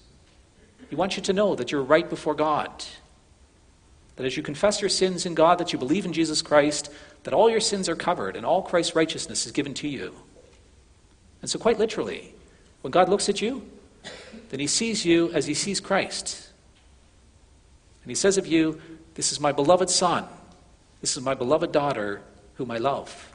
He 0.91 0.95
wants 0.95 1.17
you 1.17 1.23
to 1.23 1.33
know 1.33 1.55
that 1.55 1.71
you're 1.71 1.81
right 1.81 2.07
before 2.07 2.35
God. 2.35 2.69
That 4.15 4.25
as 4.25 4.37
you 4.37 4.43
confess 4.43 4.79
your 4.79 4.89
sins 4.89 5.25
in 5.25 5.33
God, 5.33 5.57
that 5.57 5.73
you 5.73 5.79
believe 5.79 6.05
in 6.05 6.13
Jesus 6.13 6.43
Christ, 6.43 6.91
that 7.23 7.33
all 7.33 7.49
your 7.49 7.59
sins 7.59 7.89
are 7.89 7.95
covered 7.95 8.35
and 8.35 8.45
all 8.45 8.61
Christ's 8.61 8.95
righteousness 8.95 9.47
is 9.47 9.51
given 9.51 9.73
to 9.73 9.87
you. 9.87 10.13
And 11.41 11.49
so, 11.49 11.59
quite 11.59 11.77
literally, 11.77 12.33
when 12.81 12.91
God 12.91 13.09
looks 13.09 13.29
at 13.29 13.41
you, 13.41 13.67
then 14.49 14.59
he 14.59 14.67
sees 14.67 15.05
you 15.05 15.31
as 15.33 15.45
he 15.45 15.53
sees 15.53 15.79
Christ. 15.79 16.49
And 18.03 18.11
he 18.11 18.15
says 18.15 18.37
of 18.37 18.47
you, 18.47 18.79
This 19.15 19.31
is 19.31 19.39
my 19.39 19.51
beloved 19.51 19.89
Son, 19.89 20.25
this 21.01 21.17
is 21.17 21.23
my 21.23 21.33
beloved 21.33 21.71
daughter, 21.71 22.21
whom 22.55 22.71
I 22.71 22.77
love. 22.77 23.31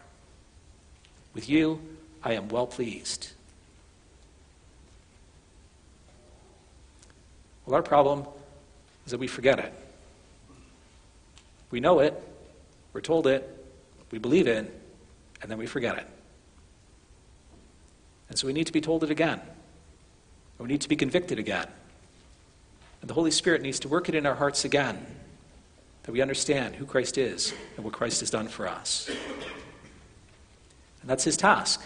With 1.35 1.49
you, 1.49 1.81
I 2.23 2.33
am 2.33 2.49
well 2.49 2.67
pleased. 2.67 3.31
Well, 7.67 7.77
our 7.77 7.83
problem 7.83 8.27
is 9.07 9.13
that 9.13 9.19
we 9.19 9.27
forget 9.27 9.59
it. 9.59 9.73
We 11.71 11.81
know 11.81 12.01
it, 12.01 12.21
we're 12.93 13.01
told 13.01 13.27
it, 13.27 13.49
we 14.11 14.19
believe 14.19 14.49
it, 14.49 14.73
and 15.41 15.51
then 15.51 15.59
we 15.59 15.67
forget 15.67 15.97
it. 15.97 16.07
And 18.31 18.39
so 18.39 18.47
we 18.47 18.55
need 18.55 18.69
to 18.69 18.73
be 18.73 18.81
told 18.81 19.05
it 19.05 19.11
again. 19.11 19.41
We 20.59 20.69
need 20.69 20.81
to 20.83 20.89
be 20.89 20.97
convicted 20.97 21.39
again. 21.39 21.67
And 23.01 23.11
the 23.11 23.15
Holy 23.15 23.31
Spirit 23.31 23.61
needs 23.61 23.81
to 23.81 23.89
work 23.89 24.09
it 24.09 24.15
in 24.15 24.25
our 24.25 24.35
hearts 24.35 24.65
again 24.65 25.05
that 26.05 26.13
we 26.13 26.23
understand 26.23 26.77
who 26.77 26.87
Christ 26.87 27.19
is 27.19 27.53
and 27.77 27.85
what 27.85 27.93
Christ 27.93 28.21
has 28.21 28.31
done 28.31 28.49
for 28.49 28.69
us. 28.69 29.11
And 31.01 31.11
that's 31.11 31.25
his 31.25 31.37
task. 31.37 31.83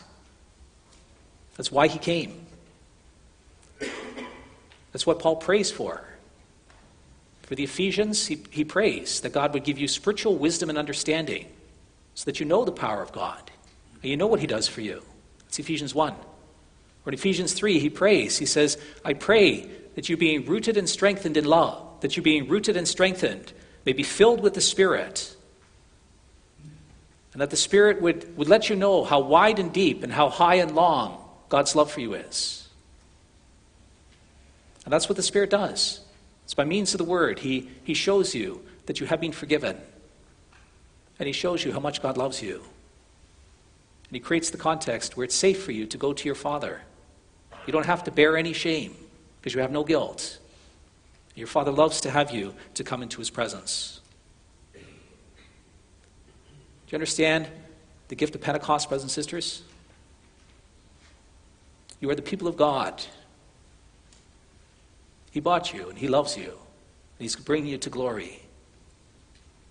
That's 1.57 1.73
why 1.73 1.89
he 1.89 1.99
came. 1.99 2.47
That's 4.93 5.07
what 5.07 5.19
Paul 5.19 5.37
prays 5.37 5.71
for. 5.71 6.05
For 7.43 7.55
the 7.55 7.65
Ephesians, 7.65 8.27
he, 8.27 8.39
he 8.51 8.65
prays 8.65 9.21
that 9.21 9.33
God 9.33 9.55
would 9.55 9.65
give 9.65 9.79
you 9.79 9.89
spiritual 9.89 10.37
wisdom 10.37 10.69
and 10.69 10.79
understanding 10.79 11.47
so 12.15 12.25
that 12.27 12.41
you 12.41 12.47
know 12.47 12.65
the 12.65 12.73
power 12.73 13.03
of 13.03 13.13
God 13.13 13.51
and 14.03 14.11
you 14.11 14.17
know 14.17 14.27
what 14.27 14.41
he 14.41 14.47
does 14.47 14.69
for 14.69 14.81
you. 14.81 15.03
It's 15.47 15.59
Ephesians 15.59 15.95
1. 15.95 16.15
Or 17.05 17.11
in 17.11 17.15
Ephesians 17.15 17.53
3, 17.53 17.79
he 17.79 17.91
prays. 17.91 18.39
He 18.39 18.47
says, 18.47 18.79
I 19.05 19.13
pray 19.13 19.69
that 19.95 20.09
you 20.09 20.17
being 20.17 20.45
rooted 20.47 20.77
and 20.77 20.89
strengthened 20.89 21.37
in 21.37 21.45
love, 21.45 22.01
that 22.01 22.17
you 22.17 22.23
being 22.23 22.49
rooted 22.49 22.77
and 22.77 22.89
strengthened 22.89 23.53
may 23.85 23.93
be 23.93 24.03
filled 24.03 24.41
with 24.41 24.55
the 24.55 24.61
Spirit. 24.61 25.37
And 27.33 27.43
that 27.43 27.51
the 27.51 27.57
Spirit 27.57 28.01
would, 28.01 28.37
would 28.37 28.49
let 28.49 28.71
you 28.71 28.77
know 28.77 29.05
how 29.05 29.21
wide 29.21 29.59
and 29.59 29.73
deep 29.73 30.03
and 30.03 30.13
how 30.13 30.31
high 30.31 30.57
and 30.57 30.75
long 30.75 31.23
God's 31.49 31.77
love 31.77 31.91
for 31.91 32.01
you 32.01 32.15
is. 32.15 32.69
And 34.85 34.93
that's 34.93 35.09
what 35.09 35.17
the 35.17 35.23
Spirit 35.23 35.51
does. 35.51 36.01
It's 36.45 36.55
by 36.55 36.65
means 36.65 36.95
of 36.95 36.99
the 36.99 37.05
Word. 37.05 37.41
He, 37.41 37.69
he 37.85 37.95
shows 37.95 38.35
you 38.35 38.63
that 38.87 39.01
you 39.01 39.07
have 39.07 39.21
been 39.21 39.33
forgiven. 39.33 39.79
And 41.19 41.27
He 41.27 41.33
shows 41.33 41.65
you 41.65 41.73
how 41.73 41.81
much 41.81 42.03
God 42.03 42.17
loves 42.17 42.43
you. 42.43 42.57
And 42.57 44.13
He 44.13 44.21
creates 44.21 44.51
the 44.51 44.59
context 44.59 45.17
where 45.17 45.25
it's 45.25 45.35
safe 45.35 45.63
for 45.63 45.73
you 45.73 45.87
to 45.87 45.99
go 45.99 46.13
to 46.13 46.25
your 46.25 46.35
Father 46.35 46.83
you 47.67 47.73
don't 47.73 47.87
have 47.87 48.05
to 48.05 48.11
bear 48.11 48.37
any 48.37 48.53
shame 48.53 48.95
because 49.41 49.55
you 49.55 49.61
have 49.61 49.71
no 49.71 49.85
guilt. 49.85 50.39
Your 51.35 51.47
Father 51.47 51.73
loves 51.73 52.01
to 52.03 52.11
have 52.11 52.31
you 52.31 52.55
to 52.75 52.85
come 52.85 53.03
into 53.03 53.19
His 53.19 53.31
presence. 53.31 54.01
Do 54.73 54.81
you 56.91 56.97
understand 56.97 57.49
the 58.09 58.15
gift 58.15 58.35
of 58.35 58.41
Pentecost, 58.41 58.89
brothers 58.89 59.03
and 59.03 59.11
sisters? 59.11 59.63
You 62.01 62.11
are 62.11 62.15
the 62.15 62.23
people 62.23 62.47
of 62.47 62.57
God. 62.57 63.03
He 65.31 65.41
bought 65.41 65.73
you 65.73 65.89
and 65.89 65.99
He 65.99 66.07
loves 66.07 66.37
you. 66.37 66.51
And 66.51 67.21
He's 67.21 67.35
bringing 67.35 67.71
you 67.71 67.79
to 67.79 67.91
glory. 67.91 68.43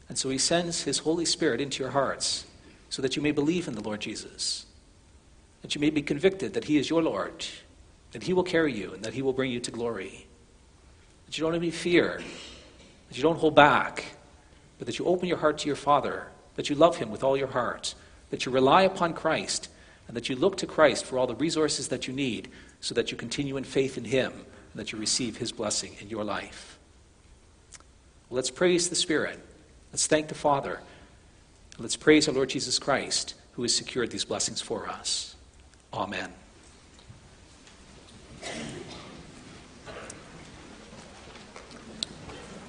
And 0.09 0.17
so 0.17 0.29
He 0.29 0.37
sends 0.37 0.83
His 0.83 0.99
Holy 0.99 1.25
Spirit 1.25 1.61
into 1.61 1.81
your 1.81 1.91
hearts 1.91 2.45
so 2.89 3.01
that 3.01 3.15
you 3.15 3.21
may 3.21 3.31
believe 3.31 3.67
in 3.67 3.75
the 3.75 3.81
Lord 3.81 4.01
Jesus, 4.01 4.65
that 5.61 5.73
you 5.73 5.81
may 5.81 5.89
be 5.89 6.01
convicted 6.01 6.53
that 6.53 6.65
He 6.65 6.77
is 6.77 6.89
your 6.89 7.01
Lord 7.01 7.45
that 8.13 8.23
He 8.23 8.33
will 8.33 8.43
carry 8.43 8.73
you 8.73 8.93
and 8.93 9.03
that 9.03 9.13
He 9.13 9.21
will 9.21 9.33
bring 9.33 9.51
you 9.51 9.59
to 9.59 9.71
glory. 9.71 10.25
That 11.25 11.37
you 11.37 11.43
don't 11.43 11.53
have 11.53 11.61
any 11.61 11.71
fear, 11.71 12.21
that 13.09 13.17
you 13.17 13.23
don't 13.23 13.37
hold 13.37 13.55
back, 13.55 14.05
but 14.77 14.87
that 14.87 14.97
you 14.97 15.05
open 15.05 15.27
your 15.27 15.37
heart 15.37 15.57
to 15.59 15.67
your 15.67 15.75
Father, 15.75 16.27
that 16.55 16.69
you 16.69 16.75
love 16.75 16.97
Him 16.97 17.11
with 17.11 17.23
all 17.23 17.35
your 17.35 17.47
heart, 17.47 17.95
that 18.29 18.45
you 18.45 18.51
rely 18.51 18.83
upon 18.83 19.13
Christ, 19.13 19.69
and 20.07 20.15
that 20.15 20.29
you 20.29 20.35
look 20.35 20.57
to 20.57 20.67
Christ 20.67 21.05
for 21.05 21.17
all 21.17 21.27
the 21.27 21.35
resources 21.35 21.89
that 21.89 22.07
you 22.07 22.13
need 22.13 22.49
so 22.81 22.95
that 22.95 23.11
you 23.11 23.17
continue 23.17 23.57
in 23.57 23.63
faith 23.63 23.97
in 23.97 24.05
Him 24.05 24.31
and 24.31 24.79
that 24.79 24.91
you 24.91 24.99
receive 24.99 25.37
His 25.37 25.51
blessing 25.51 25.95
in 25.99 26.09
your 26.09 26.23
life. 26.23 26.77
Well, 28.29 28.35
let's 28.35 28.51
praise 28.51 28.89
the 28.89 28.95
Spirit. 28.95 29.39
Let's 29.91 30.07
thank 30.07 30.27
the 30.27 30.35
Father. 30.35 30.79
Let's 31.79 31.95
praise 31.95 32.27
our 32.27 32.33
Lord 32.33 32.49
Jesus 32.49 32.77
Christ, 32.77 33.35
who 33.53 33.61
has 33.63 33.75
secured 33.75 34.11
these 34.11 34.25
blessings 34.25 34.61
for 34.61 34.87
us. 34.87 35.35
Amen. 35.93 36.31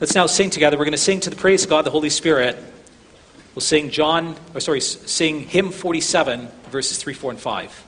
Let's 0.00 0.14
now 0.14 0.26
sing 0.26 0.50
together. 0.50 0.76
We're 0.76 0.84
going 0.84 0.92
to 0.92 0.98
sing 0.98 1.20
to 1.20 1.30
the 1.30 1.36
praise 1.36 1.64
of 1.64 1.70
God, 1.70 1.86
the 1.86 1.90
Holy 1.90 2.10
Spirit. 2.10 2.56
We'll 3.54 3.62
sing 3.62 3.90
John, 3.90 4.36
or 4.52 4.60
sorry, 4.60 4.80
sing 4.80 5.40
hymn 5.40 5.70
47, 5.70 6.48
verses 6.70 6.98
3, 6.98 7.14
4, 7.14 7.30
and 7.30 7.40
5. 7.40 7.83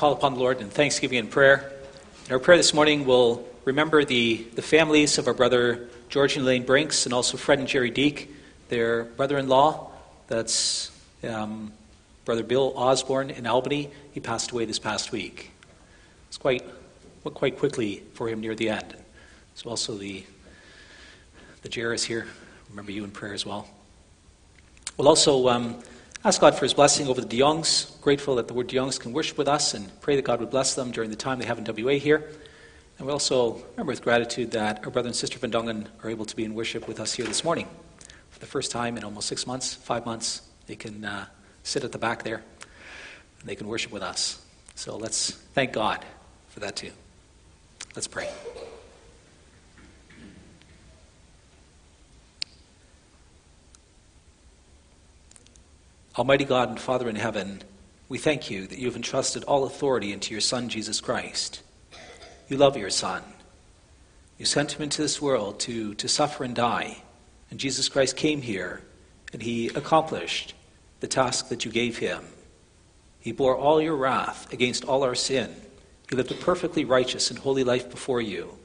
Call 0.00 0.14
upon 0.14 0.32
the 0.32 0.40
Lord 0.40 0.62
in 0.62 0.70
thanksgiving 0.70 1.18
and 1.18 1.30
prayer. 1.30 1.70
In 2.24 2.32
our 2.32 2.38
prayer 2.38 2.56
this 2.56 2.72
morning, 2.72 3.04
we'll 3.04 3.46
remember 3.66 4.02
the, 4.02 4.46
the 4.54 4.62
families 4.62 5.18
of 5.18 5.28
our 5.28 5.34
brother 5.34 5.90
George 6.08 6.36
and 6.36 6.42
Elaine 6.46 6.62
Brinks 6.62 7.04
and 7.04 7.12
also 7.12 7.36
Fred 7.36 7.58
and 7.58 7.68
Jerry 7.68 7.90
Deek, 7.90 8.34
their 8.70 9.04
brother 9.04 9.36
in 9.36 9.46
law. 9.46 9.90
That's 10.26 10.90
um, 11.22 11.74
brother 12.24 12.42
Bill 12.42 12.72
Osborne 12.76 13.28
in 13.28 13.46
Albany. 13.46 13.90
He 14.12 14.20
passed 14.20 14.52
away 14.52 14.64
this 14.64 14.78
past 14.78 15.12
week. 15.12 15.50
It's 16.28 16.38
quite, 16.38 16.64
quite 17.22 17.58
quickly 17.58 18.02
for 18.14 18.26
him 18.26 18.40
near 18.40 18.54
the 18.54 18.70
end. 18.70 18.96
So 19.54 19.68
also 19.68 19.98
the, 19.98 20.24
the 21.60 21.68
Jairus 21.70 22.04
here. 22.04 22.26
Remember 22.70 22.90
you 22.90 23.04
in 23.04 23.10
prayer 23.10 23.34
as 23.34 23.44
well. 23.44 23.68
We'll 24.96 25.08
also 25.08 25.48
um, 25.48 25.82
Ask 26.22 26.42
God 26.42 26.54
for 26.54 26.66
his 26.66 26.74
blessing 26.74 27.08
over 27.08 27.22
the 27.22 27.26
DeYoungs. 27.26 27.98
Grateful 28.02 28.34
that 28.34 28.46
the 28.46 28.52
word 28.52 28.68
DeYoungs 28.68 29.00
can 29.00 29.14
worship 29.14 29.38
with 29.38 29.48
us 29.48 29.72
and 29.72 29.88
pray 30.02 30.16
that 30.16 30.22
God 30.22 30.40
would 30.40 30.50
bless 30.50 30.74
them 30.74 30.90
during 30.90 31.08
the 31.08 31.16
time 31.16 31.38
they 31.38 31.46
have 31.46 31.56
in 31.56 31.64
WA 31.64 31.92
here. 31.92 32.30
And 32.98 33.06
we 33.06 33.12
also 33.12 33.54
remember 33.72 33.92
with 33.92 34.02
gratitude 34.02 34.50
that 34.50 34.84
our 34.84 34.90
brother 34.90 35.06
and 35.06 35.16
sister 35.16 35.38
Van 35.38 35.50
Dongen 35.50 35.86
are 36.04 36.10
able 36.10 36.26
to 36.26 36.36
be 36.36 36.44
in 36.44 36.54
worship 36.54 36.86
with 36.86 37.00
us 37.00 37.14
here 37.14 37.24
this 37.24 37.42
morning. 37.42 37.66
For 38.28 38.38
the 38.38 38.44
first 38.44 38.70
time 38.70 38.98
in 38.98 39.04
almost 39.04 39.28
six 39.28 39.46
months, 39.46 39.72
five 39.72 40.04
months, 40.04 40.42
they 40.66 40.76
can 40.76 41.06
uh, 41.06 41.24
sit 41.62 41.84
at 41.84 41.92
the 41.92 41.98
back 41.98 42.22
there 42.22 42.42
and 43.40 43.48
they 43.48 43.54
can 43.54 43.66
worship 43.66 43.90
with 43.90 44.02
us. 44.02 44.44
So 44.74 44.98
let's 44.98 45.30
thank 45.30 45.72
God 45.72 46.04
for 46.48 46.60
that 46.60 46.76
too. 46.76 46.90
Let's 47.96 48.08
pray. 48.08 48.28
Almighty 56.18 56.44
God 56.44 56.68
and 56.68 56.80
Father 56.80 57.08
in 57.08 57.14
heaven, 57.14 57.62
we 58.08 58.18
thank 58.18 58.50
you 58.50 58.66
that 58.66 58.78
you 58.78 58.86
have 58.86 58.96
entrusted 58.96 59.44
all 59.44 59.62
authority 59.62 60.12
into 60.12 60.32
your 60.32 60.40
Son, 60.40 60.68
Jesus 60.68 61.00
Christ. 61.00 61.62
You 62.48 62.56
love 62.56 62.76
your 62.76 62.90
Son. 62.90 63.22
You 64.36 64.44
sent 64.44 64.72
him 64.72 64.82
into 64.82 65.02
this 65.02 65.22
world 65.22 65.60
to, 65.60 65.94
to 65.94 66.08
suffer 66.08 66.42
and 66.42 66.54
die. 66.54 67.02
And 67.50 67.60
Jesus 67.60 67.88
Christ 67.88 68.16
came 68.16 68.42
here 68.42 68.82
and 69.32 69.40
he 69.40 69.68
accomplished 69.68 70.54
the 70.98 71.06
task 71.06 71.48
that 71.48 71.64
you 71.64 71.70
gave 71.70 71.98
him. 71.98 72.24
He 73.20 73.30
bore 73.30 73.56
all 73.56 73.80
your 73.80 73.96
wrath 73.96 74.52
against 74.52 74.84
all 74.84 75.04
our 75.04 75.14
sin. 75.14 75.54
He 76.08 76.16
lived 76.16 76.32
a 76.32 76.34
perfectly 76.34 76.84
righteous 76.84 77.30
and 77.30 77.38
holy 77.38 77.62
life 77.62 77.88
before 77.88 78.20
you. 78.20 78.58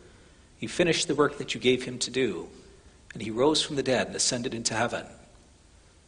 He 0.57 0.65
finished 0.65 1.07
the 1.07 1.13
work 1.13 1.37
that 1.37 1.53
you 1.53 1.61
gave 1.61 1.83
him 1.83 1.99
to 1.99 2.09
do. 2.09 2.47
And 3.13 3.21
he 3.21 3.29
rose 3.29 3.61
from 3.61 3.75
the 3.75 3.83
dead 3.83 4.07
and 4.07 4.15
ascended 4.15 4.55
into 4.55 4.73
heaven. 4.73 5.05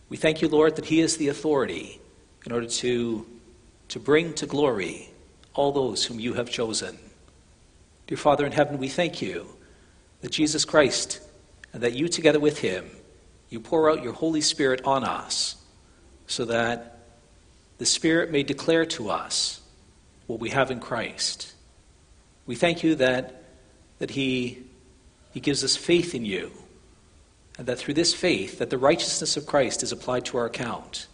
We 0.09 0.17
thank 0.17 0.41
you, 0.41 0.47
Lord, 0.47 0.75
that 0.75 0.85
He 0.85 1.01
is 1.01 1.17
the 1.17 1.27
authority 1.27 1.99
in 2.45 2.51
order 2.51 2.67
to, 2.67 3.25
to 3.89 3.99
bring 3.99 4.33
to 4.35 4.45
glory 4.45 5.09
all 5.53 5.71
those 5.71 6.05
whom 6.05 6.19
you 6.19 6.33
have 6.33 6.49
chosen. 6.49 6.97
Dear 8.07 8.17
Father 8.17 8.45
in 8.45 8.51
heaven, 8.51 8.77
we 8.77 8.87
thank 8.87 9.21
you 9.21 9.47
that 10.21 10.31
Jesus 10.31 10.65
Christ 10.65 11.19
and 11.73 11.83
that 11.83 11.93
you, 11.93 12.07
together 12.07 12.39
with 12.39 12.59
Him, 12.59 12.89
you 13.49 13.59
pour 13.59 13.89
out 13.89 14.03
your 14.03 14.13
Holy 14.13 14.41
Spirit 14.41 14.81
on 14.85 15.03
us 15.03 15.55
so 16.25 16.45
that 16.45 16.99
the 17.77 17.85
Spirit 17.85 18.31
may 18.31 18.43
declare 18.43 18.85
to 18.85 19.09
us 19.09 19.61
what 20.27 20.39
we 20.39 20.49
have 20.49 20.71
in 20.71 20.79
Christ. 20.79 21.53
We 22.45 22.55
thank 22.55 22.83
you 22.83 22.95
that, 22.95 23.43
that 23.99 24.11
he, 24.11 24.59
he 25.33 25.39
gives 25.39 25.63
us 25.63 25.75
faith 25.75 26.15
in 26.15 26.25
you, 26.25 26.51
that 27.65 27.79
through 27.79 27.95
this 27.95 28.13
faith, 28.13 28.59
that 28.59 28.69
the 28.69 28.77
righteousness 28.77 29.35
of 29.35 29.47
Christ 29.47 29.81
is 29.83 29.91
applied 29.91 30.25
to 30.25 30.37
our 30.37 30.45
account, 30.45 31.07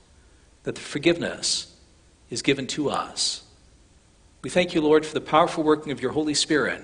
that 0.64 0.76
the 0.76 0.82
forgiveness 0.82 1.74
is 2.30 2.42
given 2.42 2.68
to 2.68 2.90
us. 2.90 3.44
We 4.42 4.50
thank 4.50 4.74
you, 4.74 4.82
Lord, 4.82 5.06
for 5.06 5.14
the 5.14 5.22
powerful 5.22 5.64
working 5.64 5.92
of 5.92 6.02
your 6.02 6.12
Holy 6.12 6.34
Spirit, 6.34 6.84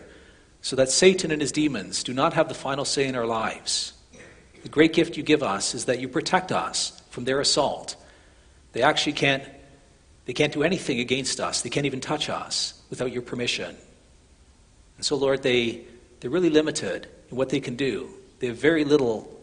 so 0.61 0.75
that 0.75 0.89
Satan 0.89 1.31
and 1.31 1.41
his 1.41 1.51
demons 1.51 2.03
do 2.03 2.13
not 2.13 2.33
have 2.33 2.47
the 2.47 2.53
final 2.53 2.85
say 2.85 3.05
in 3.05 3.15
our 3.15 3.25
lives. 3.25 3.93
The 4.63 4.69
great 4.69 4.93
gift 4.93 5.17
you 5.17 5.23
give 5.23 5.43
us 5.43 5.73
is 5.73 5.85
that 5.85 5.99
you 5.99 6.07
protect 6.09 6.51
us 6.51 7.01
from 7.09 7.25
their 7.25 7.39
assault. 7.39 7.95
They 8.73 8.81
actually 8.81 9.13
can't, 9.13 9.43
they 10.25 10.33
can't 10.33 10.53
do 10.53 10.63
anything 10.63 10.99
against 10.99 11.39
us. 11.39 11.61
They 11.61 11.69
can't 11.69 11.85
even 11.85 12.01
touch 12.01 12.29
us 12.29 12.81
without 12.89 13.11
your 13.11 13.21
permission. 13.21 13.75
And 14.97 15.05
so, 15.05 15.15
Lord, 15.15 15.43
they, 15.43 15.85
they're 16.19 16.29
really 16.29 16.49
limited 16.49 17.07
in 17.31 17.37
what 17.37 17.49
they 17.49 17.61
can 17.61 17.75
do. 17.75 18.09
They 18.39 18.47
have 18.47 18.57
very 18.57 18.83
little 18.83 19.38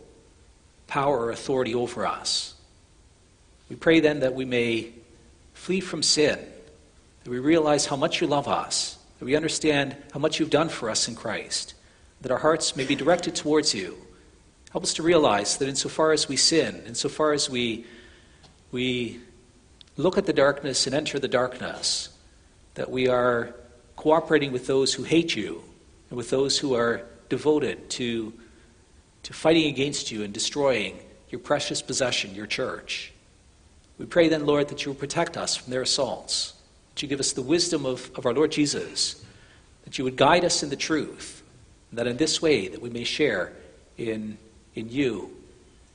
power 0.87 1.19
or 1.19 1.31
authority 1.31 1.75
over 1.75 2.07
us. 2.07 2.55
We 3.69 3.77
pray 3.77 4.01
then 4.01 4.21
that 4.21 4.35
we 4.35 4.45
may 4.45 4.91
flee 5.55 5.81
from 5.81 6.03
sin, 6.03 6.39
that 7.25 7.31
we 7.31 7.39
realize 7.39 7.87
how 7.87 7.97
much 7.97 8.21
you 8.21 8.27
love 8.27 8.47
us, 8.47 8.99
that 9.19 9.25
we 9.25 9.35
understand 9.35 9.97
how 10.13 10.21
much 10.21 10.39
you've 10.39 10.51
done 10.51 10.69
for 10.69 10.89
us 10.89 11.09
in 11.09 11.15
Christ, 11.15 11.75
that 12.21 12.31
our 12.31 12.39
hearts 12.39 12.77
may 12.77 12.85
be 12.85 12.95
directed 12.95 13.35
towards 13.35 13.75
you. 13.75 13.97
Help 14.71 14.85
us 14.85 14.95
to 14.95 15.03
realize 15.03 15.57
that 15.57 15.69
insofar 15.69 16.13
as 16.13 16.29
we 16.29 16.37
sin, 16.37 16.83
insofar 16.87 17.33
as 17.33 17.49
we, 17.51 17.87
we 18.71 19.21
look 19.97 20.19
at 20.19 20.27
the 20.27 20.33
darkness 20.33 20.87
and 20.87 20.95
enter 20.95 21.19
the 21.19 21.29
darkness, 21.29 22.11
that 22.75 22.91
we 22.91 23.09
are 23.09 23.55
cooperating 23.97 24.53
with 24.53 24.67
those 24.67 24.93
who 24.95 25.03
hate 25.03 25.35
you 25.35 25.63
and 26.11 26.17
with 26.17 26.31
those 26.31 26.59
who 26.59 26.75
are 26.75 27.03
devoted 27.29 27.89
to, 27.91 28.33
to 29.27 29.33
fighting 29.33 29.67
against 29.67 30.11
you 30.11 30.23
and 30.23 30.33
destroying 30.33 30.99
your 31.31 31.41
precious 31.41 31.83
possession, 31.83 32.35
your 32.35 32.47
church. 32.47 33.13
We 33.99 34.07
pray 34.07 34.29
then, 34.29 34.47
Lord, 34.47 34.69
that 34.69 34.85
you 34.85 34.93
will 34.93 34.99
protect 34.99 35.37
us 35.37 35.57
from 35.57 35.73
their 35.73 35.83
assaults, 35.83 36.55
that 36.95 37.03
you 37.03 37.09
give 37.09 37.21
us 37.21 37.33
the 37.33 37.43
wisdom 37.43 37.85
of, 37.85 38.11
of 38.15 38.25
our 38.25 38.33
Lord 38.33 38.53
Jesus, 38.53 39.25
that 39.85 39.99
you 39.99 40.05
would 40.05 40.17
guide 40.17 40.45
us 40.45 40.63
in 40.63 40.71
the 40.71 40.77
truth, 40.77 41.43
and 41.91 41.99
that 41.99 42.07
in 42.07 42.17
this 42.17 42.41
way 42.41 42.69
that 42.69 42.81
we 42.81 42.89
may 42.89 43.05
share 43.05 43.53
in, 43.99 44.39
in 44.75 44.91
you 44.91 45.31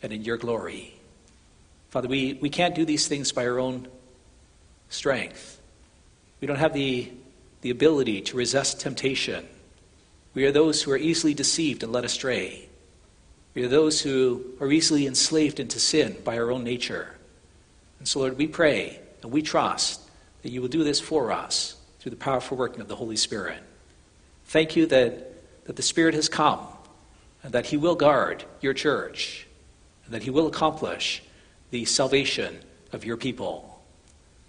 and 0.03 0.11
in 0.11 0.23
your 0.23 0.37
glory. 0.37 0.93
Father, 1.89 2.07
we, 2.07 2.37
we 2.41 2.49
can't 2.49 2.75
do 2.75 2.85
these 2.85 3.07
things 3.07 3.31
by 3.31 3.47
our 3.47 3.59
own 3.59 3.87
strength. 4.89 5.61
We 6.39 6.47
don't 6.47 6.57
have 6.57 6.73
the 6.73 7.11
the 7.61 7.69
ability 7.69 8.21
to 8.21 8.37
resist 8.37 8.79
temptation. 8.79 9.47
We 10.33 10.45
are 10.45 10.51
those 10.51 10.81
who 10.81 10.91
are 10.91 10.97
easily 10.97 11.33
deceived 11.33 11.83
and 11.83 11.91
led 11.91 12.05
astray. 12.05 12.67
We 13.53 13.63
are 13.63 13.67
those 13.67 14.01
who 14.01 14.45
are 14.59 14.71
easily 14.71 15.07
enslaved 15.07 15.59
into 15.59 15.79
sin 15.79 16.17
by 16.23 16.37
our 16.37 16.51
own 16.51 16.63
nature. 16.63 17.15
And 17.99 18.07
so, 18.07 18.19
Lord, 18.19 18.37
we 18.37 18.47
pray 18.47 18.99
and 19.21 19.31
we 19.31 19.41
trust 19.41 20.01
that 20.41 20.51
you 20.51 20.61
will 20.61 20.69
do 20.69 20.83
this 20.83 20.99
for 20.99 21.31
us 21.31 21.75
through 21.99 22.11
the 22.11 22.15
powerful 22.15 22.57
working 22.57 22.81
of 22.81 22.87
the 22.87 22.95
Holy 22.95 23.17
Spirit. 23.17 23.61
Thank 24.45 24.75
you 24.75 24.85
that, 24.87 25.65
that 25.65 25.75
the 25.75 25.83
Spirit 25.83 26.15
has 26.15 26.29
come 26.29 26.65
and 27.43 27.53
that 27.53 27.67
He 27.67 27.77
will 27.77 27.95
guard 27.95 28.43
your 28.61 28.73
church 28.73 29.47
and 30.05 30.13
that 30.13 30.23
He 30.23 30.29
will 30.29 30.47
accomplish 30.47 31.21
the 31.69 31.85
salvation 31.85 32.59
of 32.91 33.05
your 33.05 33.17
people. 33.17 33.83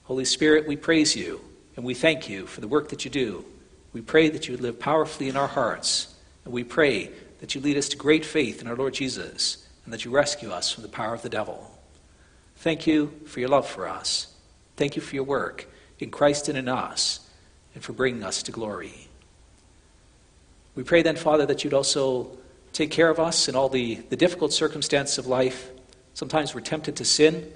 Holy 0.05 0.25
Spirit, 0.25 0.67
we 0.67 0.77
praise 0.77 1.15
you 1.15 1.41
and 1.77 1.85
we 1.85 1.95
thank 1.95 2.29
you 2.29 2.47
for 2.47 2.61
the 2.61 2.69
work 2.69 2.89
that 2.89 3.05
you 3.05 3.11
do. 3.11 3.45
We 3.93 4.01
pray 4.01 4.29
that 4.31 4.47
you 4.47 4.53
would 4.53 4.63
live 4.63 4.81
powerfully 4.81 5.29
in 5.29 5.37
our 5.37 5.47
hearts. 5.49 6.15
And 6.45 6.53
we 6.53 6.65
pray 6.65 7.11
that 7.43 7.57
you 7.57 7.61
lead 7.61 7.77
us 7.77 7.89
to 7.89 7.97
great 7.97 8.25
faith 8.25 8.63
in 8.63 8.69
our 8.69 8.77
Lord 8.77 8.95
Jesus 8.95 9.67
and 9.85 9.93
that 9.93 10.05
you 10.05 10.13
rescue 10.13 10.53
us 10.53 10.71
from 10.71 10.85
the 10.85 10.89
power 10.89 11.13
of 11.13 11.23
the 11.23 11.29
devil. 11.29 11.77
Thank 12.59 12.87
you 12.87 13.13
for 13.27 13.41
your 13.41 13.49
love 13.49 13.67
for 13.67 13.89
us. 13.89 14.33
Thank 14.77 14.95
you 14.95 15.03
for 15.03 15.17
your 15.17 15.25
work 15.25 15.69
in 15.99 16.13
Christ 16.13 16.49
and 16.49 16.57
in 16.57 16.69
us 16.69 17.29
and 17.75 17.83
for 17.83 17.95
bringing 17.95 18.23
us 18.23 18.45
to 18.45 18.53
glory. 18.53 19.09
We 20.77 20.85
pray 20.85 21.03
then, 21.03 21.17
Father, 21.17 21.45
that 21.47 21.65
you'd 21.65 21.75
also 21.75 22.31
take 22.73 22.93
care 22.93 23.11
of 23.11 23.19
us 23.19 23.49
in 23.49 23.57
all 23.57 23.69
the, 23.69 23.97
the 23.97 24.17
difficult 24.17 24.53
circumstances 24.53 25.19
of 25.19 25.27
life. 25.27 25.69
Sometimes 26.15 26.55
we're 26.55 26.61
tempted 26.61 26.95
to 26.95 27.05
sin. 27.05 27.53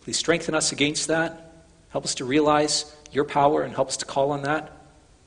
Please 0.00 0.18
strengthen 0.18 0.56
us 0.56 0.72
against 0.72 1.06
that. 1.06 1.64
Help 1.90 2.04
us 2.04 2.16
to 2.16 2.24
realize 2.24 2.92
your 3.12 3.24
power 3.24 3.62
and 3.62 3.72
help 3.72 3.86
us 3.86 3.98
to 3.98 4.04
call 4.04 4.32
on 4.32 4.42
that. 4.42 4.72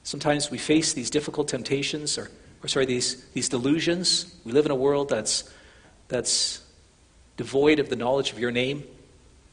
Sometimes 0.04 0.52
we 0.52 0.58
face 0.58 0.92
these 0.92 1.10
difficult 1.10 1.48
temptations 1.48 2.18
or, 2.18 2.30
or 2.64 2.68
sorry, 2.68 2.86
these, 2.86 3.24
these 3.34 3.50
delusions. 3.50 4.34
We 4.46 4.52
live 4.52 4.66
in 4.66 4.72
a 4.72 4.76
world 4.76 5.10
that's, 5.10 5.50
that's 6.08 6.62
devoid 7.38 7.80
of 7.80 7.90
the 7.90 7.96
knowledge 7.96 8.32
of 8.32 8.40
your 8.40 8.52
name. 8.52 8.84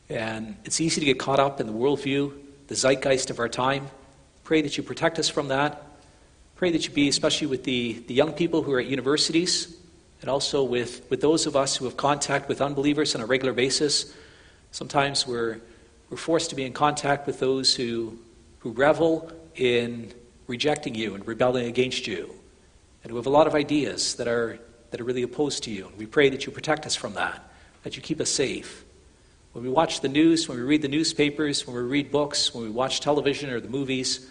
And 0.09 0.57
it's 0.65 0.81
easy 0.81 1.01
to 1.01 1.07
get 1.07 1.19
caught 1.19 1.41
up 1.41 1.61
in 1.61 1.67
the 1.67 1.73
worldview, 1.73 2.33
the 2.69 2.75
zeitgeist 2.75 3.31
of 3.31 3.39
our 3.39 3.49
time. 3.49 3.89
Pray 4.45 4.63
that 4.63 4.77
you 4.77 4.83
protect 4.83 5.19
us 5.19 5.29
from 5.29 5.49
that. 5.49 5.83
Pray 6.57 6.71
that 6.73 6.87
you 6.87 6.93
be, 6.93 7.09
especially 7.09 7.47
with 7.47 7.65
the, 7.65 8.03
the 8.07 8.15
young 8.15 8.33
people 8.33 8.63
who 8.63 8.73
are 8.73 8.81
at 8.81 8.87
universities, 8.87 9.77
and 10.21 10.29
also 10.29 10.65
with, 10.65 11.09
with 11.11 11.21
those 11.21 11.47
of 11.47 11.55
us 11.55 11.77
who 11.77 11.85
have 11.85 11.97
contact 11.97 12.49
with 12.49 12.61
unbelievers 12.61 13.15
on 13.15 13.21
a 13.21 13.27
regular 13.27 13.53
basis. 13.53 14.13
Sometimes 14.73 15.27
we're 15.27 15.61
we're 16.11 16.17
forced 16.17 16.51
to 16.51 16.57
be 16.57 16.65
in 16.65 16.73
contact 16.73 17.27
with 17.27 17.39
those 17.39 17.75
who, 17.75 18.19
who 18.61 18.71
revel 18.71 19.31
in 19.57 20.13
rejecting 20.47 20.95
you 20.95 21.15
and 21.15 21.27
rebelling 21.27 21.67
against 21.67 22.07
you, 22.07 22.35
and 23.03 23.11
who 23.11 23.17
have 23.17 23.27
a 23.27 23.31
lot 23.31 23.47
of 23.47 23.55
ideas 23.55 24.17
that 24.17 24.29
are, 24.29 24.59
that 24.91 25.01
are 25.01 25.05
really 25.05 25.23
opposed 25.23 25.65
to 25.65 25.71
you. 25.71 25.87
And 25.87 25.97
we 25.97 26.07
pray 26.07 26.29
that 26.31 26.47
you 26.47 26.53
protect 26.53 26.87
us 26.87 26.97
from 26.97 27.15
that, 27.15 27.43
that 27.83 27.97
you 27.97 28.03
keep 28.03 28.21
us 28.21 28.31
safe. 28.31 28.85
When 29.53 29.65
we 29.65 29.71
watch 29.71 30.01
the 30.01 30.09
news, 30.09 30.49
when 30.49 30.59
we 30.59 30.65
read 30.65 30.83
the 30.83 30.89
newspapers, 30.89 31.67
when 31.67 31.75
we 31.75 31.83
read 31.83 32.11
books, 32.11 32.55
when 32.55 32.65
we 32.65 32.71
watch 32.71 33.01
television 33.01 33.51
or 33.51 33.61
the 33.61 33.69
movies, 33.69 34.29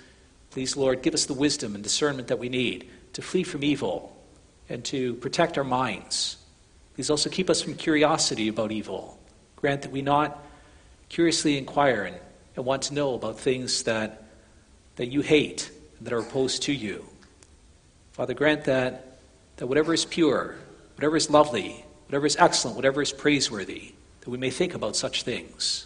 please, 0.52 0.78
Lord, 0.78 1.02
give 1.02 1.14
us 1.14 1.26
the 1.26 1.34
wisdom 1.34 1.76
and 1.76 1.84
discernment 1.84 2.28
that 2.28 2.40
we 2.40 2.50
need 2.50 2.90
to 3.14 3.22
flee 3.22 3.44
from 3.44 3.64
evil 3.64 4.16
and 4.70 4.84
to 4.86 5.16
protect 5.16 5.58
our 5.58 5.64
minds. 5.64 6.38
Please 6.96 7.10
also 7.10 7.30
keep 7.30 7.50
us 7.50 7.62
from 7.62 7.76
curiosity 7.76 8.48
about 8.48 8.72
evil. 8.72 9.20
Grant 9.56 9.82
that 9.84 9.92
we 9.92 10.02
not 10.02 10.44
curiously 11.10 11.58
inquire 11.58 12.04
and, 12.04 12.18
and 12.56 12.66
want 12.66 12.84
to 12.84 12.94
know 12.94 13.16
about 13.16 13.40
things 13.40 13.84
that, 13.84 14.24
that 14.98 15.08
you 15.08 15.22
hate 15.22 15.72
and 15.98 16.08
that 16.08 16.14
are 16.14 16.20
opposed 16.20 16.64
to 16.64 16.74
you. 16.74 17.07
Father, 18.18 18.34
grant 18.34 18.64
that, 18.64 19.20
that 19.58 19.68
whatever 19.68 19.94
is 19.94 20.04
pure, 20.04 20.56
whatever 20.96 21.16
is 21.16 21.30
lovely, 21.30 21.86
whatever 22.08 22.26
is 22.26 22.36
excellent, 22.38 22.76
whatever 22.76 23.00
is 23.00 23.12
praiseworthy, 23.12 23.94
that 24.22 24.32
we 24.32 24.40
may 24.40 24.50
think 24.50 24.74
about 24.74 24.96
such 24.96 25.22
things. 25.22 25.86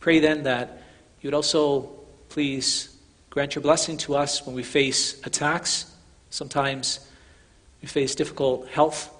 Pray 0.00 0.18
then 0.18 0.42
that 0.42 0.82
you 1.20 1.28
would 1.28 1.34
also 1.34 1.88
please 2.30 2.96
grant 3.30 3.54
your 3.54 3.62
blessing 3.62 3.96
to 3.98 4.16
us 4.16 4.44
when 4.44 4.56
we 4.56 4.64
face 4.64 5.24
attacks. 5.24 5.94
Sometimes 6.30 6.98
we 7.80 7.86
face 7.86 8.16
difficult 8.16 8.66
health 8.66 9.14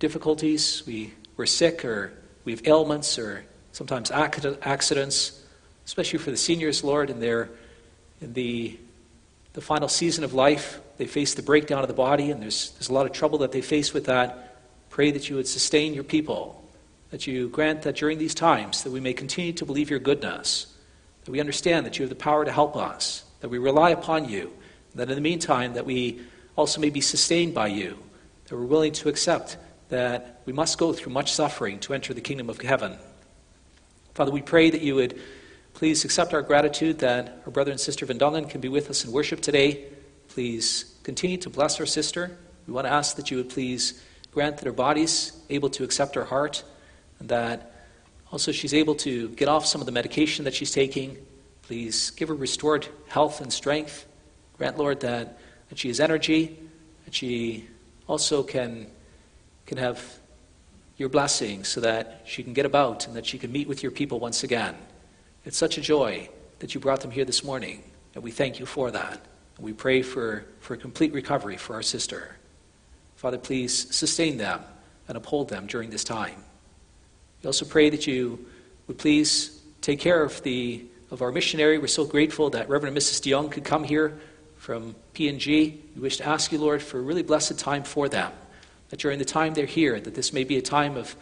difficulties. 0.00 0.82
We, 0.84 1.14
we're 1.36 1.46
sick 1.46 1.84
or 1.84 2.12
we 2.44 2.50
have 2.50 2.66
ailments 2.66 3.20
or 3.20 3.44
sometimes 3.70 4.10
accidents, 4.10 5.40
especially 5.86 6.18
for 6.18 6.32
the 6.32 6.36
seniors, 6.36 6.82
Lord, 6.82 7.08
in 7.08 7.20
their 7.20 7.50
in 8.20 8.32
the 8.32 8.80
the 9.52 9.60
final 9.60 9.88
season 9.88 10.24
of 10.24 10.34
life. 10.34 10.80
They 11.02 11.08
face 11.08 11.34
the 11.34 11.42
breakdown 11.42 11.82
of 11.82 11.88
the 11.88 11.94
body, 11.94 12.30
and 12.30 12.40
there's 12.40 12.70
there's 12.74 12.88
a 12.88 12.92
lot 12.92 13.06
of 13.06 13.12
trouble 13.12 13.38
that 13.38 13.50
they 13.50 13.60
face 13.60 13.92
with 13.92 14.04
that. 14.04 14.56
Pray 14.88 15.10
that 15.10 15.28
you 15.28 15.34
would 15.34 15.48
sustain 15.48 15.94
your 15.94 16.04
people, 16.04 16.64
that 17.10 17.26
you 17.26 17.48
grant 17.48 17.82
that 17.82 17.96
during 17.96 18.18
these 18.18 18.36
times 18.36 18.84
that 18.84 18.92
we 18.92 19.00
may 19.00 19.12
continue 19.12 19.52
to 19.54 19.66
believe 19.66 19.90
your 19.90 19.98
goodness, 19.98 20.72
that 21.24 21.32
we 21.32 21.40
understand 21.40 21.84
that 21.86 21.98
you 21.98 22.04
have 22.04 22.08
the 22.08 22.14
power 22.14 22.44
to 22.44 22.52
help 22.52 22.76
us, 22.76 23.24
that 23.40 23.48
we 23.48 23.58
rely 23.58 23.90
upon 23.90 24.28
you, 24.28 24.52
that 24.94 25.08
in 25.08 25.16
the 25.16 25.20
meantime 25.20 25.72
that 25.72 25.84
we 25.84 26.20
also 26.54 26.80
may 26.80 26.88
be 26.88 27.00
sustained 27.00 27.52
by 27.52 27.66
you, 27.66 27.98
that 28.44 28.54
we're 28.54 28.62
willing 28.62 28.92
to 28.92 29.08
accept 29.08 29.56
that 29.88 30.40
we 30.46 30.52
must 30.52 30.78
go 30.78 30.92
through 30.92 31.12
much 31.12 31.32
suffering 31.32 31.80
to 31.80 31.94
enter 31.94 32.14
the 32.14 32.20
kingdom 32.20 32.48
of 32.48 32.60
heaven. 32.60 32.96
Father, 34.14 34.30
we 34.30 34.40
pray 34.40 34.70
that 34.70 34.82
you 34.82 34.94
would 34.94 35.20
please 35.74 36.04
accept 36.04 36.32
our 36.32 36.42
gratitude 36.42 37.00
that 37.00 37.42
our 37.44 37.50
brother 37.50 37.72
and 37.72 37.80
sister 37.80 38.06
Van 38.06 38.20
Dongen 38.20 38.48
can 38.48 38.60
be 38.60 38.68
with 38.68 38.88
us 38.88 39.04
in 39.04 39.10
worship 39.10 39.40
today. 39.40 39.86
Please 40.28 40.91
continue 41.02 41.36
to 41.38 41.50
bless 41.50 41.80
our 41.80 41.86
sister. 41.86 42.36
We 42.66 42.72
want 42.72 42.86
to 42.86 42.92
ask 42.92 43.16
that 43.16 43.30
you 43.30 43.36
would 43.38 43.48
please 43.48 44.02
grant 44.32 44.58
that 44.58 44.66
her 44.66 44.72
body's 44.72 45.32
able 45.50 45.68
to 45.70 45.84
accept 45.84 46.14
her 46.14 46.24
heart 46.24 46.64
and 47.18 47.28
that 47.28 47.72
also 48.30 48.50
she's 48.50 48.74
able 48.74 48.94
to 48.96 49.28
get 49.30 49.48
off 49.48 49.66
some 49.66 49.80
of 49.80 49.86
the 49.86 49.92
medication 49.92 50.44
that 50.44 50.54
she's 50.54 50.72
taking. 50.72 51.16
Please 51.62 52.10
give 52.10 52.28
her 52.28 52.34
restored 52.34 52.88
health 53.08 53.40
and 53.40 53.52
strength. 53.52 54.06
Grant, 54.58 54.78
Lord, 54.78 55.00
that, 55.00 55.38
that 55.68 55.78
she 55.78 55.88
has 55.88 56.00
energy, 56.00 56.58
that 57.04 57.14
she 57.14 57.68
also 58.08 58.42
can, 58.42 58.86
can 59.66 59.78
have 59.78 60.02
your 60.96 61.08
blessing 61.08 61.64
so 61.64 61.80
that 61.80 62.22
she 62.24 62.42
can 62.42 62.52
get 62.52 62.66
about 62.66 63.06
and 63.06 63.16
that 63.16 63.26
she 63.26 63.38
can 63.38 63.52
meet 63.52 63.68
with 63.68 63.82
your 63.82 63.92
people 63.92 64.18
once 64.18 64.44
again. 64.44 64.76
It's 65.44 65.56
such 65.56 65.78
a 65.78 65.80
joy 65.80 66.28
that 66.60 66.74
you 66.74 66.80
brought 66.80 67.00
them 67.00 67.10
here 67.10 67.24
this 67.24 67.42
morning. 67.42 67.82
And 68.14 68.22
we 68.22 68.30
thank 68.30 68.58
you 68.58 68.66
for 68.66 68.90
that. 68.90 69.26
We 69.58 69.72
pray 69.72 70.02
for, 70.02 70.44
for 70.60 70.76
complete 70.76 71.12
recovery 71.12 71.56
for 71.56 71.74
our 71.74 71.82
sister. 71.82 72.36
Father, 73.16 73.38
please 73.38 73.94
sustain 73.94 74.36
them 74.36 74.60
and 75.08 75.16
uphold 75.16 75.48
them 75.48 75.66
during 75.66 75.90
this 75.90 76.04
time. 76.04 76.42
We 77.42 77.46
also 77.46 77.64
pray 77.64 77.90
that 77.90 78.06
you 78.06 78.44
would 78.86 78.98
please 78.98 79.60
take 79.80 80.00
care 80.00 80.22
of, 80.22 80.42
the, 80.42 80.84
of 81.10 81.22
our 81.22 81.32
missionary. 81.32 81.78
We're 81.78 81.86
so 81.88 82.04
grateful 82.04 82.50
that 82.50 82.68
Reverend 82.68 82.96
and 82.96 83.04
Mrs. 83.04 83.20
DeYoung 83.20 83.50
could 83.50 83.64
come 83.64 83.84
here 83.84 84.18
from 84.56 84.94
PNG. 85.14 85.76
We 85.94 86.00
wish 86.00 86.18
to 86.18 86.26
ask 86.26 86.52
you, 86.52 86.58
Lord, 86.58 86.82
for 86.82 86.98
a 86.98 87.02
really 87.02 87.22
blessed 87.22 87.58
time 87.58 87.82
for 87.82 88.08
them. 88.08 88.32
That 88.90 89.00
during 89.00 89.18
the 89.18 89.24
time 89.24 89.54
they're 89.54 89.66
here, 89.66 90.00
that 90.00 90.14
this 90.14 90.32
may 90.32 90.44
be 90.44 90.56
a 90.56 90.62
time 90.62 90.96
of, 90.96 91.16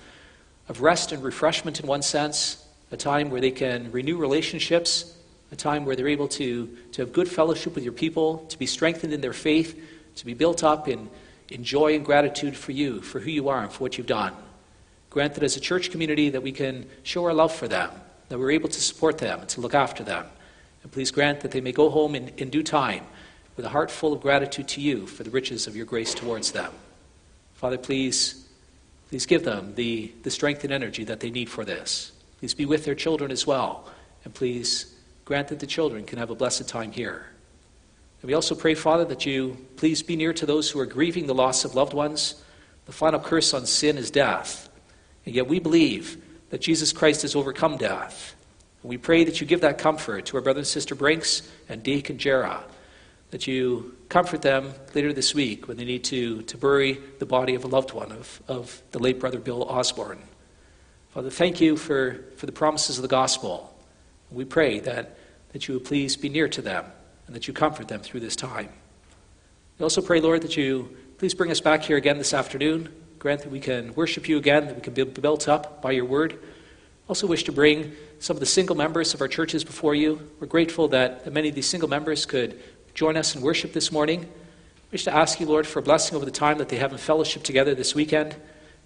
of 0.68 0.82
rest 0.82 1.12
and 1.12 1.22
refreshment 1.22 1.80
in 1.80 1.86
one 1.86 2.02
sense, 2.02 2.66
a 2.90 2.96
time 2.96 3.30
where 3.30 3.40
they 3.40 3.50
can 3.50 3.90
renew 3.92 4.16
relationships, 4.16 5.16
a 5.52 5.56
time 5.56 5.84
where 5.84 5.96
they're 5.96 6.08
able 6.08 6.28
to, 6.28 6.66
to 6.92 7.02
have 7.02 7.12
good 7.12 7.28
fellowship 7.28 7.74
with 7.74 7.84
your 7.84 7.92
people, 7.92 8.38
to 8.48 8.58
be 8.58 8.66
strengthened 8.66 9.12
in 9.12 9.20
their 9.20 9.32
faith, 9.32 9.80
to 10.16 10.24
be 10.24 10.34
built 10.34 10.62
up 10.62 10.88
in, 10.88 11.08
in 11.48 11.64
joy 11.64 11.94
and 11.94 12.04
gratitude 12.04 12.56
for 12.56 12.72
you, 12.72 13.00
for 13.00 13.20
who 13.20 13.30
you 13.30 13.48
are, 13.48 13.62
and 13.62 13.72
for 13.72 13.80
what 13.80 13.98
you've 13.98 14.06
done. 14.06 14.32
Grant 15.10 15.34
that 15.34 15.42
as 15.42 15.56
a 15.56 15.60
church 15.60 15.90
community 15.90 16.30
that 16.30 16.42
we 16.42 16.52
can 16.52 16.86
show 17.02 17.24
our 17.24 17.34
love 17.34 17.52
for 17.52 17.66
them, 17.66 17.90
that 18.28 18.38
we're 18.38 18.52
able 18.52 18.68
to 18.68 18.80
support 18.80 19.18
them 19.18 19.40
and 19.40 19.48
to 19.48 19.60
look 19.60 19.74
after 19.74 20.04
them. 20.04 20.24
And 20.82 20.92
please 20.92 21.10
grant 21.10 21.40
that 21.40 21.50
they 21.50 21.60
may 21.60 21.72
go 21.72 21.90
home 21.90 22.14
in, 22.14 22.28
in 22.36 22.48
due 22.48 22.62
time 22.62 23.04
with 23.56 23.66
a 23.66 23.70
heart 23.70 23.90
full 23.90 24.12
of 24.12 24.20
gratitude 24.20 24.68
to 24.68 24.80
you 24.80 25.06
for 25.06 25.24
the 25.24 25.30
riches 25.30 25.66
of 25.66 25.76
your 25.76 25.84
grace 25.84 26.14
towards 26.14 26.52
them. 26.52 26.72
Father, 27.54 27.76
please, 27.76 28.48
please 29.08 29.26
give 29.26 29.44
them 29.44 29.74
the, 29.74 30.12
the 30.22 30.30
strength 30.30 30.64
and 30.64 30.72
energy 30.72 31.04
that 31.04 31.20
they 31.20 31.30
need 31.30 31.50
for 31.50 31.64
this. 31.64 32.12
Please 32.38 32.54
be 32.54 32.64
with 32.64 32.84
their 32.84 32.94
children 32.94 33.30
as 33.30 33.46
well. 33.46 33.86
And 34.24 34.32
please 34.32 34.94
grant 35.30 35.46
that 35.46 35.60
the 35.60 35.66
children 35.66 36.04
can 36.04 36.18
have 36.18 36.30
a 36.30 36.34
blessed 36.34 36.68
time 36.68 36.90
here. 36.90 37.24
And 38.20 38.28
we 38.28 38.34
also 38.34 38.56
pray, 38.56 38.74
Father, 38.74 39.04
that 39.04 39.24
you 39.26 39.64
please 39.76 40.02
be 40.02 40.16
near 40.16 40.32
to 40.32 40.44
those 40.44 40.68
who 40.68 40.80
are 40.80 40.86
grieving 40.86 41.28
the 41.28 41.34
loss 41.36 41.64
of 41.64 41.76
loved 41.76 41.94
ones. 41.94 42.42
The 42.86 42.92
final 42.92 43.20
curse 43.20 43.54
on 43.54 43.64
sin 43.64 43.96
is 43.96 44.10
death. 44.10 44.68
And 45.24 45.32
yet 45.32 45.46
we 45.46 45.60
believe 45.60 46.20
that 46.48 46.60
Jesus 46.60 46.92
Christ 46.92 47.22
has 47.22 47.36
overcome 47.36 47.76
death. 47.76 48.34
And 48.82 48.90
we 48.90 48.98
pray 48.98 49.22
that 49.22 49.40
you 49.40 49.46
give 49.46 49.60
that 49.60 49.78
comfort 49.78 50.26
to 50.26 50.36
our 50.36 50.42
brother 50.42 50.58
and 50.58 50.66
sister 50.66 50.96
Brinks 50.96 51.48
and 51.68 51.80
Deacon 51.80 52.18
Jera, 52.18 52.64
that 53.30 53.46
you 53.46 53.94
comfort 54.08 54.42
them 54.42 54.74
later 54.96 55.12
this 55.12 55.32
week 55.32 55.68
when 55.68 55.76
they 55.76 55.84
need 55.84 56.02
to, 56.06 56.42
to 56.42 56.56
bury 56.56 56.98
the 57.20 57.26
body 57.26 57.54
of 57.54 57.62
a 57.62 57.68
loved 57.68 57.92
one, 57.92 58.10
of, 58.10 58.42
of 58.48 58.82
the 58.90 58.98
late 58.98 59.20
brother 59.20 59.38
Bill 59.38 59.62
Osborne. 59.62 60.22
Father, 61.10 61.30
thank 61.30 61.60
you 61.60 61.76
for, 61.76 62.24
for 62.36 62.46
the 62.46 62.52
promises 62.52 62.98
of 62.98 63.02
the 63.02 63.08
gospel. 63.08 63.72
We 64.32 64.44
pray 64.44 64.80
that, 64.80 65.18
that 65.52 65.68
you 65.68 65.74
would 65.74 65.84
please 65.84 66.16
be 66.16 66.28
near 66.28 66.48
to 66.48 66.62
them 66.62 66.84
and 67.26 67.36
that 67.36 67.46
you 67.48 67.54
comfort 67.54 67.88
them 67.88 68.00
through 68.00 68.20
this 68.20 68.36
time. 68.36 68.68
We 69.78 69.84
also 69.84 70.02
pray, 70.02 70.20
Lord, 70.20 70.42
that 70.42 70.56
you 70.56 70.96
please 71.18 71.34
bring 71.34 71.50
us 71.50 71.60
back 71.60 71.82
here 71.82 71.96
again 71.96 72.18
this 72.18 72.34
afternoon 72.34 72.88
Grant 73.20 73.42
that 73.42 73.50
we 73.50 73.60
can 73.60 73.94
worship 73.94 74.30
you 74.30 74.38
again, 74.38 74.66
that 74.66 74.74
we 74.74 74.80
can 74.80 74.94
be 74.94 75.04
built 75.04 75.46
up 75.46 75.82
by 75.82 75.90
your 75.90 76.06
word. 76.06 76.38
Also, 77.06 77.26
wish 77.26 77.44
to 77.44 77.52
bring 77.52 77.92
some 78.18 78.34
of 78.34 78.40
the 78.40 78.46
single 78.46 78.74
members 78.74 79.12
of 79.12 79.20
our 79.20 79.28
churches 79.28 79.62
before 79.62 79.94
you. 79.94 80.26
We're 80.40 80.46
grateful 80.46 80.88
that 80.88 81.30
many 81.30 81.50
of 81.50 81.54
these 81.54 81.68
single 81.68 81.88
members 81.90 82.24
could 82.24 82.58
join 82.94 83.18
us 83.18 83.36
in 83.36 83.42
worship 83.42 83.74
this 83.74 83.92
morning. 83.92 84.26
Wish 84.90 85.04
to 85.04 85.14
ask 85.14 85.38
you, 85.38 85.44
Lord, 85.44 85.66
for 85.66 85.80
a 85.80 85.82
blessing 85.82 86.16
over 86.16 86.24
the 86.24 86.30
time 86.30 86.56
that 86.58 86.70
they 86.70 86.76
have 86.76 86.92
in 86.92 86.98
fellowship 86.98 87.42
together 87.42 87.74
this 87.74 87.94
weekend. 87.94 88.34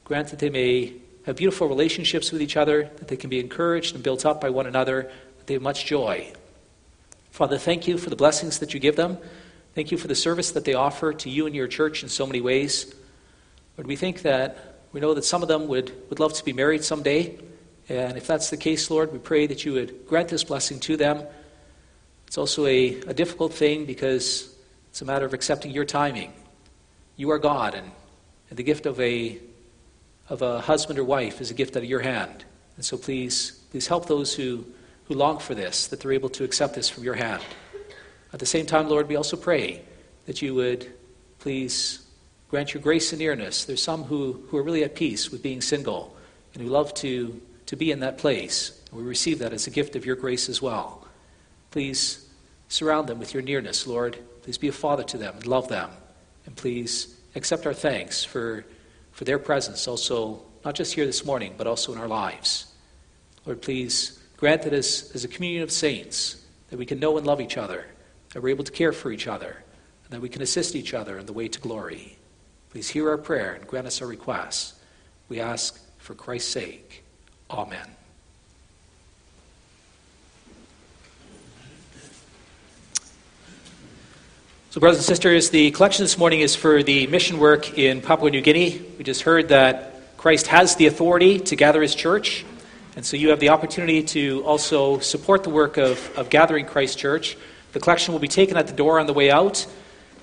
Grant 0.02 0.28
that 0.28 0.40
they 0.40 0.50
may 0.50 0.94
have 1.26 1.36
beautiful 1.36 1.68
relationships 1.68 2.32
with 2.32 2.42
each 2.42 2.56
other, 2.56 2.90
that 2.96 3.06
they 3.06 3.16
can 3.16 3.30
be 3.30 3.38
encouraged 3.38 3.94
and 3.94 4.02
built 4.02 4.26
up 4.26 4.40
by 4.40 4.50
one 4.50 4.66
another, 4.66 5.12
that 5.38 5.46
they 5.46 5.54
have 5.54 5.62
much 5.62 5.86
joy. 5.86 6.32
Father, 7.34 7.58
thank 7.58 7.88
you 7.88 7.98
for 7.98 8.10
the 8.10 8.16
blessings 8.16 8.60
that 8.60 8.74
you 8.74 8.78
give 8.78 8.94
them. 8.94 9.18
Thank 9.74 9.90
you 9.90 9.98
for 9.98 10.06
the 10.06 10.14
service 10.14 10.52
that 10.52 10.64
they 10.64 10.74
offer 10.74 11.12
to 11.12 11.28
you 11.28 11.46
and 11.46 11.54
your 11.56 11.66
church 11.66 12.04
in 12.04 12.08
so 12.08 12.28
many 12.28 12.40
ways. 12.40 12.94
But 13.74 13.88
we 13.88 13.96
think 13.96 14.22
that 14.22 14.76
we 14.92 15.00
know 15.00 15.14
that 15.14 15.24
some 15.24 15.42
of 15.42 15.48
them 15.48 15.66
would, 15.66 15.90
would 16.10 16.20
love 16.20 16.32
to 16.34 16.44
be 16.44 16.52
married 16.52 16.84
someday. 16.84 17.36
And 17.88 18.16
if 18.16 18.28
that's 18.28 18.50
the 18.50 18.56
case, 18.56 18.88
Lord, 18.88 19.12
we 19.12 19.18
pray 19.18 19.48
that 19.48 19.64
you 19.64 19.72
would 19.72 20.06
grant 20.06 20.28
this 20.28 20.44
blessing 20.44 20.78
to 20.78 20.96
them. 20.96 21.24
It's 22.28 22.38
also 22.38 22.66
a, 22.66 23.00
a 23.00 23.14
difficult 23.14 23.52
thing 23.52 23.84
because 23.84 24.54
it's 24.90 25.02
a 25.02 25.04
matter 25.04 25.26
of 25.26 25.34
accepting 25.34 25.72
your 25.72 25.84
timing. 25.84 26.32
You 27.16 27.32
are 27.32 27.40
God, 27.40 27.74
and, 27.74 27.90
and 28.48 28.56
the 28.56 28.62
gift 28.62 28.86
of 28.86 29.00
a, 29.00 29.40
of 30.28 30.40
a 30.42 30.60
husband 30.60 31.00
or 31.00 31.04
wife 31.04 31.40
is 31.40 31.50
a 31.50 31.54
gift 31.54 31.76
out 31.76 31.82
of 31.82 31.88
your 31.88 32.02
hand. 32.02 32.44
And 32.76 32.84
so 32.84 32.96
please, 32.96 33.58
please 33.72 33.88
help 33.88 34.06
those 34.06 34.36
who, 34.36 34.64
who 35.04 35.14
long 35.14 35.38
for 35.38 35.54
this, 35.54 35.86
that 35.88 36.00
they're 36.00 36.12
able 36.12 36.30
to 36.30 36.44
accept 36.44 36.74
this 36.74 36.88
from 36.88 37.04
your 37.04 37.14
hand. 37.14 37.42
At 38.32 38.40
the 38.40 38.46
same 38.46 38.66
time, 38.66 38.88
Lord, 38.88 39.08
we 39.08 39.16
also 39.16 39.36
pray 39.36 39.82
that 40.26 40.42
you 40.42 40.54
would 40.54 40.92
please 41.38 42.04
Grant 42.54 42.72
your 42.72 42.82
grace 42.84 43.12
and 43.12 43.18
nearness. 43.18 43.64
There's 43.64 43.82
some 43.82 44.04
who, 44.04 44.44
who 44.48 44.56
are 44.56 44.62
really 44.62 44.84
at 44.84 44.94
peace 44.94 45.32
with 45.32 45.42
being 45.42 45.60
single 45.60 46.14
and 46.52 46.62
who 46.62 46.68
love 46.68 46.94
to, 46.94 47.42
to 47.66 47.74
be 47.74 47.90
in 47.90 47.98
that 47.98 48.16
place. 48.16 48.80
And 48.90 49.00
We 49.00 49.04
receive 49.04 49.40
that 49.40 49.52
as 49.52 49.66
a 49.66 49.70
gift 49.70 49.96
of 49.96 50.06
your 50.06 50.14
grace 50.14 50.48
as 50.48 50.62
well. 50.62 51.04
Please 51.72 52.28
surround 52.68 53.08
them 53.08 53.18
with 53.18 53.34
your 53.34 53.42
nearness, 53.42 53.88
Lord. 53.88 54.18
Please 54.42 54.56
be 54.56 54.68
a 54.68 54.72
father 54.72 55.02
to 55.02 55.18
them 55.18 55.34
and 55.34 55.48
love 55.48 55.66
them. 55.66 55.90
And 56.46 56.54
please 56.54 57.16
accept 57.34 57.66
our 57.66 57.74
thanks 57.74 58.22
for, 58.22 58.64
for 59.10 59.24
their 59.24 59.40
presence, 59.40 59.88
also, 59.88 60.42
not 60.64 60.76
just 60.76 60.94
here 60.94 61.06
this 61.06 61.24
morning, 61.24 61.54
but 61.58 61.66
also 61.66 61.92
in 61.92 61.98
our 61.98 62.06
lives. 62.06 62.66
Lord, 63.46 63.62
please 63.62 64.20
grant 64.44 64.60
that 64.60 64.74
as, 64.74 65.10
as 65.14 65.24
a 65.24 65.28
communion 65.28 65.62
of 65.62 65.72
saints, 65.72 66.36
that 66.68 66.78
we 66.78 66.84
can 66.84 67.00
know 67.00 67.16
and 67.16 67.26
love 67.26 67.40
each 67.40 67.56
other, 67.56 67.86
that 68.34 68.42
we're 68.42 68.50
able 68.50 68.62
to 68.62 68.70
care 68.70 68.92
for 68.92 69.10
each 69.10 69.26
other, 69.26 69.56
and 70.04 70.12
that 70.12 70.20
we 70.20 70.28
can 70.28 70.42
assist 70.42 70.76
each 70.76 70.92
other 70.92 71.16
in 71.16 71.24
the 71.24 71.32
way 71.32 71.48
to 71.48 71.58
glory. 71.58 72.18
Please 72.68 72.90
hear 72.90 73.08
our 73.08 73.16
prayer 73.16 73.54
and 73.54 73.66
grant 73.66 73.86
us 73.86 74.02
our 74.02 74.06
requests. 74.06 74.74
We 75.30 75.40
ask 75.40 75.80
for 75.96 76.14
Christ's 76.14 76.52
sake. 76.52 77.04
Amen. 77.50 77.88
So, 84.68 84.78
brothers 84.78 84.98
and 84.98 85.06
sisters, 85.06 85.48
the 85.48 85.70
collection 85.70 86.04
this 86.04 86.18
morning 86.18 86.40
is 86.40 86.54
for 86.54 86.82
the 86.82 87.06
mission 87.06 87.38
work 87.38 87.78
in 87.78 88.02
Papua 88.02 88.30
New 88.30 88.42
Guinea. 88.42 88.78
We 88.98 89.04
just 89.04 89.22
heard 89.22 89.48
that 89.48 90.18
Christ 90.18 90.48
has 90.48 90.76
the 90.76 90.86
authority 90.86 91.38
to 91.38 91.56
gather 91.56 91.80
his 91.80 91.94
church, 91.94 92.44
and 92.96 93.04
so 93.04 93.16
you 93.16 93.30
have 93.30 93.40
the 93.40 93.48
opportunity 93.48 94.02
to 94.02 94.44
also 94.44 95.00
support 95.00 95.42
the 95.42 95.50
work 95.50 95.76
of, 95.78 96.16
of 96.16 96.30
gathering 96.30 96.64
Christ 96.64 96.96
Church. 96.98 97.36
The 97.72 97.80
collection 97.80 98.12
will 98.12 98.20
be 98.20 98.28
taken 98.28 98.56
at 98.56 98.68
the 98.68 98.72
door 98.72 99.00
on 99.00 99.06
the 99.06 99.12
way 99.12 99.30
out. 99.30 99.66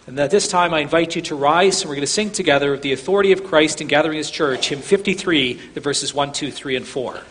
And 0.08 0.18
at 0.20 0.32
this 0.32 0.48
time, 0.48 0.74
I 0.74 0.80
invite 0.80 1.16
you 1.16 1.22
to 1.24 1.36
rise, 1.36 1.82
and 1.82 1.90
we're 1.90 1.96
going 1.96 2.08
to 2.08 2.12
sing 2.12 2.32
together 2.32 2.74
of 2.74 2.82
the 2.82 2.94
authority 2.94 3.34
of 3.34 3.44
Christ 3.44 3.82
in 3.82 3.88
gathering 3.88 4.18
his 4.18 4.32
church, 4.32 4.70
hymn 4.70 4.80
53, 4.80 5.54
the 5.74 5.82
verses 5.82 6.14
1, 6.14 6.32
2, 6.32 6.50
3, 6.50 6.76
and 6.78 6.88
4. 6.88 7.22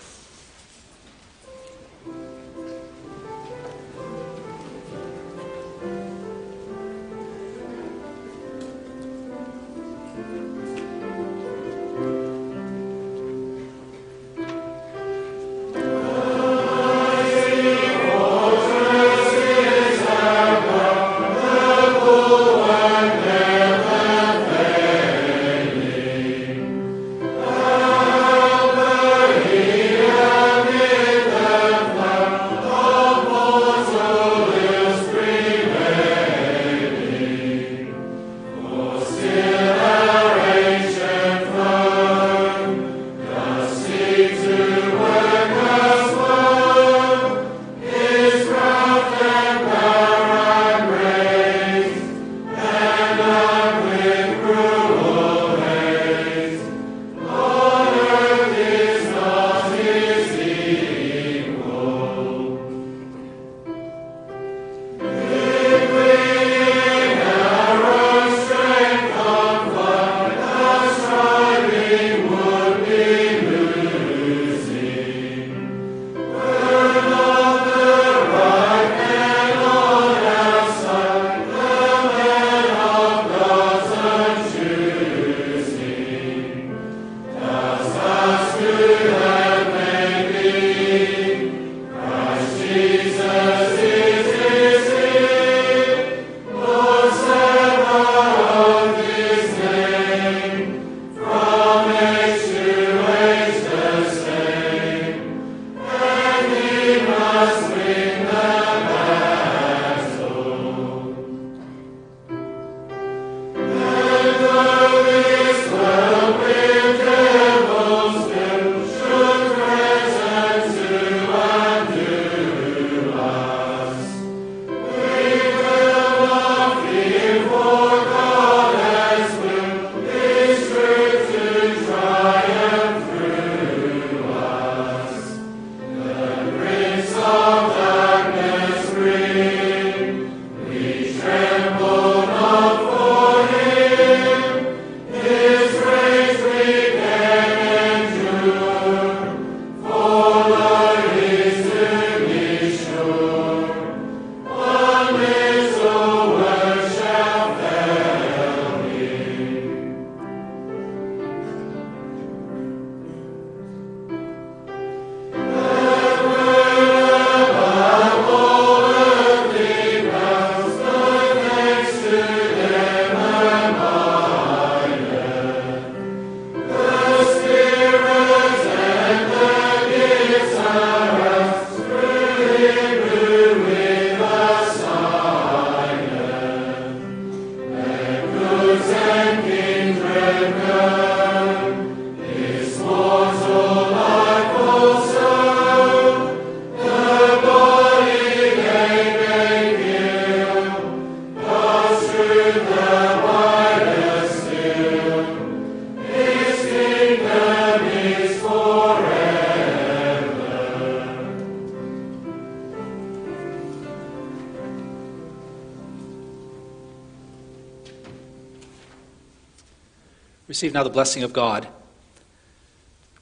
Receive 220.61 220.75
now 220.75 220.83
the 220.83 220.91
blessing 220.91 221.23
of 221.23 221.33
God. 221.33 221.67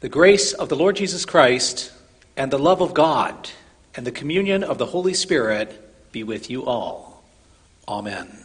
The 0.01 0.09
grace 0.09 0.53
of 0.53 0.69
the 0.69 0.75
Lord 0.75 0.97
Jesus 0.97 1.25
Christ 1.25 1.93
and 2.37 2.51
the 2.51 2.59
love 2.59 2.81
of 2.81 2.95
God 2.95 3.49
and 3.95 4.05
the 4.05 4.11
communion 4.11 4.65
of 4.65 4.77
the 4.79 4.87
Holy 4.87 5.15
Spirit 5.15 6.11
be 6.11 6.25
with 6.25 6.51
you 6.51 6.65
all. 6.67 7.23
Amen. 7.87 8.38